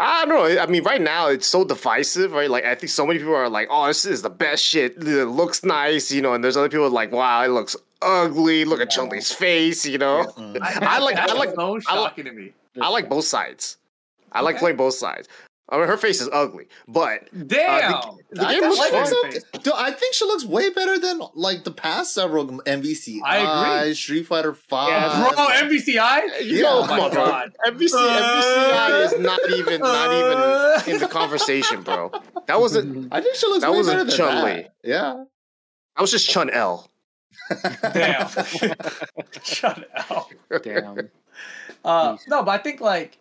[0.00, 0.60] I don't know.
[0.62, 2.48] I mean, right now it's so divisive, right?
[2.48, 4.96] Like, I think so many people are like, "Oh, this is the best shit.
[4.96, 8.64] It looks nice," you know, and there's other people like, "Wow, it looks ugly.
[8.64, 10.24] Look at Chun Li's face," you know.
[10.38, 10.58] Mm.
[10.62, 12.52] I like- I like- so I like- shocking to me.
[12.80, 13.76] I like both sides.
[14.30, 14.60] I like Okay.
[14.60, 15.26] playing both sides.
[15.70, 18.00] I mean, her face is ugly, but uh, Damn.
[18.30, 19.10] the I game think looks she fun.
[19.12, 19.44] looks.
[19.62, 23.18] Dude, I think she looks way better than like the past several MVC.
[23.22, 23.94] I agree.
[23.94, 24.88] Street Fighter Five.
[24.90, 26.40] Yeah, Bro, MVCI?
[26.46, 26.62] you Yeah.
[26.62, 27.26] know, Oh come my on, bro.
[27.26, 27.52] God.
[27.66, 30.82] MVC, MVCI uh, is not even not even uh.
[30.86, 32.12] in the conversation, bro.
[32.46, 32.80] That was a
[33.12, 34.66] I think she looks That way was a better than Chun-Li.
[34.84, 35.24] Yeah.
[35.96, 36.90] I was just Chun L.
[37.92, 38.28] Damn.
[39.42, 40.30] Shut up.
[40.62, 41.10] Damn.
[41.84, 42.28] Uh, Jeez.
[42.28, 43.18] no, but I think like,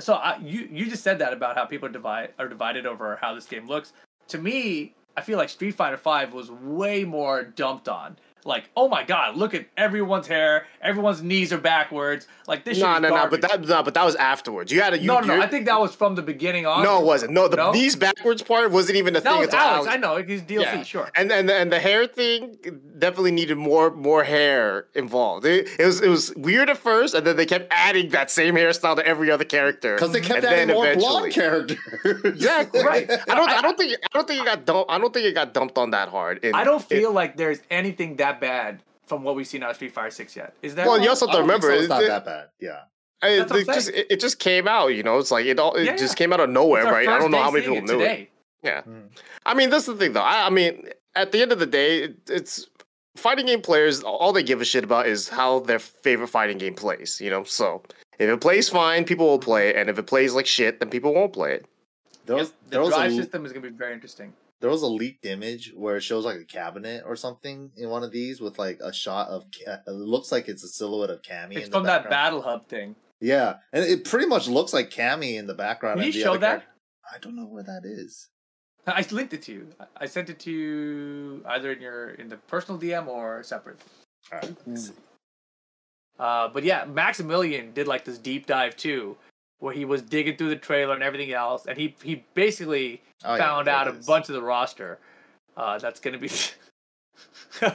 [0.00, 3.16] so I, you you just said that about how people are divide are divided over
[3.20, 3.92] how this game looks.
[4.28, 8.16] To me, I feel like Street Fighter Five was way more dumped on.
[8.44, 12.26] Like, oh my god, look at everyone's hair, everyone's knees are backwards.
[12.46, 12.78] Like this.
[12.78, 13.28] shit No, no, no.
[13.28, 14.72] But that, no, but that was afterwards.
[14.72, 14.98] You had to.
[14.98, 15.42] You, no, no, no.
[15.42, 16.82] I think that was from the beginning on.
[16.82, 17.32] no, it wasn't.
[17.32, 17.70] No, the No?
[17.72, 19.38] knees backwards part wasn't even a that thing.
[19.38, 19.86] was until Alex.
[19.86, 20.82] Alex- I know he's DLC, Yeah.
[20.82, 21.10] sure.
[21.14, 22.56] And and and the hair thing
[22.98, 25.44] definitely needed more more hair involved.
[25.46, 28.54] It, it was it was weird at first, and then they kept adding that same
[28.54, 29.94] hairstyle to every other character.
[29.94, 31.78] Because they kept And adding then more eventually- blonde characters.
[32.24, 32.82] Exactly.
[32.84, 33.10] Right.
[33.10, 33.50] I don't.
[33.50, 33.92] I don't think.
[33.92, 34.90] I don't think it got dumped.
[34.90, 36.44] I don't think it got dumped on that hard.
[36.44, 39.70] in- I don't in- feel like there's anything that bad from what we've seen out
[39.70, 40.54] of Street Fighter Six yet.
[40.62, 41.78] Is that Well, you also have to remember so.
[41.80, 42.48] it's not it- that bad.
[42.60, 42.80] Yeah.
[43.22, 44.88] I- That's what I'm it just it, it just came out.
[44.88, 45.74] You know, it's like it all.
[45.74, 46.18] It Yeah, just yeah.
[46.18, 47.08] came out of nowhere, right?
[47.08, 48.30] I don't know how many people it knew it.
[48.62, 48.82] Yeah.
[48.82, 49.08] Mm.
[49.46, 50.20] I mean, that's the thing, though.
[50.22, 52.66] I, I mean, at the end of the day, it, it's
[53.16, 54.02] fighting game players.
[54.02, 57.20] All they give a shit about is how their favorite fighting game plays.
[57.20, 57.82] You know, so
[58.18, 60.88] if it plays fine, people will play it, and if it plays like shit, then
[60.90, 61.66] people won't play it.
[62.26, 64.32] There was, The drive a, system is gonna be very interesting.
[64.60, 68.02] There was a leaked image where it shows like a cabinet or something in one
[68.02, 69.44] of these with like a shot of.
[69.66, 71.56] It looks like it's a silhouette of Cammy.
[71.56, 72.94] It's in from the that battle hub thing.
[73.20, 75.98] Yeah, and it pretty much looks like Cammy in the background.
[76.00, 76.40] Can you show that?
[76.40, 76.66] character-
[77.12, 78.28] I don't know where that is.
[78.86, 79.68] I linked it to you.
[79.78, 83.78] I- I sent it to you either in your in the personal DM or separate.
[84.32, 84.92] All right, let's see.
[86.18, 89.16] Uh, but yeah, Maximilian did like this deep dive too,
[89.60, 93.36] where he was digging through the trailer and everything else, and he he basically Oh,
[93.36, 94.98] found there out a bunch of the roster.
[95.56, 96.30] Uh, that's gonna be
[97.62, 97.66] a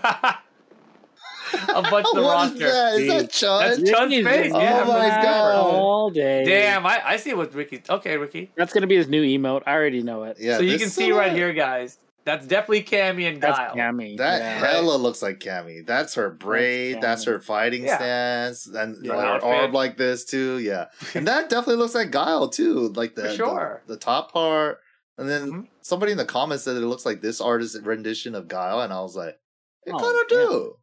[1.82, 2.68] bunch of the What is roster.
[2.72, 2.94] that?
[2.96, 3.60] Is that Chun?
[3.78, 4.24] That's Chun's face.
[4.52, 5.56] been Yeah, Oh my God.
[5.56, 6.44] All day.
[6.46, 7.82] Damn, I, I see what Ricky.
[7.88, 8.52] Okay, Ricky.
[8.56, 9.64] That's gonna be his new emote.
[9.68, 10.38] I already know it.
[10.40, 12.00] yeah, so you can see right here, guys.
[12.26, 13.56] That's definitely Cammy and Guile.
[13.56, 14.18] That's Cammy.
[14.18, 14.58] That yeah.
[14.60, 15.86] hella looks like Cammy.
[15.86, 17.00] That's her braid.
[17.00, 17.28] That's, Cammy.
[17.34, 17.98] her fighting Yeah.
[17.98, 19.50] stance, and Yeah, her outfit.
[19.50, 20.58] arm like this too.
[20.58, 22.90] Yeah, and that definitely looks like Guile too.
[22.90, 23.84] Like the For sure.
[23.86, 24.80] the, the top part,
[25.20, 25.68] and then Mhm.
[25.82, 29.02] somebody in the comments said it looks like this artist rendition of Guile, and I
[29.02, 29.38] was like,
[29.86, 30.40] it Oh, kind of damn.
[30.50, 30.78] do.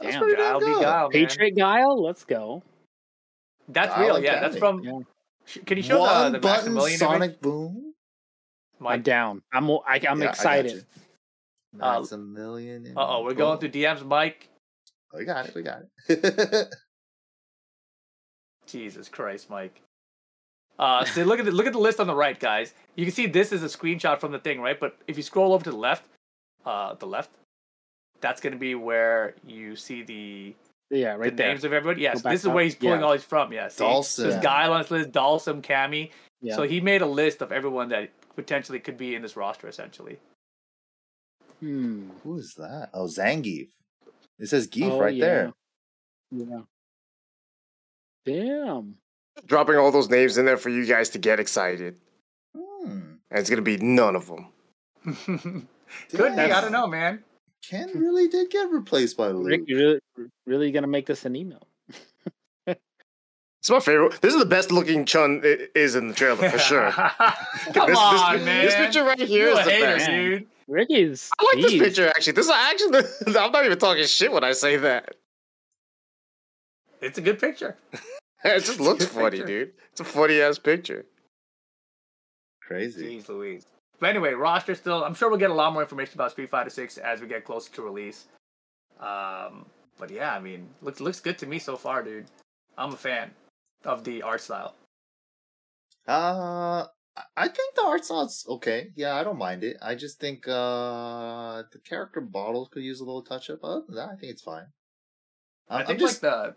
[0.00, 0.82] That's Damn, pretty damn Guile be good.
[0.82, 1.08] Guile.
[1.10, 2.02] Patriot Guile.
[2.02, 2.62] Let's go.
[3.68, 4.16] That's Guile real.
[4.16, 4.82] and Yeah, that's from.
[4.82, 4.98] Yeah.
[5.64, 7.40] Can you show One the, the button Sonic image?
[7.40, 7.93] Boom.
[8.86, 9.42] I'm down.
[9.52, 9.70] I'm.
[9.70, 10.72] I, I'm Yeah, excited.
[10.72, 10.82] you.
[11.80, 12.92] Uh, Maximilian.
[12.96, 14.48] Uh oh, we're going through DMs, Mike.
[15.12, 15.54] We got it.
[15.54, 16.74] We got it.
[18.66, 19.80] Jesus Christ, Mike.
[20.78, 22.74] Uh, so look at the look at the list on the right, guys.
[22.96, 24.78] You can see this is a screenshot from the thing, right?
[24.78, 26.04] But if you scroll over to the left,
[26.66, 27.30] uh, the left,
[28.20, 30.54] that's going to be where you see the,
[30.90, 31.48] Yeah, the right there.
[31.48, 32.02] names of everybody.
[32.02, 32.54] Yes, this is up.
[32.54, 33.06] where he's pulling Yeah.
[33.06, 33.52] all these from.
[33.52, 33.84] Yeah, see?
[33.84, 34.24] Dawson.
[34.24, 36.10] So there's Guile on his list, Dhalsim, Cammy.
[36.40, 36.56] Yeah.
[36.56, 40.18] So he made a list of everyone that potentially could be in this roster, essentially.
[41.60, 42.10] Hmm.
[42.22, 42.90] Who is that?
[42.92, 43.68] Oh, Zangief.
[44.38, 45.24] It says Geef Oh, right yeah.
[45.24, 45.52] there.
[46.32, 46.60] Yeah.
[48.26, 48.96] Damn.
[49.46, 51.96] Dropping all those names in there for you guys to get excited,
[52.56, 53.14] Hmm.
[53.30, 54.48] and it's gonna be none of them.
[55.04, 55.66] Could
[56.36, 56.42] be.
[56.42, 57.22] I don't know, man.
[57.68, 59.46] Ken really did get replaced by Luke.
[59.46, 60.00] Rick, you really,
[60.46, 61.66] really gonna make this an email?
[63.64, 64.20] It's my favorite.
[64.20, 66.90] This is the best looking Chun i- is in the trailer for sure.
[66.92, 68.64] Come this, on, this, man.
[68.66, 70.10] This picture right here You're is a the hater, best.
[70.10, 70.46] dude.
[70.68, 71.30] Ricky's.
[71.38, 72.34] I like this picture actually.
[72.34, 72.98] This is actually
[73.38, 75.14] I'm not even talking shit when I say that.
[77.00, 77.74] It's a good picture.
[78.44, 79.46] It just looks funny, picture.
[79.46, 79.72] dude.
[79.92, 81.06] It's a funny ass picture.
[82.60, 83.18] Crazy.
[83.18, 83.64] Jeez Louise.
[83.98, 85.02] But anyway, roster still.
[85.02, 87.46] I'm sure we'll get a lot more information about Street Fighter Six as we get
[87.46, 88.26] closer to release.
[89.00, 89.64] Um,
[89.98, 92.26] but yeah, I mean, looks looks good to me so far, dude.
[92.76, 93.30] I'm a fan
[93.84, 94.74] of the art style.
[96.06, 96.86] Uh,
[97.16, 98.90] I- I think the art style's okay.
[98.96, 99.76] Yeah, I don't mind it.
[99.80, 103.60] I just think uh the character models could use a little touch up.
[103.62, 104.66] Other than that, I think it's fine.
[105.68, 106.56] I'm, I I'm think just like the.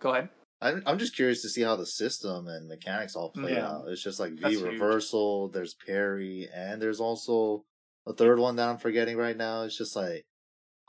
[0.00, 0.28] Go ahead.
[0.62, 3.66] I'm, I'm just curious to see how the system and mechanics all play Yeah.
[3.68, 3.88] out.
[3.88, 4.64] It's just like V That's huge.
[4.74, 7.64] reversal, there's parry, and there's also
[8.06, 9.62] a third one that I'm forgetting right now.
[9.62, 10.24] It's just like,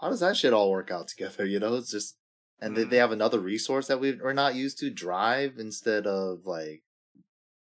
[0.01, 1.45] how does that shit all work out together?
[1.45, 2.17] You know, it's just,
[2.61, 2.89] and they, Mhm.
[2.89, 6.83] they have another resource that we, we're not used to drive instead of like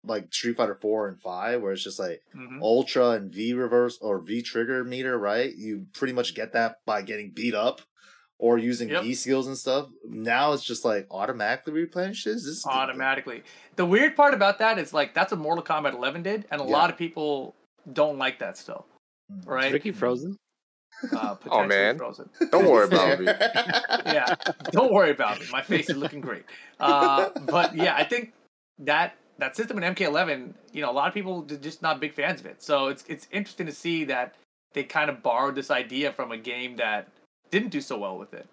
[0.03, 2.63] like Street Fighter Four and Five, where it's just like Mhm.
[2.63, 5.55] Ultra and V reverse or V trigger meter, right?
[5.55, 7.83] You pretty much get that by getting beat up
[8.39, 9.03] or using Yep.
[9.03, 9.91] V skills and stuff.
[10.07, 12.45] Now it's just like automatically replenishes.
[12.47, 13.43] This is automatically.
[13.77, 16.65] The weird part about that is like that's what Mortal Kombat 11 did, and a
[16.65, 16.71] Yeah.
[16.71, 17.55] lot of people
[17.93, 18.87] don't like that still,
[19.39, 19.71] Is right?
[19.71, 20.39] Ricky frozen?
[21.13, 21.99] Uh, potentially man.
[21.99, 22.29] frozen.
[22.51, 23.27] Don't worry about me.
[24.07, 24.35] yeah,
[24.71, 25.47] don't worry about me.
[25.51, 26.45] My face is looking great.
[26.79, 28.33] Uh, but yeah, I think
[28.81, 32.13] that that system in MK11, you know, a lot of people are just not big
[32.15, 32.63] fans of it.
[32.63, 34.35] So it's it's interesting to see that
[34.73, 37.09] they kind of borrowed this idea from a game that
[37.51, 38.47] didn't do so well with it.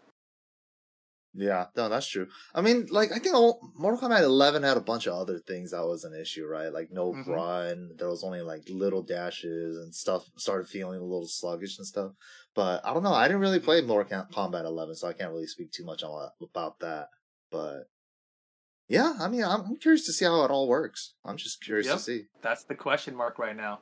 [1.33, 2.27] Yeah, no, that's true.
[2.55, 5.69] I mean, like I think all- Mortal Kombat 11 had a bunch of other things
[5.71, 6.73] that was an issue, right?
[6.73, 7.27] Like no Mhm.
[7.27, 10.27] run, there was only like little dashes and stuff.
[10.37, 12.13] Started feeling a little sluggish and stuff.
[12.55, 13.13] But I don't know.
[13.13, 16.31] I didn't really play Mortal Kombat 11, so I can't really speak too much on
[16.41, 17.09] about that.
[17.51, 17.83] But
[18.87, 21.13] yeah, I mean, I'm, curious to see how it all works.
[21.23, 21.97] I'm just curious Yep.
[21.97, 22.25] to see.
[22.41, 23.81] That's the question mark right now.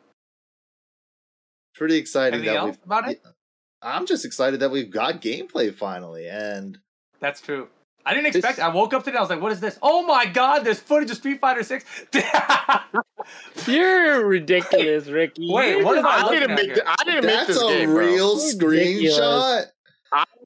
[1.73, 2.83] Pretty exciting Anything that else we.
[2.83, 3.21] about it?
[3.81, 6.79] I'm just excited that we've got gameplay finally, and
[7.19, 7.67] That's true.
[8.05, 8.57] I didn't expect.
[8.57, 9.17] This- I woke up today.
[9.17, 9.79] I was like, "What is this?
[9.81, 10.63] Oh my god!
[10.63, 11.83] There's footage of Street Fighter 6.
[13.67, 15.47] You're ridiculous, Ricky.
[15.51, 16.65] Wait, what just- am I I looking didn't at make.
[16.65, 16.75] here?
[16.75, 18.05] th- I didn't make that's this a game, bro.
[18.05, 18.55] real Ridiculous.
[19.19, 19.65] screenshot.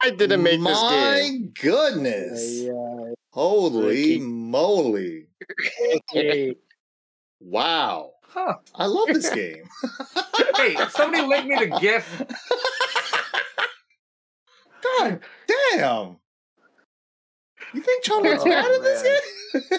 [0.02, 0.92] I didn't make this game.
[0.92, 1.54] My game.
[1.62, 2.60] goodness.
[2.62, 4.20] Yeah, Holy Ricky.
[4.20, 5.28] moly.
[6.12, 6.56] okay.
[7.42, 8.12] Wow.
[8.22, 8.56] huh?
[8.74, 9.64] I love this game.
[10.56, 12.24] Hey, somebody link me the GIF.
[14.84, 15.20] God
[15.74, 16.18] damn.
[17.74, 19.72] You think Chun Li's Oh, bad in this game?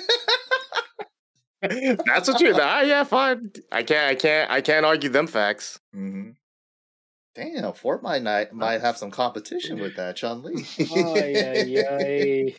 [2.06, 2.54] That's what you.
[2.58, 3.50] Ah, yeah, fine.
[3.70, 4.06] I can't.
[4.10, 4.50] I can't.
[4.50, 5.78] I can't argue them facts.
[5.92, 6.30] hmm
[7.34, 10.64] Damn, Fortnite might, might have some competition with that Chun Li.
[10.90, 12.50] Oh, yeah, yeah.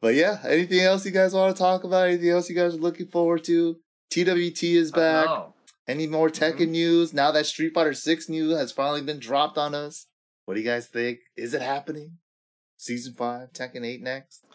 [0.00, 2.08] But yeah, anything else you guys want to talk about?
[2.08, 3.76] Anything else you guys are looking forward to?
[4.10, 5.28] TWT is back.
[5.28, 5.52] Oh,
[5.86, 6.68] Any more Tekken Mhm.
[6.70, 7.12] news?
[7.12, 10.06] Now that Street Fighter 6 news has finally been dropped on us.
[10.46, 11.18] What do you guys think?
[11.36, 12.18] Is it happening?
[12.78, 14.46] Season 5, Tekken 8 next?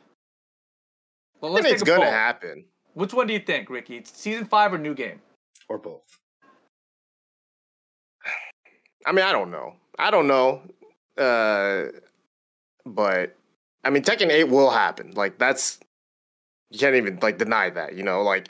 [1.44, 2.64] Well, let's think take it's gonna happen.
[2.94, 4.02] Which one do you think, Ricky?
[4.06, 5.20] Season five or new game?
[5.68, 6.18] Or both?
[9.06, 9.76] I mean, I don't know.
[9.99, 10.61] I don't know.
[11.18, 11.91] Uh,
[12.86, 13.36] but
[13.84, 15.11] I mean, Tekken Eight will happen.
[15.11, 15.80] Like that's
[16.72, 17.95] you can't even like deny that.
[17.95, 18.49] You know, like.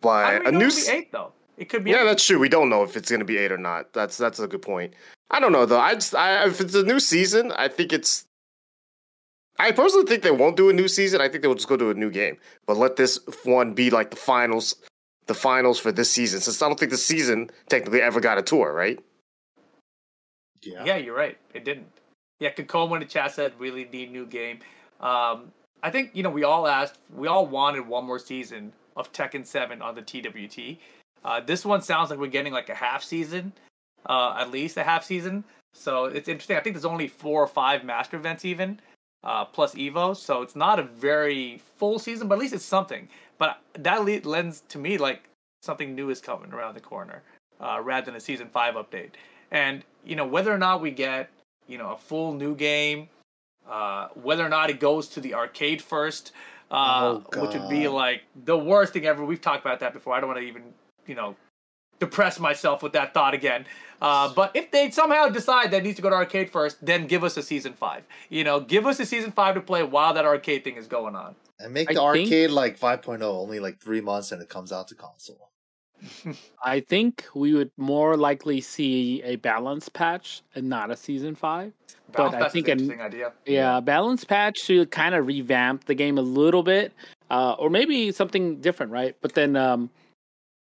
[0.00, 0.70] But I a new.
[0.88, 1.32] eight though.
[1.56, 1.90] It could be.
[1.90, 2.04] Yeah, eight.
[2.04, 2.38] that's true.
[2.38, 3.92] We don't know if it's gonna be eight or not.
[3.92, 4.94] That's that's a good point.
[5.30, 5.80] I don't know though.
[5.80, 8.26] I just I, if it's a new season, I think it's.
[9.60, 11.20] I personally think they won't do a new season.
[11.20, 13.90] I think they will just go to a new game, but let this one be
[13.90, 14.74] like the finals,
[15.26, 16.40] the finals for this season.
[16.40, 18.98] Since I don't think the season technically ever got a tour, right?
[20.62, 20.82] Yeah.
[20.84, 21.36] Yeah, you're right.
[21.52, 21.86] It didn't.
[22.38, 24.60] Yeah, Kakoma in the chat said really need new game.
[25.00, 29.12] Um, I think you know we all asked, we all wanted one more season of
[29.12, 30.78] Tekken Seven on the TWT.
[31.22, 33.52] Uh, this one sounds like we're getting like a half season,
[34.06, 35.44] uh, at least a half season.
[35.74, 36.56] So it's interesting.
[36.56, 38.80] I think there's only four or five master events even,
[39.24, 40.16] uh, plus Evo.
[40.16, 43.08] So it's not a very full season, but at least it's something.
[43.38, 45.24] But that le- lends to me like
[45.62, 47.22] something new is coming around the corner,
[47.60, 49.10] uh, rather than a season five update.
[49.50, 51.30] And you know whether or not we get
[51.66, 53.08] you know a full new game,
[53.68, 56.32] uh, whether or not it goes to the arcade first,
[56.70, 59.24] uh, Oh, which would be like the worst thing ever.
[59.24, 60.14] We've talked about that before.
[60.14, 60.62] I don't want to even
[61.06, 61.34] you know
[62.00, 63.66] depress myself with that thought again.
[64.02, 67.06] Uh, but if they somehow decide that it needs to go to arcade first, then
[67.06, 68.02] give us a season five.
[68.30, 71.14] You know, give us a season five to play while that arcade thing is going
[71.14, 71.36] on.
[71.60, 74.72] And make I the think- arcade like 5.0, only like three months and it comes
[74.72, 75.50] out to console.
[76.64, 81.72] I think we would more likely see a balance patch and not a season five.
[82.12, 83.32] Balance I think an an- interesting idea.
[83.44, 86.92] Yeah, a balance patch to kind of revamp the game a little bit,
[87.30, 89.14] uh, or maybe something different, right?
[89.20, 89.90] But then um,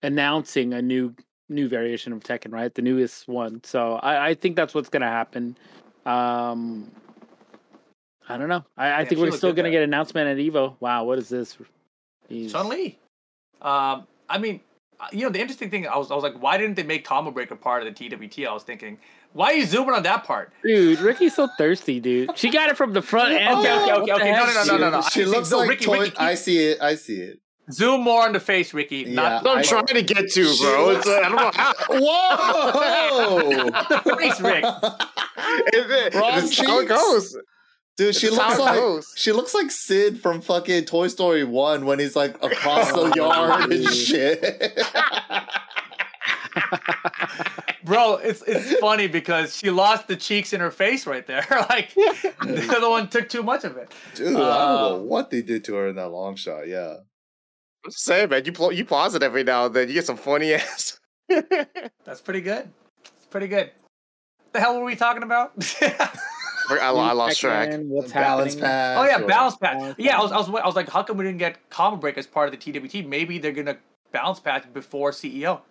[0.04, 1.14] announcing a new
[1.50, 2.74] new variation of Tekken, right?
[2.74, 3.62] The newest one.
[3.64, 5.58] So I, I think that's what's gonna happen.
[6.06, 6.90] Um,
[8.30, 8.64] I don't know.
[8.78, 9.72] I, I Yeah, think we're still gonna there.
[9.72, 10.76] get an announcement at Evo.
[10.80, 11.58] Wow, what is this?
[12.30, 12.52] Jeez.
[12.52, 12.98] Chun Li.
[13.62, 14.62] Um, I mean,
[15.00, 17.04] uh, you know, the interesting thing, I was, I was like, why didn't they make
[17.04, 18.48] Combo Breaker part of the TWT?
[18.48, 18.98] I was thinking,
[19.34, 20.54] why are you zooming on that part?
[20.64, 22.38] Dude, Ricky's so thirsty, dude.
[22.38, 23.82] She got it from the front and Okay, back.
[23.82, 24.32] okay, okay, okay.
[24.32, 25.02] No, no, no, no, no, no.
[25.02, 26.82] She see- looks no, like Ricky, toy- Ricky, I see it.
[26.82, 27.40] I see it.
[27.72, 28.98] Zoom more on the face, Ricky.
[29.08, 29.14] Yeah.
[29.14, 30.90] Not I'm I- trying to get to, bro.
[30.92, 31.74] It's, uh, I don't know how.
[31.90, 33.70] Whoa!
[34.04, 34.66] the face, Rick.
[35.74, 37.38] It's, Wrong it's how it goes.
[37.98, 39.14] Dude, she It's looks like goes.
[39.16, 43.72] she looks like Sid from fucking Toy Story One when he's like across the yard
[43.72, 44.42] and shit.
[47.84, 51.46] Bro, it's it's funny because she lost the cheeks in her face right there.
[51.70, 53.92] like the other one took too much of it.
[54.16, 56.68] Dude, I don't know Um, what they did to her in that long shot.
[56.68, 56.98] Yeah,
[57.84, 58.46] I'm just saying, man.
[58.46, 59.88] You pl- you pause it every now and then.
[59.88, 61.00] You get some funny ass.
[61.30, 62.70] That's pretty good.
[63.04, 63.72] It's pretty good.
[64.54, 65.54] The hell were we talking about?
[65.82, 67.70] I, I lost track.
[67.70, 68.70] Pac-Man, What's balance happening?
[68.70, 68.98] pass.
[69.00, 69.78] oh yeah, or- balance patch.
[69.78, 70.32] Balance Yeah, I was.
[70.32, 72.58] I was, I was like, how come we didn't get Combo Breaker as part of
[72.60, 73.06] the TWT?
[73.08, 73.78] Maybe they're gonna
[74.12, 75.62] balance patch before CEO.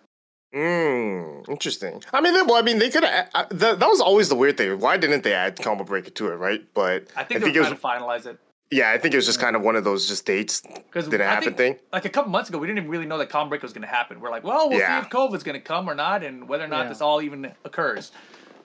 [0.53, 2.03] Mm, interesting.
[2.11, 3.03] I mean, they, well, I mean, they could.
[3.03, 4.79] That, that was always the weird thing.
[4.79, 6.61] Why didn't they add Combo Breaker to it, right?
[6.73, 7.79] But I think I they're think it trying was.
[7.81, 8.37] to finalize it
[8.71, 11.27] Yeah, I think it was just kind of one of those just dates because didn't
[11.27, 11.77] happen thing.
[11.91, 13.85] Like a couple months ago, we didn't even really know that Combo Breaker was gonna
[13.87, 14.21] happen.
[14.21, 15.01] We're like, well, we'll Yeah.
[15.01, 16.89] see if COVID's gonna come or not, and whether or not Yeah.
[16.89, 18.11] this all even occurs.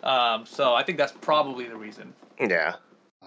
[0.04, 2.14] Um, so I think that's probably the reason.
[2.38, 2.74] Yeah.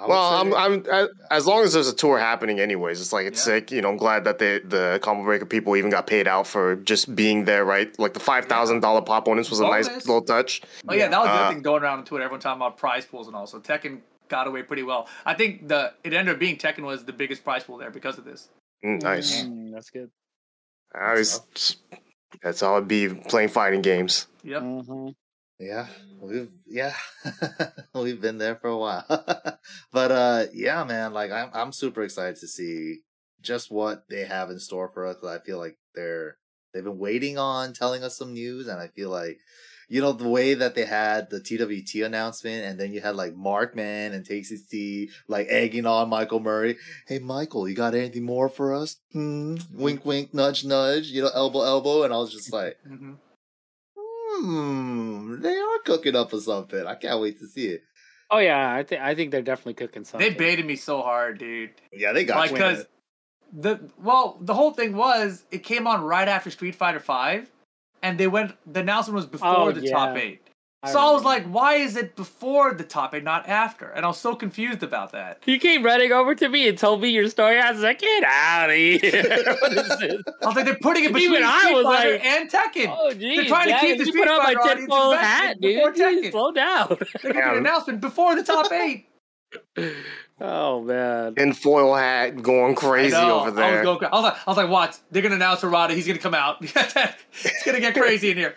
[0.07, 3.01] Well, say- I'm, I'm as- as long as there's a tour happening, anyways.
[3.01, 3.55] It's like it's Yeah.
[3.55, 3.71] sick.
[3.71, 6.77] You know, I'm glad that the the combo breaker people even got paid out for
[6.77, 7.93] just being there, right?
[7.99, 10.61] Like the five thousand dollar pot bonus was a nice little touch.
[10.87, 12.23] Oh yeah, that was the Uh, other thing going around on Twitter.
[12.23, 13.45] Everyone talking about prize pools and all.
[13.45, 13.99] So Tekken
[14.29, 15.07] got away pretty well.
[15.25, 18.17] I think the it ended up being Tekken was the biggest prize pool there because
[18.17, 18.49] of this.
[18.85, 19.43] Mm, nice.
[19.43, 20.09] Mm, that's good.
[20.95, 21.77] I was,
[22.41, 24.27] that's all it'd be playing fighting games.
[24.43, 24.61] Yep.
[24.61, 25.15] Mhm.
[25.59, 25.87] Yeah,
[26.21, 26.93] we've yeah,
[27.93, 29.05] we've been there for a while.
[29.91, 32.99] but uh yeah, man, like I'm I'm super excited to see
[33.41, 35.17] just what they have in store for us.
[35.23, 36.37] I feel like they're
[36.73, 39.39] they've been waiting on telling us some news and I feel like
[39.89, 43.35] you know the way that they had the TWT announcement and then you had like
[43.35, 46.77] Mark Man and Takes T like egging on Michael Murray.
[47.07, 48.97] Hey Michael, you got anything more for us?
[49.11, 49.57] Hmm.
[49.73, 53.13] Wink wink nudge nudge, you know, elbow elbow and I was just like hmm
[54.41, 56.85] Hmm, they are cooking up for something.
[56.85, 57.81] I can't wait to see it.
[58.31, 60.29] Oh yeah, I think I think they're definitely cooking something.
[60.29, 61.71] They baited me so hard, dude.
[61.91, 62.55] Yeah, they got Like you.
[62.57, 62.85] because
[63.51, 67.49] the well, the whole thing was it came on right after Street Fighter Five,
[68.03, 68.53] and they went.
[68.71, 69.91] The announcement was before Oh, the yeah.
[69.91, 70.41] top eight.
[70.81, 73.89] I so I was like, why is it before the top eight, not after?
[73.89, 75.43] And I was so confused about that.
[75.45, 77.59] You came running over to me and told me your story.
[77.59, 78.95] I was like, get out of here.
[79.59, 80.21] what is this?
[80.41, 82.95] I was like, they're putting it between Even I was Fighter like, and Tekken.
[82.97, 85.57] Oh, geez, trying to keep the you Street put on my Fighter audience tinfoil hat,
[85.59, 85.75] dude.
[85.75, 86.31] before Jeez, Tekken.
[86.31, 86.97] slow down.
[87.23, 89.07] They're gonna an announcement before the top eight.
[90.41, 91.33] oh man.
[91.37, 93.39] In foil hat, going crazy I know.
[93.41, 93.83] over I was, there.
[93.83, 94.95] going, cra- I was like, I was like, watch.
[95.11, 95.91] They're gonna announce Harada.
[95.91, 96.57] He's gonna come out.
[96.61, 98.55] it's gonna get crazy in here.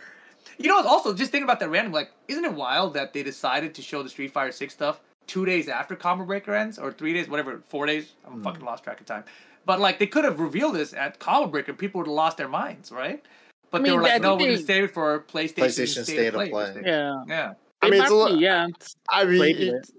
[0.59, 1.93] You know, also just thinking about that random.
[1.93, 5.45] Like, isn't it wild that they decided to show the Street Fighter Six stuff two
[5.45, 8.13] days after Combo Breaker ends, or three days, whatever, four days?
[8.27, 8.43] I'm Hmm.
[8.43, 9.25] fucking lost track of time.
[9.65, 11.73] But like, they could have revealed this at Combo Breaker.
[11.73, 13.23] People would have lost their minds, right?
[13.71, 16.35] But I they were like, no, we're gonna save it for PlayStation, PlayStation State of
[16.35, 16.83] Play.
[16.85, 17.23] Yeah.
[17.27, 17.53] Yeah.
[17.81, 18.67] I mean, it's a probably- li- yeah.
[19.09, 19.91] I mean, Played it,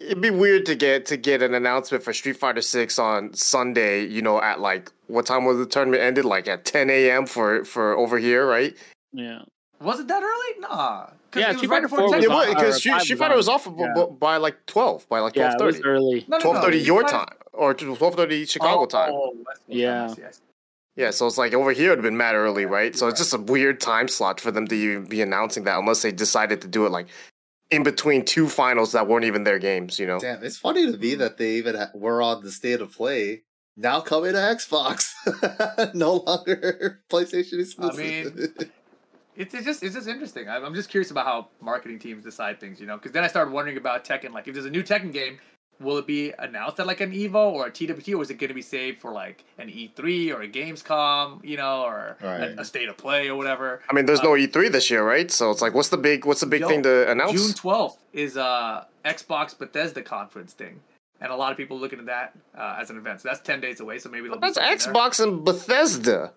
[0.00, 4.04] it'd be weird to get to get an announcement for Street Fighter Six on Sunday.
[4.06, 6.24] You know, at like what time was the tournament ended?
[6.24, 7.26] Like at 10 a.m.
[7.26, 8.76] for for over here, right?
[9.12, 9.42] Yeah.
[9.80, 10.60] Was it that early?
[10.60, 11.06] Nah.
[11.30, 13.32] 'Cause Yeah, Street Fighter before 4 was Yeah, on- Because five Street, was Street Fighter
[13.34, 13.36] on.
[13.38, 13.92] was off b- Yeah.
[13.94, 15.84] b- by like 12, by like Yeah, it was 12:30.
[15.84, 16.24] early.
[16.28, 16.60] No, no, no.
[16.60, 19.12] 12:30 your Street time or 12:30 Chicago Oh, time.
[19.14, 19.32] oh,
[19.68, 20.04] Yeah.
[20.10, 20.40] I see, I see.
[20.96, 22.94] Yeah, so it's like over here it'd been mad early, right?
[22.96, 26.02] So it's just a weird time slot for them to even be announcing that, unless
[26.02, 27.06] they decided to do it like
[27.70, 30.18] in between two finals that weren't even their games, you know?
[30.18, 33.42] Damn, it's funny to me that they even ha- were on the state of play.
[33.76, 38.36] Now coming to Xbox, no longer PlayStation exclusive.
[38.36, 38.70] mean,
[39.36, 40.50] It's, it's just it's just interesting.
[40.50, 42.96] I'm, I'm just curious about how marketing teams decide things, you know.
[42.96, 44.32] Because then I started wondering about Tekken.
[44.34, 45.38] Like, if there's a new Tekken game,
[45.80, 48.48] will it be announced at like an Evo or a TWT, or is it going
[48.48, 52.50] to be saved for like an E3 or a Gamescom, you know, or Right.
[52.56, 53.82] a, a state of play or whatever?
[53.90, 55.30] I mean, there's Uh, no E3 this year, right?
[55.30, 57.32] So it's like, what's the big, what's the big Yo, thing to announce?
[57.32, 60.80] June 12th is uh Xbox Bethesda conference thing,
[61.20, 63.22] and a lot of people looking at that uh, as an event.
[63.22, 63.98] So that's 10 days away.
[63.98, 65.02] So maybe they'll That's do something there.
[65.10, 66.32] Xbox and Bethesda.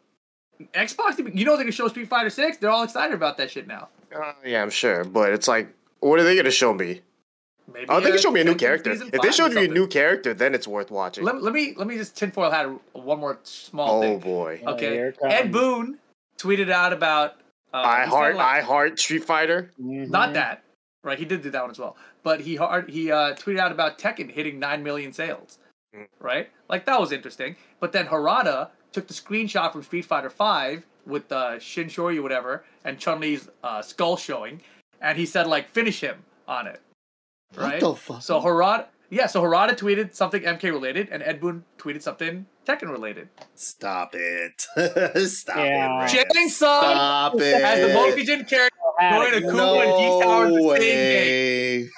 [0.73, 2.57] Xbox, you know, they can show Street Fighter Six.
[2.57, 3.89] They're all excited about that shit now.
[4.15, 7.01] Uh, yeah, I'm sure, but it's like, what are they gonna show me?
[7.71, 8.91] Maybe Oh, they uh, can show me a new character.
[8.91, 11.23] If they showed me a new character, then it's worth watching.
[11.23, 14.11] Let, let me let me just tinfoil hat one more small thing.
[14.15, 14.31] Oh thing.
[14.31, 15.33] boy, Oh, Okay, here it comes.
[15.33, 15.97] Ed Boon
[16.37, 17.35] tweeted out about
[17.73, 19.71] uh, I heart, like- I heart Street Fighter.
[19.81, 20.09] Mhm.
[20.09, 20.63] not that
[21.03, 21.17] right.
[21.17, 23.97] He did do that one as well, but he hard he uh, tweeted out about
[23.97, 25.57] Tekken hitting nine million sales,
[25.95, 26.07] Mm.
[26.19, 26.49] right?
[26.69, 27.55] Like that was interesting.
[27.79, 32.63] But then Harada took the screenshot from Street Fighter Five with uh, Shin Shoryu whatever
[32.83, 34.61] and Chun Li's uh, skull showing,
[35.01, 36.17] and he said like finish him
[36.47, 36.79] on it,
[37.57, 37.81] right?
[37.81, 38.21] What the fuck?
[38.21, 42.89] So Harada, yeah, so Harada tweeted something MK related, and Ed Boon tweeted something Tekken
[42.89, 43.29] related.
[43.55, 44.61] Stop it!
[45.29, 46.03] Stop Yeah.
[46.05, 46.09] it!
[46.09, 46.47] Shang Ray.
[46.47, 47.61] Tsung Stop it!
[47.63, 49.39] as the Mokujin character going it.
[49.41, 51.89] to Kuma and Geese Howard in the no same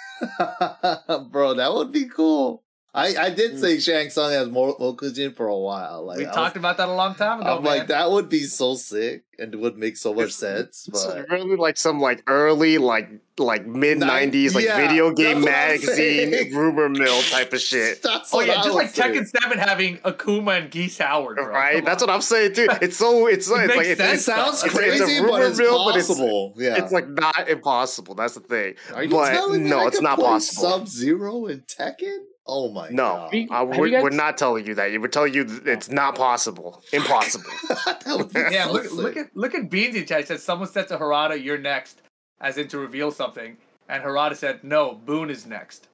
[1.20, 1.30] game.
[1.32, 1.54] bro.
[1.54, 2.64] That would be cool.
[2.96, 3.60] I, I did mm.
[3.60, 6.06] say Shang Tsung as Mo- Mokujin for a while.
[6.06, 7.58] Like we I talked was, about that a long time ago.
[7.58, 7.78] I'm man.
[7.80, 10.88] like that would be so sick and would make so much sense.
[10.88, 15.42] It's But really like some like early like like mid nineties like yeah, video game
[15.42, 18.02] that's what I'm magazine rumor mill type of shit.
[18.04, 19.14] that's Oh yeah, I just like saying.
[19.14, 21.48] Tekken Seven having Akuma and Geese Howard, bro.
[21.48, 21.76] Right?
[21.76, 22.08] Come That's on.
[22.08, 22.68] what I'm saying too.
[22.82, 25.46] It's so it's, It it's like sense, It sounds It's- crazy, it's a but rumor
[25.48, 26.54] it's mill, but it's- possible.
[26.56, 26.82] yeah.
[26.82, 28.16] it's like not impossible.
[28.16, 28.76] That's the thing.
[28.94, 30.62] Are you but telling me no, I it's not possible.
[30.70, 32.20] Sub Zero and Tekken?
[32.48, 33.32] Oh my No, god.
[33.34, 34.92] We- have we're, guys- we're not telling you that.
[35.02, 36.84] We're telling you it's not possible.
[36.94, 37.50] Impossible.
[37.86, 40.22] that would be Yeah, so look, look at look at Beansy chat.
[40.22, 42.02] It said someone said to Harada, "You're next,"
[42.40, 43.58] as in to reveal something,
[43.90, 45.88] and Harada said, "No, Boon is next."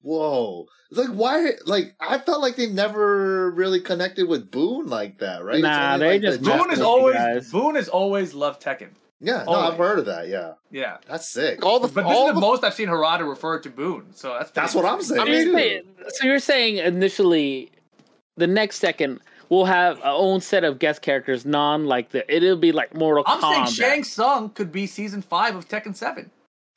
[0.00, 0.66] Whoa.
[0.90, 5.42] It's like why like I felt like they never really connected with Boon like that,
[5.44, 5.60] right?
[5.62, 7.50] Nah, they like, just Japanese- Boon is always guys.
[7.50, 8.90] Boon has always loved Tekken.
[9.24, 9.54] Yeah, no.
[9.54, 10.52] I've heard of that, yeah.
[10.70, 11.64] Yeah, That's sick.
[11.64, 14.06] all the but this all is the the most I've seen Harada refer to Boon.
[14.14, 15.20] So that's That's what I'm saying.
[15.20, 15.82] I mean, too.
[16.08, 17.70] so you're saying initially,
[18.36, 19.20] the next second
[19.50, 23.24] we'll have our own set of guest characters, non like the it'll be like Mortal
[23.26, 26.30] I'm saying Shang Tsung could be season five of Tekken Seven.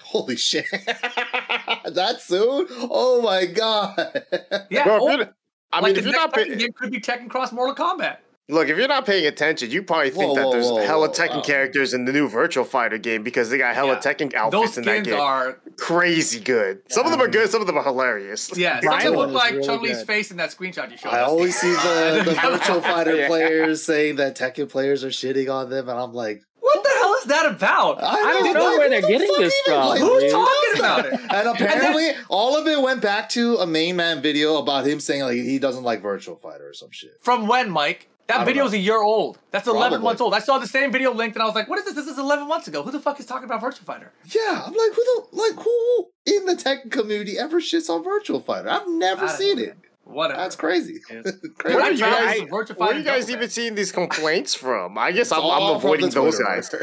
[0.04, 0.66] Holy shit.
[0.72, 2.68] that soon?
[2.70, 4.24] Oh my god.
[4.70, 5.30] Yeah, Bro, if or, you're-
[5.74, 7.52] I like mean, the if you're next not Tekken paying, game could be Tekken Cross
[7.52, 8.18] Mortal Kombat.
[8.50, 11.08] Look, if you're not paying attention, you probably think Whoa, that whoa, there's whoa, hella
[11.08, 11.42] whoa, Tekken wow.
[11.42, 14.00] characters in the new Virtual Fighter game because they got hella Yeah.
[14.00, 15.20] Tekken Those outfits in that skins game.
[15.20, 16.82] are Crazy good.
[16.90, 17.50] Some of them are good.
[17.50, 18.52] Some of them are hilarious.
[18.58, 18.80] yeah.
[18.80, 21.10] Some Brian of look like really Chun Li's face in that screenshot you showed.
[21.10, 21.30] I us.
[21.30, 23.28] always see the, the virtual fighter Yeah.
[23.28, 27.14] players saying that Tekken players are shitting on them, and I'm like, What the hell
[27.16, 28.02] is that about?
[28.04, 30.80] I, I don't know like, where they're the getting this from, like, Who's does talking
[30.80, 31.14] about it?
[31.14, 35.22] And apparently, all of it went back to a main man video about him saying
[35.24, 37.18] like he doesn't like virtual fighter or some shit.
[37.22, 38.10] From when, Mike?
[38.30, 38.68] I That don't video know.
[38.68, 39.38] is a year old.
[39.52, 40.34] That's 11 months old.
[40.34, 41.94] I saw the same video linked and I was like, what is this?
[41.96, 42.84] This is 11 months ago.
[42.84, 44.12] Who the fuck is talking about Virtual Fighter?
[44.26, 48.42] Yeah, I'm like, who the like who in the Tekken community ever shits on virtual
[48.42, 48.70] fighter?
[48.70, 49.68] I've never seen know, it.
[49.68, 49.76] man.
[50.04, 50.40] Whatever.
[50.42, 51.00] That's crazy.
[51.10, 51.24] Yes.
[51.58, 51.76] crazy.
[51.76, 53.50] Where Where are are you guys- Virtua Where are you guys even Man.
[53.50, 54.98] seeing these complaints from?
[54.98, 56.70] I guess I'm, I'm avoiding those guys.
[56.74, 56.80] Oh,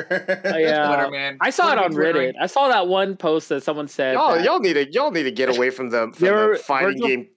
[0.59, 0.87] yeah.
[0.89, 1.39] Twitter, uh, man.
[1.41, 2.13] I saw it on be Reddit.
[2.13, 2.35] twittering.
[2.41, 4.13] I saw that one post that someone said.
[4.15, 7.09] Y'all, y'all need to y'all need to get away from the, from the fighting virtual-
[7.09, 7.29] game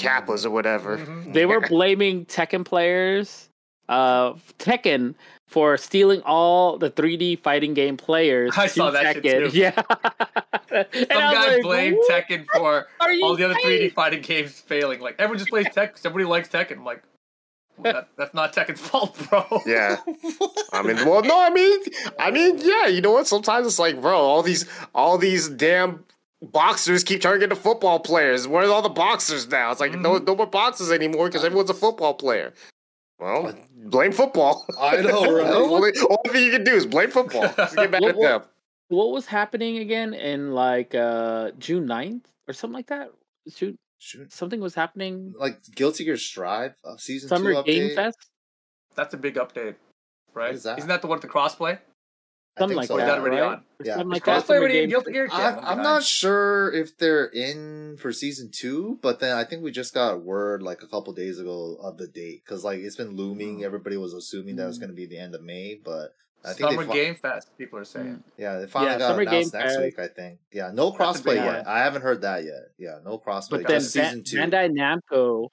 [0.00, 0.98] kappas or whatever.
[0.98, 1.32] Mhm.
[1.32, 3.48] they were blaming Tekken players,
[3.88, 5.14] uh, Tekken
[5.46, 8.52] for stealing all the 3D fighting game players.
[8.56, 9.50] I saw that shit Tekken.
[9.50, 9.58] too.
[9.58, 9.70] Yeah.
[10.70, 14.22] Some I was guy like, blamed "What Tekken for Are all the other 3D fighting
[14.22, 15.00] games failing.
[15.00, 15.98] Like, everyone just plays Tekken.
[16.06, 16.78] everybody likes Tekken.
[16.78, 17.02] I'm like,
[17.82, 19.62] that, that's not Tekken's fault, bro.
[19.66, 19.96] Yeah.
[20.72, 21.80] I mean, well, no, I mean,
[22.18, 23.26] I mean, yeah, you know what?
[23.26, 26.04] Sometimes it's like, bro, all these, all these damn
[26.42, 28.46] boxers keep turning into football players.
[28.48, 29.70] Where's all the boxers now?
[29.70, 30.24] It's like no, Mm-hmm.
[30.24, 32.52] no more boxers anymore because everyone's a football player.
[33.18, 34.64] Well, blame football.
[34.80, 35.46] I know, right?
[35.52, 37.42] only, only thing you can do is blame football.
[37.56, 38.42] Just get mad What- at them.
[38.88, 43.10] What was happening again in like uh June 9th or something like that?
[43.54, 44.32] June, Shoot.
[44.32, 45.32] something was happening.
[45.38, 47.94] Like Guilty Gear Strive uh, season Summer two Game.
[47.94, 48.18] Fest?
[48.96, 49.76] That's a big update,
[50.34, 50.46] right?
[50.48, 50.78] What is that?
[50.78, 51.78] Isn't that the one with the crossplay?
[52.56, 53.06] I Something like so, that.
[53.06, 53.44] that already right?
[53.52, 53.62] on?
[53.84, 53.94] Yeah.
[53.94, 54.42] something Is like that.
[54.42, 55.28] crossplay Summer already in Game- Guilty Gear?
[55.32, 59.70] I, I'm not sure if they're in for season two, but then I think we
[59.70, 63.16] just got word like a couple days ago of the date because like it's been
[63.16, 63.64] looming.
[63.64, 64.80] Everybody was assuming that it was Mm.
[64.80, 66.14] going to be the end of May, but
[66.44, 68.22] I think Summer they fi- Game Fest, people are saying.
[68.36, 69.84] yeah they finally Yeah, got Summer announced Game next Fest.
[69.84, 69.98] week.
[69.98, 71.64] I think yeah, no crossplay big yet.
[71.64, 71.66] one.
[71.66, 72.72] I haven't heard that yet.
[72.78, 73.50] Yeah, no crossplay.
[73.50, 74.36] But then just Ba- season two.
[74.38, 75.48] Bandai Namco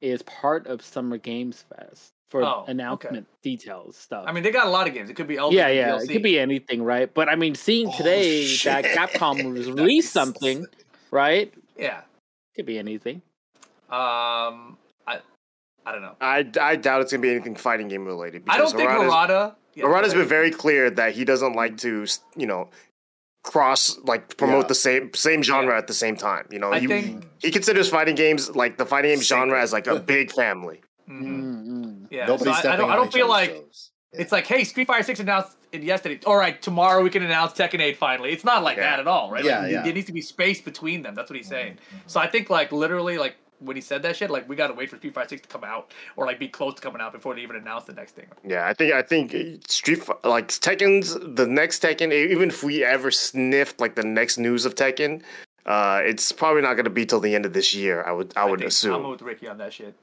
[0.00, 2.72] is part of Summer Games Fest for Oh, okay.
[2.72, 4.24] announcement details stuff.
[4.26, 5.10] I mean, they got a lot of games.
[5.10, 6.04] It could be Elden yeah, yeah, DLC.
[6.04, 7.12] it could be anything, right?
[7.12, 8.82] But I mean, seeing Oh, today shit.
[8.82, 10.66] that Capcom released be so something,
[11.10, 11.52] right?
[11.76, 12.00] Yeah.
[12.56, 13.22] Could be anything.
[13.90, 15.20] Um, I,
[15.84, 16.16] I don't know.
[16.20, 18.44] I, I doubt it's gonna be anything fighting game related.
[18.48, 19.54] I don't think Harada's- Harada.
[19.74, 22.06] Yeah, Harada's go been very clear that he doesn't like to,
[22.36, 22.68] you know,
[23.44, 24.68] cross like promote Yeah.
[24.68, 26.46] the same same genre at the same time.
[26.50, 29.38] You know, I he think- he considers fighting games like the fighting game Sacred.
[29.40, 30.80] genre as like a big family.
[31.10, 31.51] Mhm.
[32.12, 32.26] Yeah.
[32.36, 32.90] So I, I don't.
[32.90, 33.64] I don't feel like
[34.12, 36.20] it's like, hey, Street Fighter Six announced it yesterday.
[36.26, 38.30] All right, tomorrow we can announce Tekken Eight finally.
[38.30, 38.90] It's not like Yeah.
[38.90, 39.42] that at all, right?
[39.44, 39.82] Yeah, like, yeah.
[39.82, 41.14] There needs to be space between them.
[41.14, 41.74] That's what he's saying.
[41.74, 41.98] Mhm.
[42.06, 44.90] So I think like literally like when he said that shit, like we gotta wait
[44.90, 47.34] for Street Fighter Six to come out or like be close to coming out before
[47.34, 48.26] they even announce the next thing.
[48.46, 49.32] Yeah, I think I think
[49.68, 52.12] Street like Tekken's the next Tekken.
[52.12, 55.22] Even if we ever sniffed like the next news of Tekken,
[55.64, 58.02] uh, it's probably not going to be till the end of this year.
[58.04, 58.96] I would I would assume.
[59.06, 59.94] I'm with Ricky on that shit.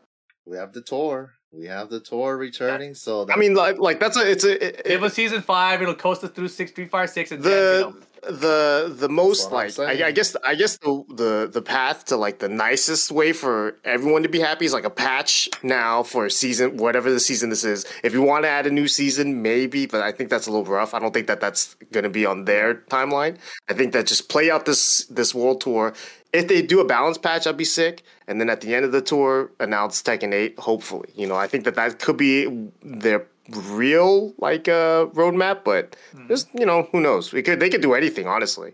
[0.48, 1.34] We have the tour.
[1.52, 2.94] We have the tour returning.
[2.94, 5.82] So I mean, like like that's a it's a it, Give us season five.
[5.82, 9.08] It'll coast us through six Street Fighter Six and The- then, you know, the the
[9.10, 13.12] most like I, I guess I guess the, the the path to like the nicest
[13.12, 17.10] way for everyone to be happy is like a patch now for a season whatever
[17.12, 17.86] the season this is.
[18.04, 20.66] If you want to add a new season, maybe, but I think that's a little
[20.66, 20.94] rough.
[20.94, 23.38] I don't think that that's going to be on their timeline.
[23.70, 25.94] I think that just play out this this world tour.
[26.32, 28.04] If they do a balance patch, I'd be sick.
[28.28, 30.60] And then at the end of the tour, announce Tekken Eight.
[30.60, 35.96] Hopefully, you know, I think that that could be their real like uh roadmap, but
[36.28, 37.34] just you know, who knows?
[37.34, 38.74] We could they could do anything, honestly.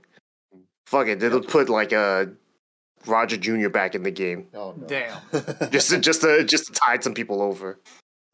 [0.86, 2.30] Fuck it, they'll put like a
[3.07, 3.69] Roger Jr.
[3.69, 4.88] back in the game Oh no.
[4.88, 5.18] Damn.
[5.72, 7.80] just to, just to just to tide some people over.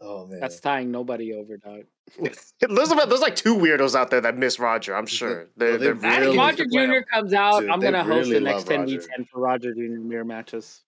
[0.04, 0.40] Oh man.
[0.40, 1.84] That's tying nobody over, dog.
[2.18, 4.96] there's about there's like two weirdos out there that miss Roger.
[4.96, 5.48] I'm sure.
[5.58, 7.06] They're, they they're If really- Roger Jr.
[7.14, 9.80] comes out, Dude, I'm gonna host really the next 10v10 for Roger Jr.
[10.00, 10.82] mirror matches.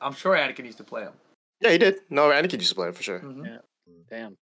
[0.00, 1.12] I'm sure Anakin used to play him.
[1.60, 1.96] yeah, he did.
[2.10, 3.20] No, Anakin used to play it for sure.
[3.20, 3.46] Mhm.
[3.46, 3.58] Yeah.
[4.08, 4.36] Damn.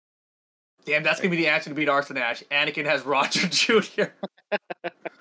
[0.84, 2.42] Damn, that's gonna be the answer to beat Arslan Ash.
[2.50, 4.04] Anakin has Roger Jr.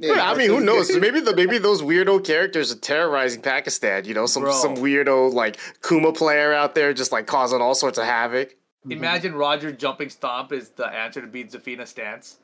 [0.00, 0.96] Yeah, I mean, who knows?
[1.00, 4.04] Maybe the maybe those weirdo characters are terrorizing Pakistan.
[4.04, 4.52] You know, some Bro.
[4.52, 8.50] some weirdo like Kuma player out there just like causing all sorts of havoc.
[8.50, 8.92] Mm-hmm.
[8.92, 12.38] Imagine Roger jumping stomp is the answer to beat Zafina stance.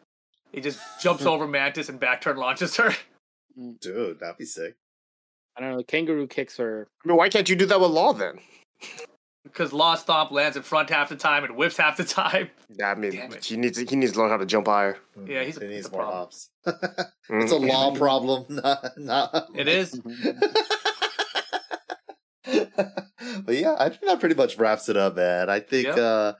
[0.53, 2.91] He just jumps over Mantis and back turn launches her.
[3.59, 3.79] Mm.
[3.81, 4.75] Dude, that'd be sick.
[5.57, 5.83] I don't know.
[5.85, 6.89] Kangaroo kicks are.
[7.05, 8.41] I mean, why can't you do that with Law then?
[9.45, 12.51] Because Law Stomp lands in front half the time and whips half the time.
[12.77, 14.99] Yeah, I mean, he needs to, he needs to learn how to jump higher.
[15.29, 16.19] Yeah, he's he he's needs a more problem.
[16.19, 16.51] hops.
[16.67, 17.69] it's a Mhm.
[17.69, 20.01] law problem, not, not It is.
[22.45, 25.49] but yeah, I think that pretty much wraps it up, man.
[25.51, 25.99] I think Yep.
[25.99, 26.33] uh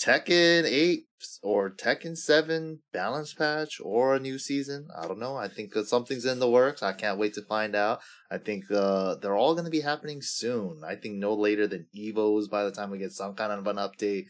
[0.00, 1.04] Tekken 8
[1.42, 4.88] or Tekken 7 balance patch or a new season.
[4.96, 5.36] I don't know.
[5.36, 6.82] I think something's in the works.
[6.82, 8.00] I can't wait to find out.
[8.30, 10.80] I think uh they're all going to be happening soon.
[10.86, 13.76] I think no later than Evo's by the time we get some kind of an
[13.76, 14.24] update.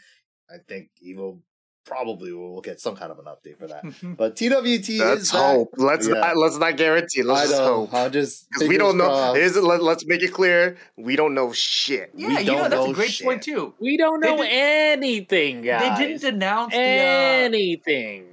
[0.51, 1.41] I think Evo
[1.85, 3.83] probably we'll get some kind of an update for that.
[4.17, 5.41] But TWT is Let's back.
[5.41, 5.75] hope.
[5.77, 6.15] Let's Yeah.
[6.15, 7.23] not let's not guarantee.
[7.23, 7.95] Let's I just hope.
[7.95, 9.07] I'll just Because we don't know.
[9.07, 9.37] crossed.
[9.39, 10.77] Here's, let, let's make it clear.
[10.97, 12.11] We don't know shit.
[12.15, 13.27] Yeah, We you know that's know a great shit.
[13.27, 13.75] point too.
[13.81, 15.99] We don't know did- anything, guys.
[15.99, 18.27] They didn't announce the uh, anything.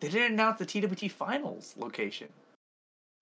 [0.00, 2.28] they didn't announce the TWT finals location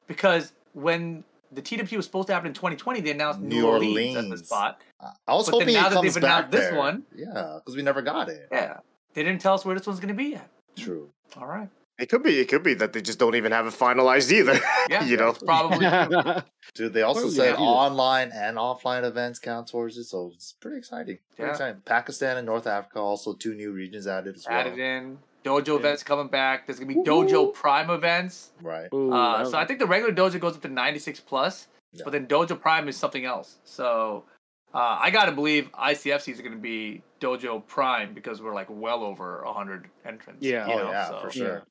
[0.06, 4.16] because when the TWT was supposed to happen in 2020, they announced New, New Orleans.
[4.16, 4.80] as the spot.
[5.26, 7.74] I was But hoping now it that comes they've back announced this one- Yeah, because
[7.76, 8.48] we never got it.
[8.52, 8.78] Yeah,
[9.14, 10.48] they didn't tell us where this one's gonna be yet.
[10.76, 11.10] True.
[11.36, 11.68] All right.
[11.98, 12.38] It could be.
[12.38, 14.58] It could be that they just don't even have it finalized either.
[14.88, 15.32] Yeah, you know.
[15.44, 15.78] probably.
[15.80, 16.42] true.
[16.74, 21.18] Dude, they also said online and offline events count towards it, so it's pretty exciting.
[21.34, 21.50] Pretty Yeah.
[21.50, 21.82] exciting.
[21.84, 24.58] Pakistan and North Africa also two new regions added as well.
[24.60, 25.18] added in.
[25.44, 26.66] Dojo events coming back.
[26.66, 28.50] There's gonna be Dojo Prime events.
[28.62, 28.88] Right.
[28.94, 32.02] Ooh, Uh, so I think the regular Dojo goes up to 96 plus, Yeah.
[32.04, 33.56] but then Dojo Prime is something else.
[33.64, 34.24] So
[34.74, 39.42] uh, I gotta believe ICFC is gonna be Dojo Prime because we're like well over
[39.44, 40.44] 100 entrants.
[40.44, 40.66] Yeah.
[40.66, 41.62] you oh know, yeah, so, for sure.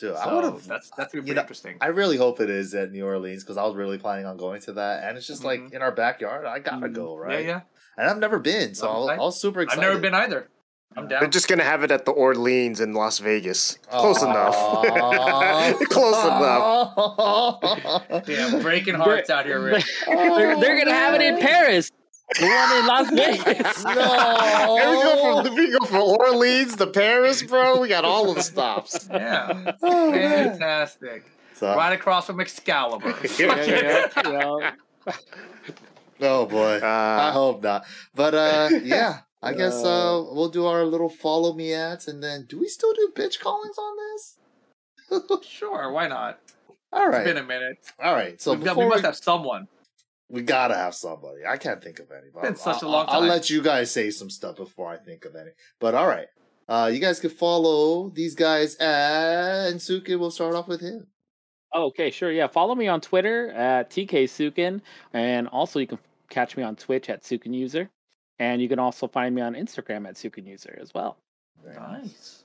[0.00, 0.66] Dude, I would have.
[0.66, 1.76] That's that's gonna be you pretty know, interesting.
[1.80, 4.60] I really hope it is at New Orleans because I was really planning on going
[4.62, 5.72] to that, and it's just like Mhm.
[5.74, 6.46] in our backyard.
[6.46, 6.94] I gotta Mhm.
[6.94, 7.44] go, right?
[7.44, 7.48] yeah.
[7.48, 7.60] yeah.
[7.96, 9.84] And I've never been, so I was, I was super excited.
[9.84, 10.48] I've never been either.
[10.96, 11.20] I'm down.
[11.20, 13.78] They're just gonna have it at the Orleans in Las Vegas.
[13.88, 14.30] Close Aw.
[14.30, 15.78] enough.
[15.90, 18.08] Close enough.
[18.26, 19.84] Damn, breaking hearts out here, Rick.
[20.06, 21.90] they're, they're gonna have it in Paris.
[22.40, 23.10] The one in Las
[23.46, 23.84] Vegas.
[23.84, 24.76] No.
[24.76, 27.80] Here we go from we go from Orleans to Paris, bro.
[27.80, 29.08] We got all of the stops.
[29.10, 31.24] Yeah, Oh, fantastic.
[31.54, 33.14] So- Right across from Excalibur.
[33.38, 34.72] yeah, yeah, yeah.
[36.20, 36.80] Oh boy.
[36.82, 37.84] I Uh, hope not.
[38.14, 42.46] But uh yeah, I guess uh we'll do our little follow me ads and then
[42.48, 44.38] do we still do bitch callings on this?
[45.48, 46.40] Sure, why not?
[46.92, 47.78] All It's been a minute.
[48.02, 48.40] All right.
[48.40, 49.66] So We've got, we must have someone.
[50.34, 51.40] We gotta have somebody.
[51.48, 52.28] I can't think of any.
[52.42, 53.28] been such a I'll- long I'll time.
[53.28, 55.50] let you guys say some stuff before I think of any.
[55.80, 56.26] But all right.
[56.68, 61.06] Uh you guys can follow these guys at and Suki will start off with him.
[61.76, 62.30] Oh, okay, sure.
[62.30, 64.80] Yeah, follow me on Twitter at TK Sukin,
[65.12, 65.98] and also you can
[66.30, 67.90] catch me on Twitch at Sukin User,
[68.38, 71.16] and you can also find me on Instagram at Sukin User as well.
[71.64, 72.02] Very nice.
[72.02, 72.43] Nice.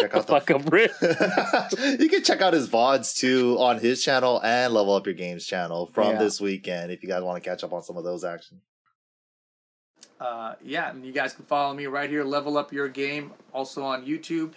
[0.00, 0.90] Check out the Fuck up, Rick.
[2.00, 5.46] you can check out his VODs too on his channel and Level Up Your Games
[5.46, 6.18] channel from Yeah.
[6.18, 8.60] this weekend if you guys want to catch up on some of those actions.
[10.20, 13.82] Uh, yeah, and you guys can follow me right here, Level Up Your Game, also
[13.84, 14.52] on YouTube.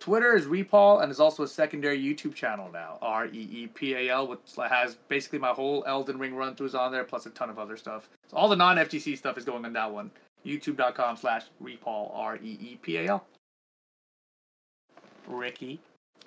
[0.00, 3.94] Twitter is Reepal, and is also a secondary YouTube channel now, R E E P
[3.94, 7.30] A L, which has basically my whole Elden Ring run throughs on there, plus a
[7.30, 8.08] ton of other stuff.
[8.28, 10.10] So all the non FGC stuff is going on that one.
[10.46, 13.26] YouTube.com slash Reepal, R E E P A L.
[15.32, 15.80] Ricky.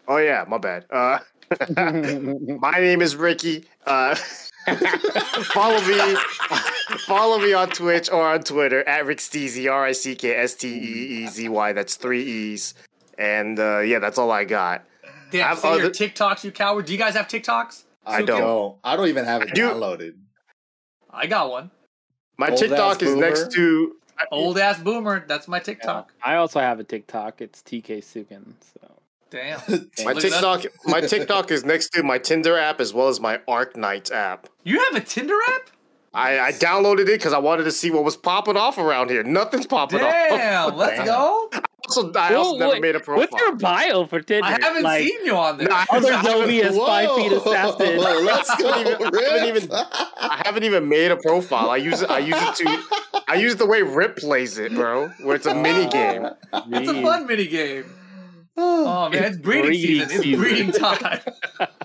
[0.07, 0.85] oh yeah, my bad.
[0.89, 1.19] Uh,
[1.75, 3.65] my name is Ricky.
[3.85, 4.15] Uh,
[5.53, 6.15] follow me.
[7.05, 9.71] follow me on Twitch or on Twitter at Rick Steezy.
[9.71, 11.73] R I C K S T E E Z Y.
[11.73, 12.73] That's three E's.
[13.17, 14.85] And uh, yeah, that's all I got.
[15.31, 16.85] Damn, I've say your TikToks, you coward.
[16.85, 17.83] Do you guys have TikToks?
[18.05, 18.27] I Suki?
[18.27, 18.39] don't.
[18.41, 20.13] No, I don't even have it I do- downloaded.
[21.11, 21.71] I got one.
[22.37, 23.21] My Old TikTok is boomer.
[23.21, 23.95] next to.
[24.31, 25.25] Old ass boomer.
[25.27, 26.13] That's my TikTok.
[26.23, 27.41] I also have a TikTok.
[27.41, 28.53] It's TK Sukin.
[28.61, 28.93] So
[29.33, 29.59] Damn.
[29.67, 30.21] My Look at that.
[30.21, 34.47] TikTok, my TikTok is next to my Tinder app as well as my Arknights app.
[34.63, 35.71] You have a Tinder app?
[36.13, 39.23] I, I downloaded it because I wanted to see what was popping off around here.
[39.23, 40.11] Nothing's popping off.
[40.11, 41.49] Damn, let's go.
[41.97, 43.27] Also, I also Whoa, never wait, made a profile.
[43.31, 44.45] What's your bio for Tinder?
[44.45, 45.67] I haven't like, seen you on there.
[45.69, 47.97] No, Other I haven't- five feet assassin.
[47.97, 48.69] Let's go.
[48.71, 49.87] I haven't even- I haven't even- Rip.
[50.17, 51.69] I haven't even made a profile.
[51.69, 52.09] I use it.
[52.09, 52.83] I use it to.
[53.27, 55.09] I use it the way Rip plays it, bro.
[55.21, 56.27] Where it's a mini game.
[56.53, 57.85] it's a fun mini game.
[58.55, 60.21] Oh man, it's breeding, breeding season.
[60.31, 61.19] It's breeding time.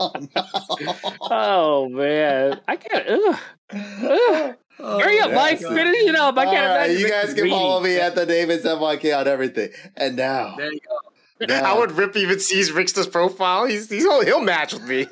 [0.00, 0.94] Oh, no.
[1.22, 3.06] Oh man, I can't.
[3.08, 3.38] Ugh.
[3.72, 4.56] Ugh.
[4.80, 5.58] Oh, Hurry up, Mike.
[5.58, 6.36] Finish it up.
[6.38, 7.00] I All can't right, imagine.
[7.00, 7.50] you guys can reading.
[7.58, 9.70] follow me at the Davis MYK on everything.
[9.96, 10.80] And now, There you
[11.40, 11.46] go.
[11.46, 13.66] now How would Rip even sees Rickster's profile?
[13.66, 15.02] He's, he's he'll, he'll match with me.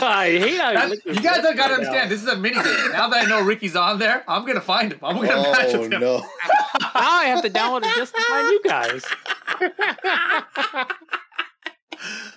[0.00, 1.88] I hate That- he you guys Rick don't gotta right now.
[1.88, 2.10] understand.
[2.10, 2.92] This is a mini game.
[2.92, 4.98] Now that I know Ricky's on there, I'm gonna find him.
[5.02, 6.00] I'm gonna oh, match oh with him.
[6.00, 6.18] no!
[6.80, 9.04] Now I have to download it just to find you guys.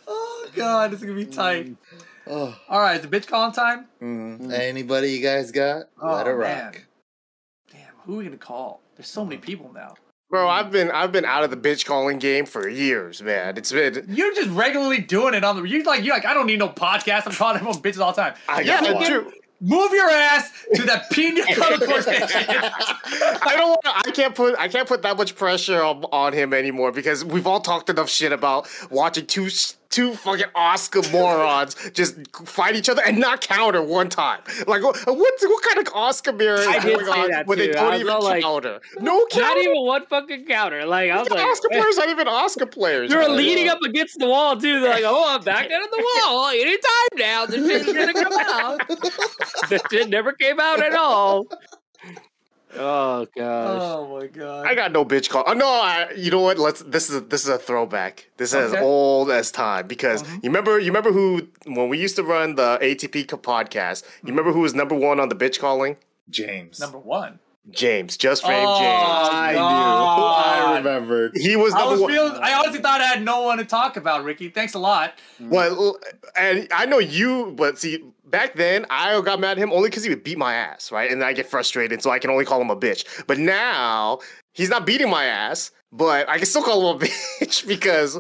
[0.08, 1.68] Oh god, this is gonna be tight.
[1.68, 1.76] Mm.
[2.30, 3.86] Oh, All right, is the bitch calling time?
[4.02, 4.52] mm.
[4.54, 5.88] Anybody you guys got?
[6.02, 6.66] Oh, Let it man.
[6.66, 6.82] rock.
[7.72, 8.82] Damn, who are we gonna call?
[8.96, 9.96] There's so many people now.
[10.30, 13.58] Bro, I've been I've been out of the bitch calling game for years, man.
[13.58, 15.64] It's been You're just regularly doing it on the.
[15.64, 16.26] You like you like.
[16.26, 17.26] I don't need no podcast.
[17.26, 18.36] I'm calling everyone bitches all the time.
[18.48, 19.32] I yeah, got true.
[19.62, 22.28] Move your ass to that pina colada course station.
[22.30, 23.82] I don't want.
[23.86, 24.56] I can't put.
[24.60, 28.10] I can't put that much pressure on, on him anymore because we've all talked enough
[28.10, 33.42] shit about watching two s- two fucking Oscar morons just fight each other and not
[33.42, 34.42] counter one time.
[34.68, 34.98] Like what?
[35.06, 37.74] What, kind of Oscar mirror is going on that when they too.
[37.74, 38.80] Don't even like- counter?
[39.00, 40.86] No Not even one fucking counter.
[40.86, 43.10] Like I was The like, Oscar players aren't even Oscar players.
[43.10, 44.80] They're leaning up against the wall too.
[44.80, 46.50] They're like, "Oh, I'm back out of the wall.
[46.50, 48.88] Anytime now, this shit's gonna come out."
[49.70, 51.46] that shit never came out at all.
[52.78, 53.82] Oh gosh.
[53.82, 54.66] oh my god.
[54.68, 55.44] I got no bitch call.
[55.48, 56.60] Oh no, I, you know what?
[56.60, 56.82] Let's.
[56.82, 58.30] This is a, this is a throwback.
[58.38, 58.78] This is Okay.
[58.78, 60.36] as old as time because Mhm.
[60.44, 64.04] you remember you remember who when we used to run the ATP podcast.
[64.24, 65.98] You remember who was number one on the bitch calling?
[66.30, 66.80] James.
[66.80, 67.40] Number one.
[67.72, 69.58] James, just fame Oh, I knew.
[69.58, 70.58] God.
[70.74, 71.34] I remembered.
[71.36, 72.12] He was I number was one.
[72.12, 72.34] feeling.
[72.42, 74.50] I honestly thought I had no one to talk about, Ricky.
[74.50, 75.14] Thanks a lot.
[75.40, 76.00] Well,
[76.36, 80.04] and I know you, but see, back then I got mad at him only because
[80.04, 81.12] he would beat my ass, right?
[81.12, 83.06] And then I get frustrated, so I can only call him a bitch.
[83.28, 84.20] But now
[84.54, 88.20] he's not beating my ass, but I can still call him a bitch because.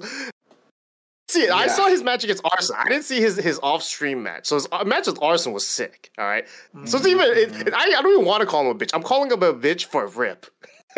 [1.29, 2.79] See, I saw his match against Arslan.
[2.79, 4.47] I didn't see his, his off stream match.
[4.47, 6.09] So his uh, match with Arslan was sick.
[6.17, 6.47] All right.
[6.85, 7.21] So it's even.
[7.27, 8.89] It, it- I, I don't even want to call him a bitch.
[8.95, 10.47] I'm calling him a bitch for a Rip.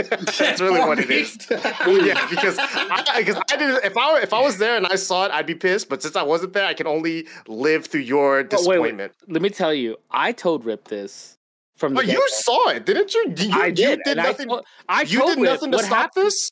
[0.10, 1.38] That's really what it is.
[1.50, 3.84] yeah, because I, because I didn't.
[3.84, 5.90] If I if I was there and I saw it, I'd be pissed.
[5.90, 8.76] But since I wasn't there, I can only live through your But wait, wait.
[8.76, 9.14] disappointment.
[9.28, 11.38] Let me tell you, I told Rip this
[11.78, 12.08] from oh, the.
[12.08, 13.34] But you saw it, didn't you?
[13.38, 14.00] You, I you did.
[14.06, 14.48] did and nothing.
[14.50, 16.26] I told, I you told did Rip nothing to what stop happened.
[16.28, 16.52] this.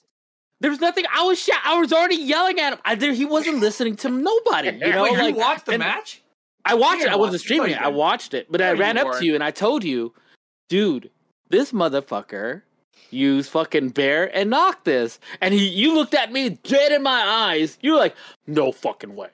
[0.62, 1.06] There was nothing.
[1.14, 1.40] I was.
[1.42, 2.80] Sh- I was already yelling at him.
[2.86, 4.72] I, there, he wasn't listening to nobody.
[4.72, 6.22] You know, Wait, like you watched the match?
[6.66, 7.10] I watched it.
[7.10, 7.82] I wasn't streaming it.
[7.82, 10.14] I watched it, but I ran up to you and I told you,
[10.68, 11.10] dude,
[11.50, 12.62] this motherfucker
[13.12, 17.22] used fucking bear and knock this, and he, you looked at me dead in my
[17.22, 17.78] eyes.
[17.82, 18.16] You're like,
[18.48, 19.30] no fucking way.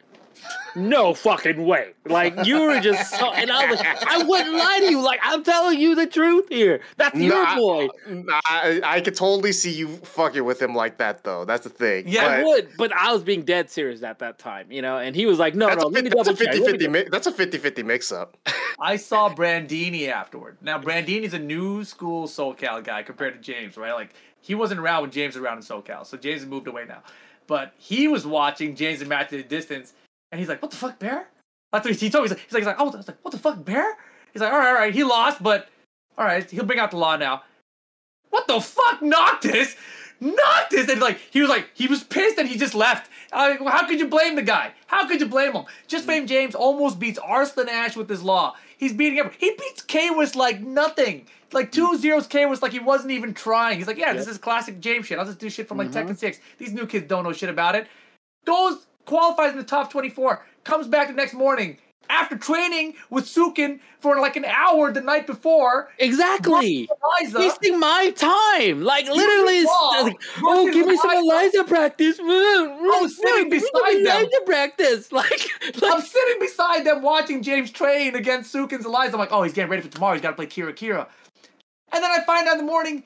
[0.78, 1.94] No fucking way.
[2.06, 5.02] Like you were just so, and I was I wouldn't lie to you.
[5.02, 6.82] Like I'm telling you the truth here.
[6.98, 7.88] That's No, your I- boy.
[8.46, 11.46] I, I could totally see you fucking with him like that, though.
[11.46, 12.06] That's the thing.
[12.10, 14.98] Yeah, I But would, but I was being dead serious at that time, you know.
[14.98, 16.54] And he was like, "No, no, a, let me that's a double check.
[16.54, 18.38] 50 let me 50 mi- That's a 50 50 mix up.
[18.80, 20.58] I saw Brandini afterward.
[20.62, 23.94] Now Brandini's a new school SoCal guy compared to James, right?
[23.94, 27.02] Like he wasn't around when James was around in SoCal, so James moved away now.
[27.48, 29.94] But he was watching James and Matt at a distance,
[30.36, 31.28] and he's like, "What the fuck, Bear?"
[31.72, 32.30] That's what he told me.
[32.30, 33.98] He's like, he's like, he's like, oh, I was like, "What the fuck, Bear?"
[34.34, 35.70] He's like, "All right, all right, he lost, but
[36.18, 37.44] all right, he'll bring out the law now."
[38.32, 39.78] What the fuck, Noctis?
[40.20, 43.10] Noctis, and like he was like he was pissed and he just left.
[43.32, 44.74] How could you blame the guy?
[44.88, 45.66] How could you blame him?
[45.88, 46.08] Just mm.
[46.08, 48.56] fame James almost beats Arslan Ash with his law.
[48.78, 49.34] He's beating every.
[49.38, 51.28] He beats Kwis like nothing.
[51.52, 51.98] Like two mm.
[51.98, 53.78] zeros Kwis like he wasn't even trying.
[53.78, 55.20] He's like, yeah, this is classic James shit.
[55.20, 55.94] I'll just do shit from mm-hmm.
[55.94, 56.40] like Tekken Six.
[56.58, 57.88] These new kids don't know shit about it.
[58.46, 60.46] Goes qualifies in the top twenty four.
[60.64, 61.78] Comes back the next morning
[62.10, 65.90] after training with Sukin for like an hour the night before.
[66.00, 66.90] Exactly.
[67.20, 68.82] Eliza, wasting my time.
[68.82, 71.58] Like literally, like, oh, give me some Eliza.
[71.58, 72.20] Eliza practice.
[72.20, 74.08] I was sitting beside them.
[74.08, 75.12] Eliza practice.
[75.16, 75.50] Like,
[75.82, 79.14] I'm sitting beside them watching James train against Sukin's Eliza.
[79.14, 80.14] I'm like, oh, he's getting ready for tomorrow.
[80.14, 81.08] He's got to play Kira Kira.
[81.94, 83.04] And then I find out in the morning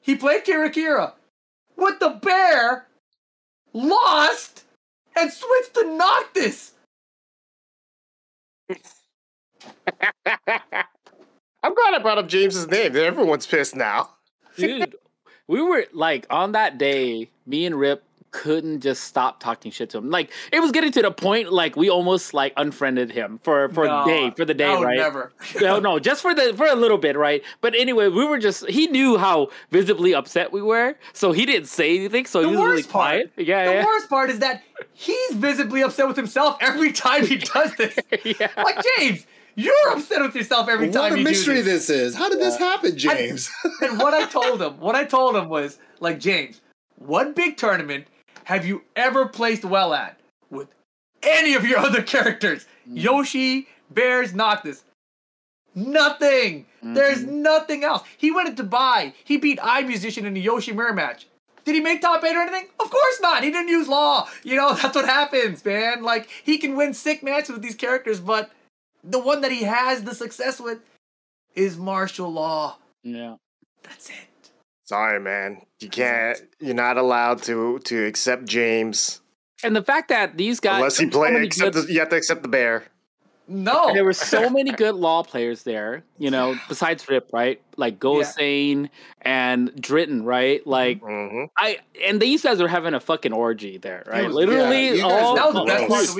[0.00, 1.12] he played Kira Kira
[1.76, 2.86] with the bear
[3.72, 4.64] lost
[5.18, 6.72] and switch to Noctis.
[11.62, 12.96] I'm glad I brought up James's name.
[12.96, 14.10] Everyone's pissed now.
[14.56, 14.94] dude.
[15.48, 19.98] We were like on that day, me and Rip couldn't just stop talking shit to
[19.98, 20.10] him.
[20.10, 23.86] Like it was getting to the point like we almost like unfriended him for for
[23.86, 24.98] No, the day for the day, I would right?
[24.98, 25.32] Never.
[25.60, 27.42] no, no, just for the for a little bit, right?
[27.60, 31.68] But anyway, we were just he knew how visibly upset we were, so he didn't
[31.68, 32.26] say anything.
[32.26, 33.32] So The he was really worst part- quiet.
[33.36, 33.84] Yeah, The yeah.
[33.84, 37.96] worst part is that he's visibly upset with himself every time he does this.
[38.24, 38.50] yeah.
[38.56, 41.86] Like James, you're upset with yourself every time what a you mystery do this.
[41.88, 42.14] this is.
[42.14, 43.50] How did this happen, James?
[43.82, 46.60] And what I told him, what I told him was like, James,
[46.94, 48.06] one big tournament
[48.48, 50.18] have you ever placed well at
[50.50, 50.68] with
[51.22, 52.64] any of your other characters?
[52.88, 53.02] Mm.
[53.02, 54.84] Yoshi, Bears, Noctis.
[55.74, 56.66] Nothing.
[56.82, 57.42] There's Mm-hmm.
[57.42, 58.02] nothing else.
[58.16, 59.12] He went to buy.
[59.24, 61.26] He beat I Musician in the Yoshi Mirror match.
[61.64, 62.68] Did he make top eight or anything?
[62.80, 63.44] Of course not.
[63.44, 64.28] He didn't use law.
[64.42, 66.02] You know, that's what happens, man.
[66.02, 68.50] Like, he can win sick matches with these characters, but
[69.04, 70.78] the one that he has the success with
[71.54, 72.78] is Marshall Law.
[73.02, 73.34] yeah.
[73.82, 74.16] That's it.
[74.88, 75.60] Sorry, man.
[75.80, 76.40] You can't.
[76.60, 79.20] You're not allowed to to accept James
[79.62, 81.98] And the fact that these guys unless he there were so Accept good- the, you
[82.00, 82.84] have to accept the bear.
[83.46, 83.92] No.
[83.92, 87.60] there were so many good law players there, you know, besides Rip, right?
[87.78, 88.90] Like Gosane
[89.22, 90.66] and Dritten, right?
[90.66, 94.26] Like hmm I and these guys are having a fucking orgy there, right?
[94.26, 96.14] was- literally Yeah, you guys all that was the best part of the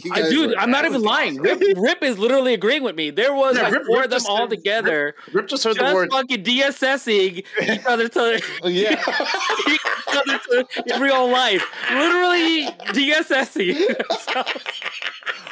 [0.00, 0.12] weekend.
[0.26, 1.36] I, dude, I'm not even lying.
[1.36, 3.10] Rip, Rip is literally agreeing with me.
[3.10, 5.62] There was Yeah, like Rip- four Rip of them just all said- together, Rip just
[5.64, 6.10] heard the just word.
[6.10, 8.92] fucking DSSing each other to Oh, yeah.
[9.68, 11.64] each other to real life.
[11.92, 13.94] Literally DSSing.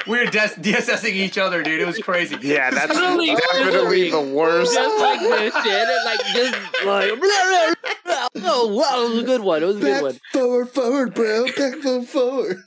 [0.08, 1.80] We were des- DSSing each other, dude.
[1.80, 2.36] It was crazy.
[2.42, 4.74] Yeah, that's Literally definitely the worst.
[4.74, 7.20] just like this shit, and like just like.
[7.20, 7.74] blah,
[8.04, 8.52] blah, blah.
[8.52, 9.62] Oh wow, it was a good one.
[9.62, 10.18] It was a good Back one.
[10.32, 11.44] forward, forward, bro.
[11.46, 12.64] Back forward, forward.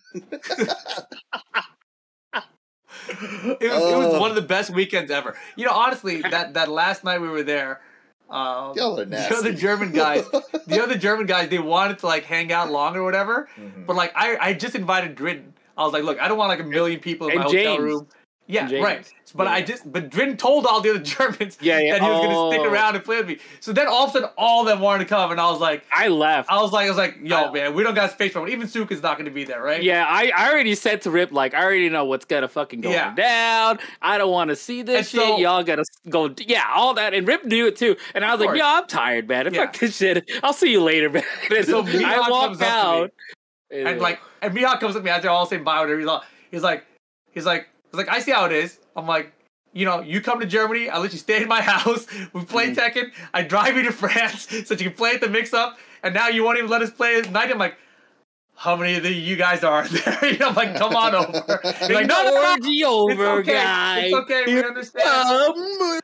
[3.08, 4.20] It was, it was Oh.
[4.20, 5.36] one of the best weekends ever.
[5.56, 7.82] You know, honestly, that, that last night we were there,
[8.30, 10.26] um, Y'all are the other German guys,
[10.68, 13.48] the other German guys, they wanted to like hang out longer or whatever.
[13.56, 13.86] Mhm.
[13.86, 15.52] But like, I, I just invited Dritton.
[15.78, 17.78] I was like, look, I don't want like a million people in my And hotel
[17.78, 18.08] room.
[18.48, 18.84] Yeah, James.
[18.84, 19.12] right.
[19.34, 19.54] But Yeah.
[19.54, 21.94] I just, but Dritton told all the other Germans Yeah, yeah.
[21.94, 22.72] that he was gonna stick Oh.
[22.72, 23.40] around and play with me.
[23.60, 25.60] So then all of a sudden, all of them wanted to come, and I was
[25.60, 26.50] like, I left.
[26.52, 28.52] I was like, I was like, yo, I- man, we don't got space for it.
[28.52, 29.82] Even Suka's not gonna be there, right?
[29.82, 32.92] Yeah, I, I already said to Rip, like, I already know what's gonna fucking go
[32.92, 33.14] Yeah.
[33.16, 33.80] down.
[34.02, 35.22] I don't want to see this And shit.
[35.22, 37.14] so- Y'all gotta go, yeah, all that.
[37.16, 37.96] And Rip knew it too.
[38.14, 38.60] And I was like, course.
[38.60, 39.52] yo, I'm tired, man.
[39.54, 40.30] Fuck this shit.
[40.44, 41.24] I'll see you later, man.
[41.50, 43.04] And So I walked comes up to me.
[43.04, 43.12] out.
[43.90, 45.80] And like, and Mihawk comes up to me as they're all saying bye.
[45.82, 46.86] Whatever he's, all, he's like,
[47.32, 48.80] he's like, he's like, I see how it is.
[48.96, 49.32] I'm like,
[49.74, 52.08] you know, you come to Germany, I let you stay in my house.
[52.34, 52.76] We play Mm.
[52.76, 53.12] Tekken.
[53.34, 55.78] I drive you to France so that you can play at the mix-up.
[56.04, 57.52] And now you won't even let us play at night.
[57.52, 57.78] I'm like,
[58.58, 60.26] how many of the you guys are there?
[60.32, 61.44] you know, I'm like, come on over.
[61.90, 63.54] You're like, no, no, no, orgy it's okay.
[63.54, 64.00] guy.
[64.06, 64.44] It's okay.
[64.46, 65.08] We understand.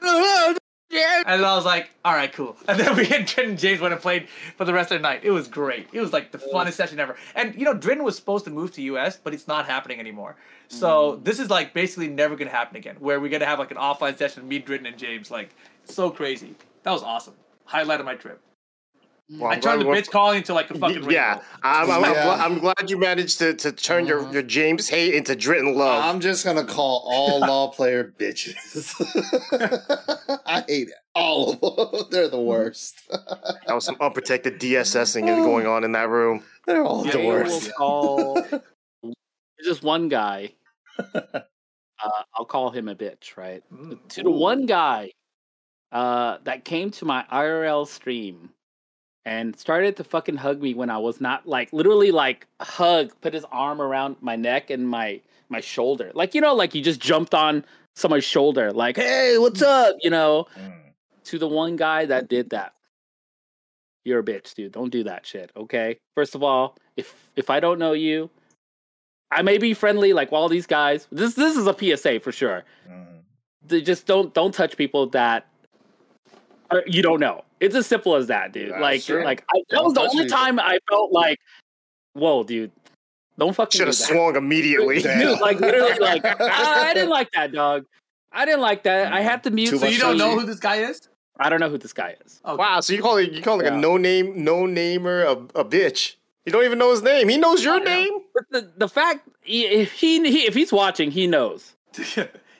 [0.02, 0.58] Um,
[0.92, 1.24] yeah.
[1.26, 2.58] And I was like, all right, cool.
[2.68, 4.28] And then we and Drin and James went and played
[4.58, 5.22] for the rest of the night.
[5.24, 5.88] It was great.
[5.92, 7.16] It was like the funnest session ever.
[7.36, 10.36] And you know, Drin was supposed to move to US, but it's not happening anymore.
[10.68, 11.24] So mm.
[11.24, 12.96] this is like basically never gonna happen again.
[13.00, 15.32] Where we're gonna have like an offline session, me, Drin, and James.
[15.32, 15.50] Like
[15.86, 16.56] so crazy.
[16.84, 17.34] That was awesome.
[17.66, 18.42] Highlight of my trip.
[19.40, 21.42] Well, I turned the bitch calling into like a fucking yeah.
[21.64, 22.46] I'm, I'm, I'm Yeah.
[22.46, 26.04] I'm glad you managed to, to turn your, your James hate into Dritton love.
[26.04, 28.94] I'm just gonna call all law player bitches.
[30.46, 30.96] I hate it.
[31.16, 32.08] All of them.
[32.12, 33.02] They're the worst.
[33.10, 36.44] that was some unprotected DSSing going on in that room.
[36.68, 37.74] They're all Yeah, the worst.
[37.76, 38.46] call
[39.64, 40.54] just one guy.
[40.98, 43.64] Uh, I'll call him a bitch, right?
[43.72, 44.00] Mm.
[44.10, 45.12] To the one guy
[45.92, 48.50] uh, that came to my IRL stream
[49.26, 53.34] and started to fucking hug me when I was not like literally like hug, put
[53.34, 57.00] his arm around my neck and my my shoulder, like you know, like you just
[57.00, 57.66] jumped on
[57.96, 60.48] somebody's shoulder, like hey, what's up, you know?
[60.58, 60.74] Mm.
[61.26, 62.74] To the one guy that did that,
[64.06, 64.72] you're a bitch, dude.
[64.72, 65.98] Don't do that shit, okay?
[66.16, 68.30] First of all, if if I don't know you,
[69.30, 71.08] I may be friendly like all these guys.
[71.12, 72.64] This this is a PSA for sure.
[72.90, 73.06] Mm.
[73.68, 75.48] They just don't don't touch people that
[76.88, 77.44] you don't know.
[77.62, 78.72] It's as simple as that, dude.
[78.72, 79.24] That's like true.
[79.24, 80.38] like I, that Don't was the only people.
[80.38, 81.38] time I felt like,
[82.14, 82.72] whoa, dude,
[83.38, 85.02] don't fucking Should have swung immediately.
[85.02, 87.86] Dude, like literally, like I, I didn't like that, dog.
[88.32, 89.14] I didn't like that.
[89.14, 89.80] I mm, had to mute.
[89.80, 91.08] So you don't know who this guy is?
[91.40, 92.42] I don't know who this guy is.
[92.46, 92.56] Okay.
[92.58, 93.76] Wow, so you call it you call like Yeah.
[93.76, 96.16] a no name no namer a, a bitch.
[96.46, 97.30] You don't even know his name.
[97.30, 98.12] He knows your name.
[98.34, 101.76] But the the fact he- if he, he if he's watching, he knows.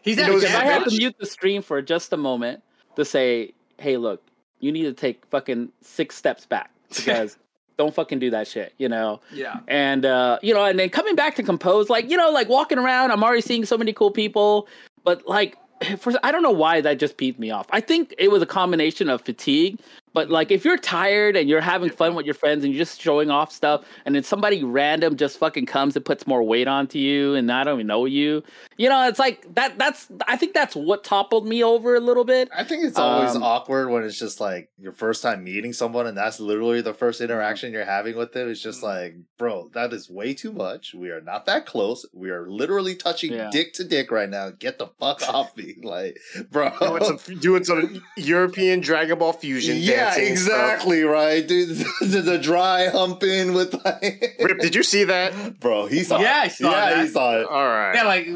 [0.04, 2.64] He's He actually knows I had to mute the stream for just a moment
[2.96, 4.24] to say, "Hey, look,
[4.62, 7.38] you need to take fucking six steps back because
[7.78, 9.20] don't fucking do that shit, you know.
[9.34, 9.60] Yeah.
[9.68, 12.78] And uh, you know, and then coming back to compose, like you know, like walking
[12.78, 14.68] around, I'm already seeing so many cool people,
[15.04, 15.58] but like,
[15.98, 17.68] for I don't know why that just peeved me off.
[17.72, 19.80] I think it was a combination of fatigue,
[20.14, 23.02] but like if you're tired and you're having fun with your friends and you're just
[23.02, 27.00] showing off stuff, and then somebody random just fucking comes and puts more weight onto
[27.00, 28.44] you, and I don't even know you,
[28.78, 29.78] you know, it's like that.
[29.78, 32.50] That's I think that's what toppled me over a little bit.
[32.56, 36.08] I think it's always Um, awkward when it's just like your first time meeting someone
[36.08, 38.50] and that's literally the first interaction you're having with them.
[38.50, 40.94] It's just like, bro, that is way too much.
[40.94, 42.06] We are not that close.
[42.14, 43.50] We are literally touching Yeah.
[43.52, 44.50] dick to dick right now.
[44.50, 45.76] Get the fuck off me.
[45.84, 46.18] Like,
[46.50, 46.72] bro.
[46.80, 49.78] doing some, doing some European Dragon Ball fusion.
[49.80, 50.54] yeah, dancing and stuff.
[50.54, 51.48] exactly, right?
[51.48, 51.70] Dude,
[52.02, 55.60] the, the dry humping with like Rip, did you see that?
[55.60, 56.46] Bro, he saw Yeah, it.
[56.46, 57.02] I saw yeah, that.
[57.06, 57.46] he saw it.
[57.48, 57.94] All right.
[57.96, 58.28] Yeah, like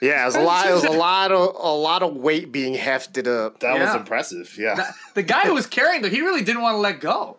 [0.00, 0.68] Yeah, it was a lot.
[0.68, 3.60] It was a lot of a lot of weight being hefted up.
[3.60, 4.56] That was impressive.
[4.58, 4.74] Yeah.
[4.76, 7.36] the, the guy who was carrying them, he really didn't want to let go.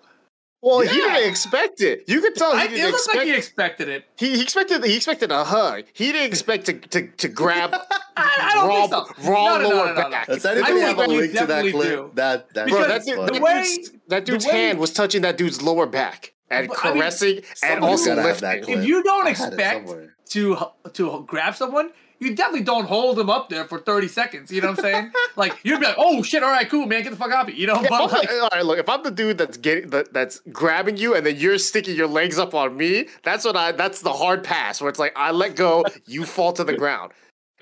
[0.63, 2.03] Well, he didn't expect it.
[2.07, 3.17] You could tell he I, didn't looked expect.
[3.17, 4.05] like he expected it.
[4.15, 5.85] he, he expected he expected a hug.
[5.93, 7.73] He didn't expect to to, to grab
[8.17, 9.31] I, I don't raw, think so.
[9.31, 10.09] raw No, no, no, lower no, no, no.
[10.11, 10.27] back.
[10.27, 11.89] Does I anybody think have a link to that clip?
[11.89, 12.11] do.
[12.13, 13.25] That that Bro, that, dude, funny.
[13.25, 16.33] that, the way- dude's, that dude's the way- hand was touching that dude's lower back
[16.51, 18.77] and But, I mean, caressing and somebody's also gotta that lifting.
[18.79, 19.89] If you don't I had it expect
[20.31, 20.57] to
[20.93, 21.91] to grab someone,
[22.21, 24.51] you definitely don't hold them up there for thirty seconds.
[24.51, 25.11] You know what I'm saying?
[25.35, 27.53] like you'd be like, "Oh shit, all right, cool, man, get the fuck off me."
[27.53, 28.79] You know, Yeah, but like, all right, look.
[28.79, 32.07] If I'm the dude that's getting that, that's grabbing you, and then you're sticking your
[32.07, 33.71] legs up on me, that's what I.
[33.73, 37.11] That's the hard pass where it's like I let go, you fall to the ground.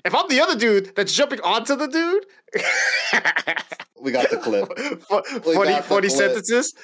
[0.04, 2.26] If I'm the other dude that's jumping onto the dude,
[4.00, 4.66] We got the clip.
[5.02, 6.10] fu- We funny, got the funny clip.
[6.10, 6.74] sentences.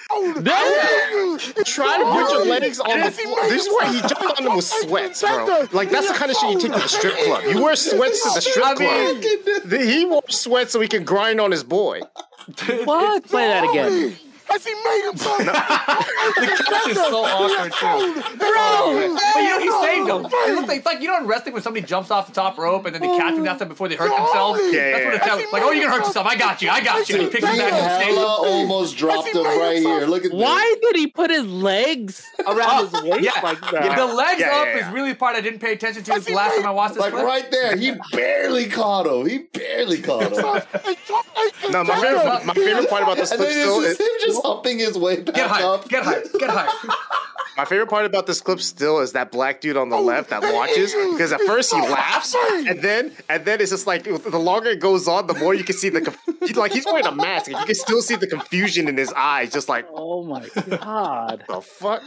[1.64, 3.48] Try to put your legs on the floor.
[3.48, 5.66] This is where he jumped on them with sweats, bro.
[5.72, 7.44] Like that's the kind of shit you take to the strip club.
[7.44, 9.80] You wear sweats to the strip I mean- club.
[9.86, 12.00] He wore sweats so he can grind on his boy.
[12.84, 13.24] What?
[13.26, 14.14] Play that again.
[15.26, 18.22] the catch is so awkward too.
[18.48, 20.24] Oh, but you know, he saved him.
[20.24, 22.86] It like, it's like you know in wrestling when somebody jumps off the top rope
[22.86, 24.60] and then they catch him down before they hurt themselves.
[24.72, 25.34] Yeah, That's yeah, what it's yeah.
[25.34, 25.52] like.
[25.52, 26.26] Like, oh, you're gonna hurt yourself.
[26.26, 26.70] I got you.
[26.70, 27.16] I got you.
[27.16, 30.06] And he picks him back and saves Hella almost dropped him right here.
[30.06, 30.40] Look at this.
[30.40, 33.40] Why did he put his legs around oh, his waist Yeah.
[33.42, 33.96] like that?
[33.96, 34.86] The legs Yeah, yeah, up yeah.
[34.88, 37.00] is really the part I didn't pay attention to the last time I watched this
[37.02, 37.24] Like clip.
[37.24, 39.26] right there, he barely caught him.
[39.26, 40.32] He barely caught him.
[41.70, 44.35] No, my favorite, my favorite part about this and clip still is is him just
[44.42, 45.62] humping his way back Get high.
[45.62, 45.88] up.
[45.88, 46.22] Get high.
[46.38, 46.94] Get high.
[47.56, 50.30] my favorite part about this clip still is that black dude on the oh, left
[50.30, 52.34] that watches because at first he laughs
[52.66, 55.64] and then and then it's just like the longer it goes on, the more you
[55.64, 58.26] can see the conf- like he's wearing a mask and you can still see the
[58.26, 60.46] confusion in his eyes, just like Oh my
[60.76, 61.44] god.
[61.48, 62.02] the fuck.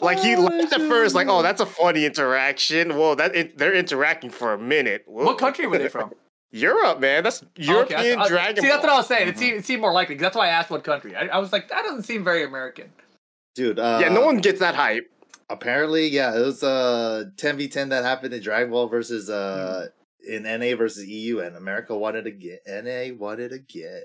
[0.00, 2.96] Like he oh, laughed at first, like oh that's a funny interaction.
[2.96, 5.04] Whoa, that in- they're interacting for a minute.
[5.06, 5.24] Whoa.
[5.24, 6.12] What country were they from?
[6.52, 7.22] Europe, man.
[7.24, 8.62] That's Okay, European I- I- Dragon.
[8.62, 9.28] See, that's what I was saying.
[9.28, 10.14] It seemed, it seemed more likely.
[10.16, 11.16] 'cause That's why I asked what country.
[11.16, 12.90] I, I was like, that doesn't seem very American.
[13.54, 15.10] Dude, uh, yeah, no one gets that hype.
[15.50, 19.88] apparently, yeah, it was uh 10v10 that happened in Dragon Ball versus uh
[20.26, 24.04] in NA versus EU, and America wanted to get NA wanted to get.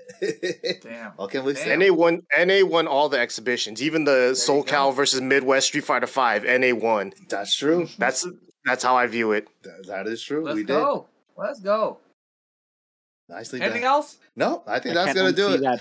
[0.82, 1.12] Damn.
[1.12, 1.68] what can we say?
[1.68, 1.78] Damn.
[1.78, 2.22] NA won.
[2.36, 6.44] NA won all the exhibitions, even the you SoCal versus Midwest Street Fighter Five.
[6.44, 7.12] NA won.
[7.28, 7.88] That's true.
[7.98, 8.26] That's
[8.64, 9.46] that's how I view it.
[9.62, 10.44] That- that is true.
[10.44, 11.06] Let's we go.
[11.36, 11.98] Let's go.
[13.28, 13.90] Did nicely Anything done.
[13.92, 14.16] else?
[14.36, 15.60] No, I think I that's gonna do it.
[15.60, 15.80] That.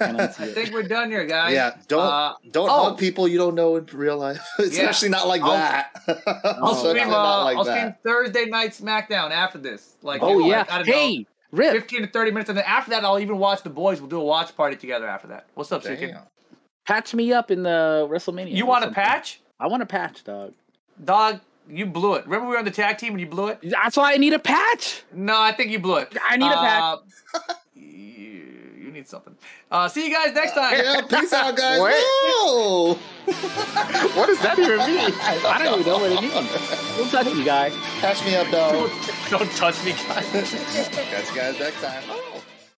[0.00, 1.52] I I think we're done here, guys.
[1.52, 2.84] Yeah, don't Uh, don't oh.
[2.90, 5.90] hug people you don't know in real life, especially not like I'll- that.
[6.62, 7.08] I'll stream.
[7.08, 7.78] Uh, not like I'll that.
[7.78, 9.94] stream Thursday night SmackDown after this.
[10.02, 10.64] Like, Oh like, yeah.
[10.68, 11.72] I don't know, Hey, Rip.
[11.72, 14.00] fifteen to thirty minutes, and then after that, I'll even watch the boys.
[14.00, 15.46] We'll do a watch party together after that.
[15.54, 16.16] What's up, Chicken?
[16.86, 18.52] Patch me up in the WrestleMania.
[18.54, 20.52] You want a patch, I want a patch, dog.
[21.02, 21.40] dog?
[21.68, 22.24] You blew it.
[22.26, 23.58] Remember we were on the tag team and you blew it.
[23.62, 25.02] That's why I need a patch.
[25.12, 26.16] No, I think you blew it.
[26.28, 26.98] I need a patch.
[27.34, 29.34] Uh, you, you need something.
[29.70, 30.76] Uh, see you guys next time.
[30.76, 31.80] Yeah, peace out, guys.
[31.80, 31.94] What?
[32.46, 32.98] No!
[34.14, 35.12] What does that even mean?
[35.22, 36.96] I don't even know what it means.
[36.96, 37.70] Don't touch me, guy.
[38.00, 38.90] Catch me up, dog.
[39.30, 40.30] Don't touch me, guys.
[40.30, 42.02] Catch you guys next time.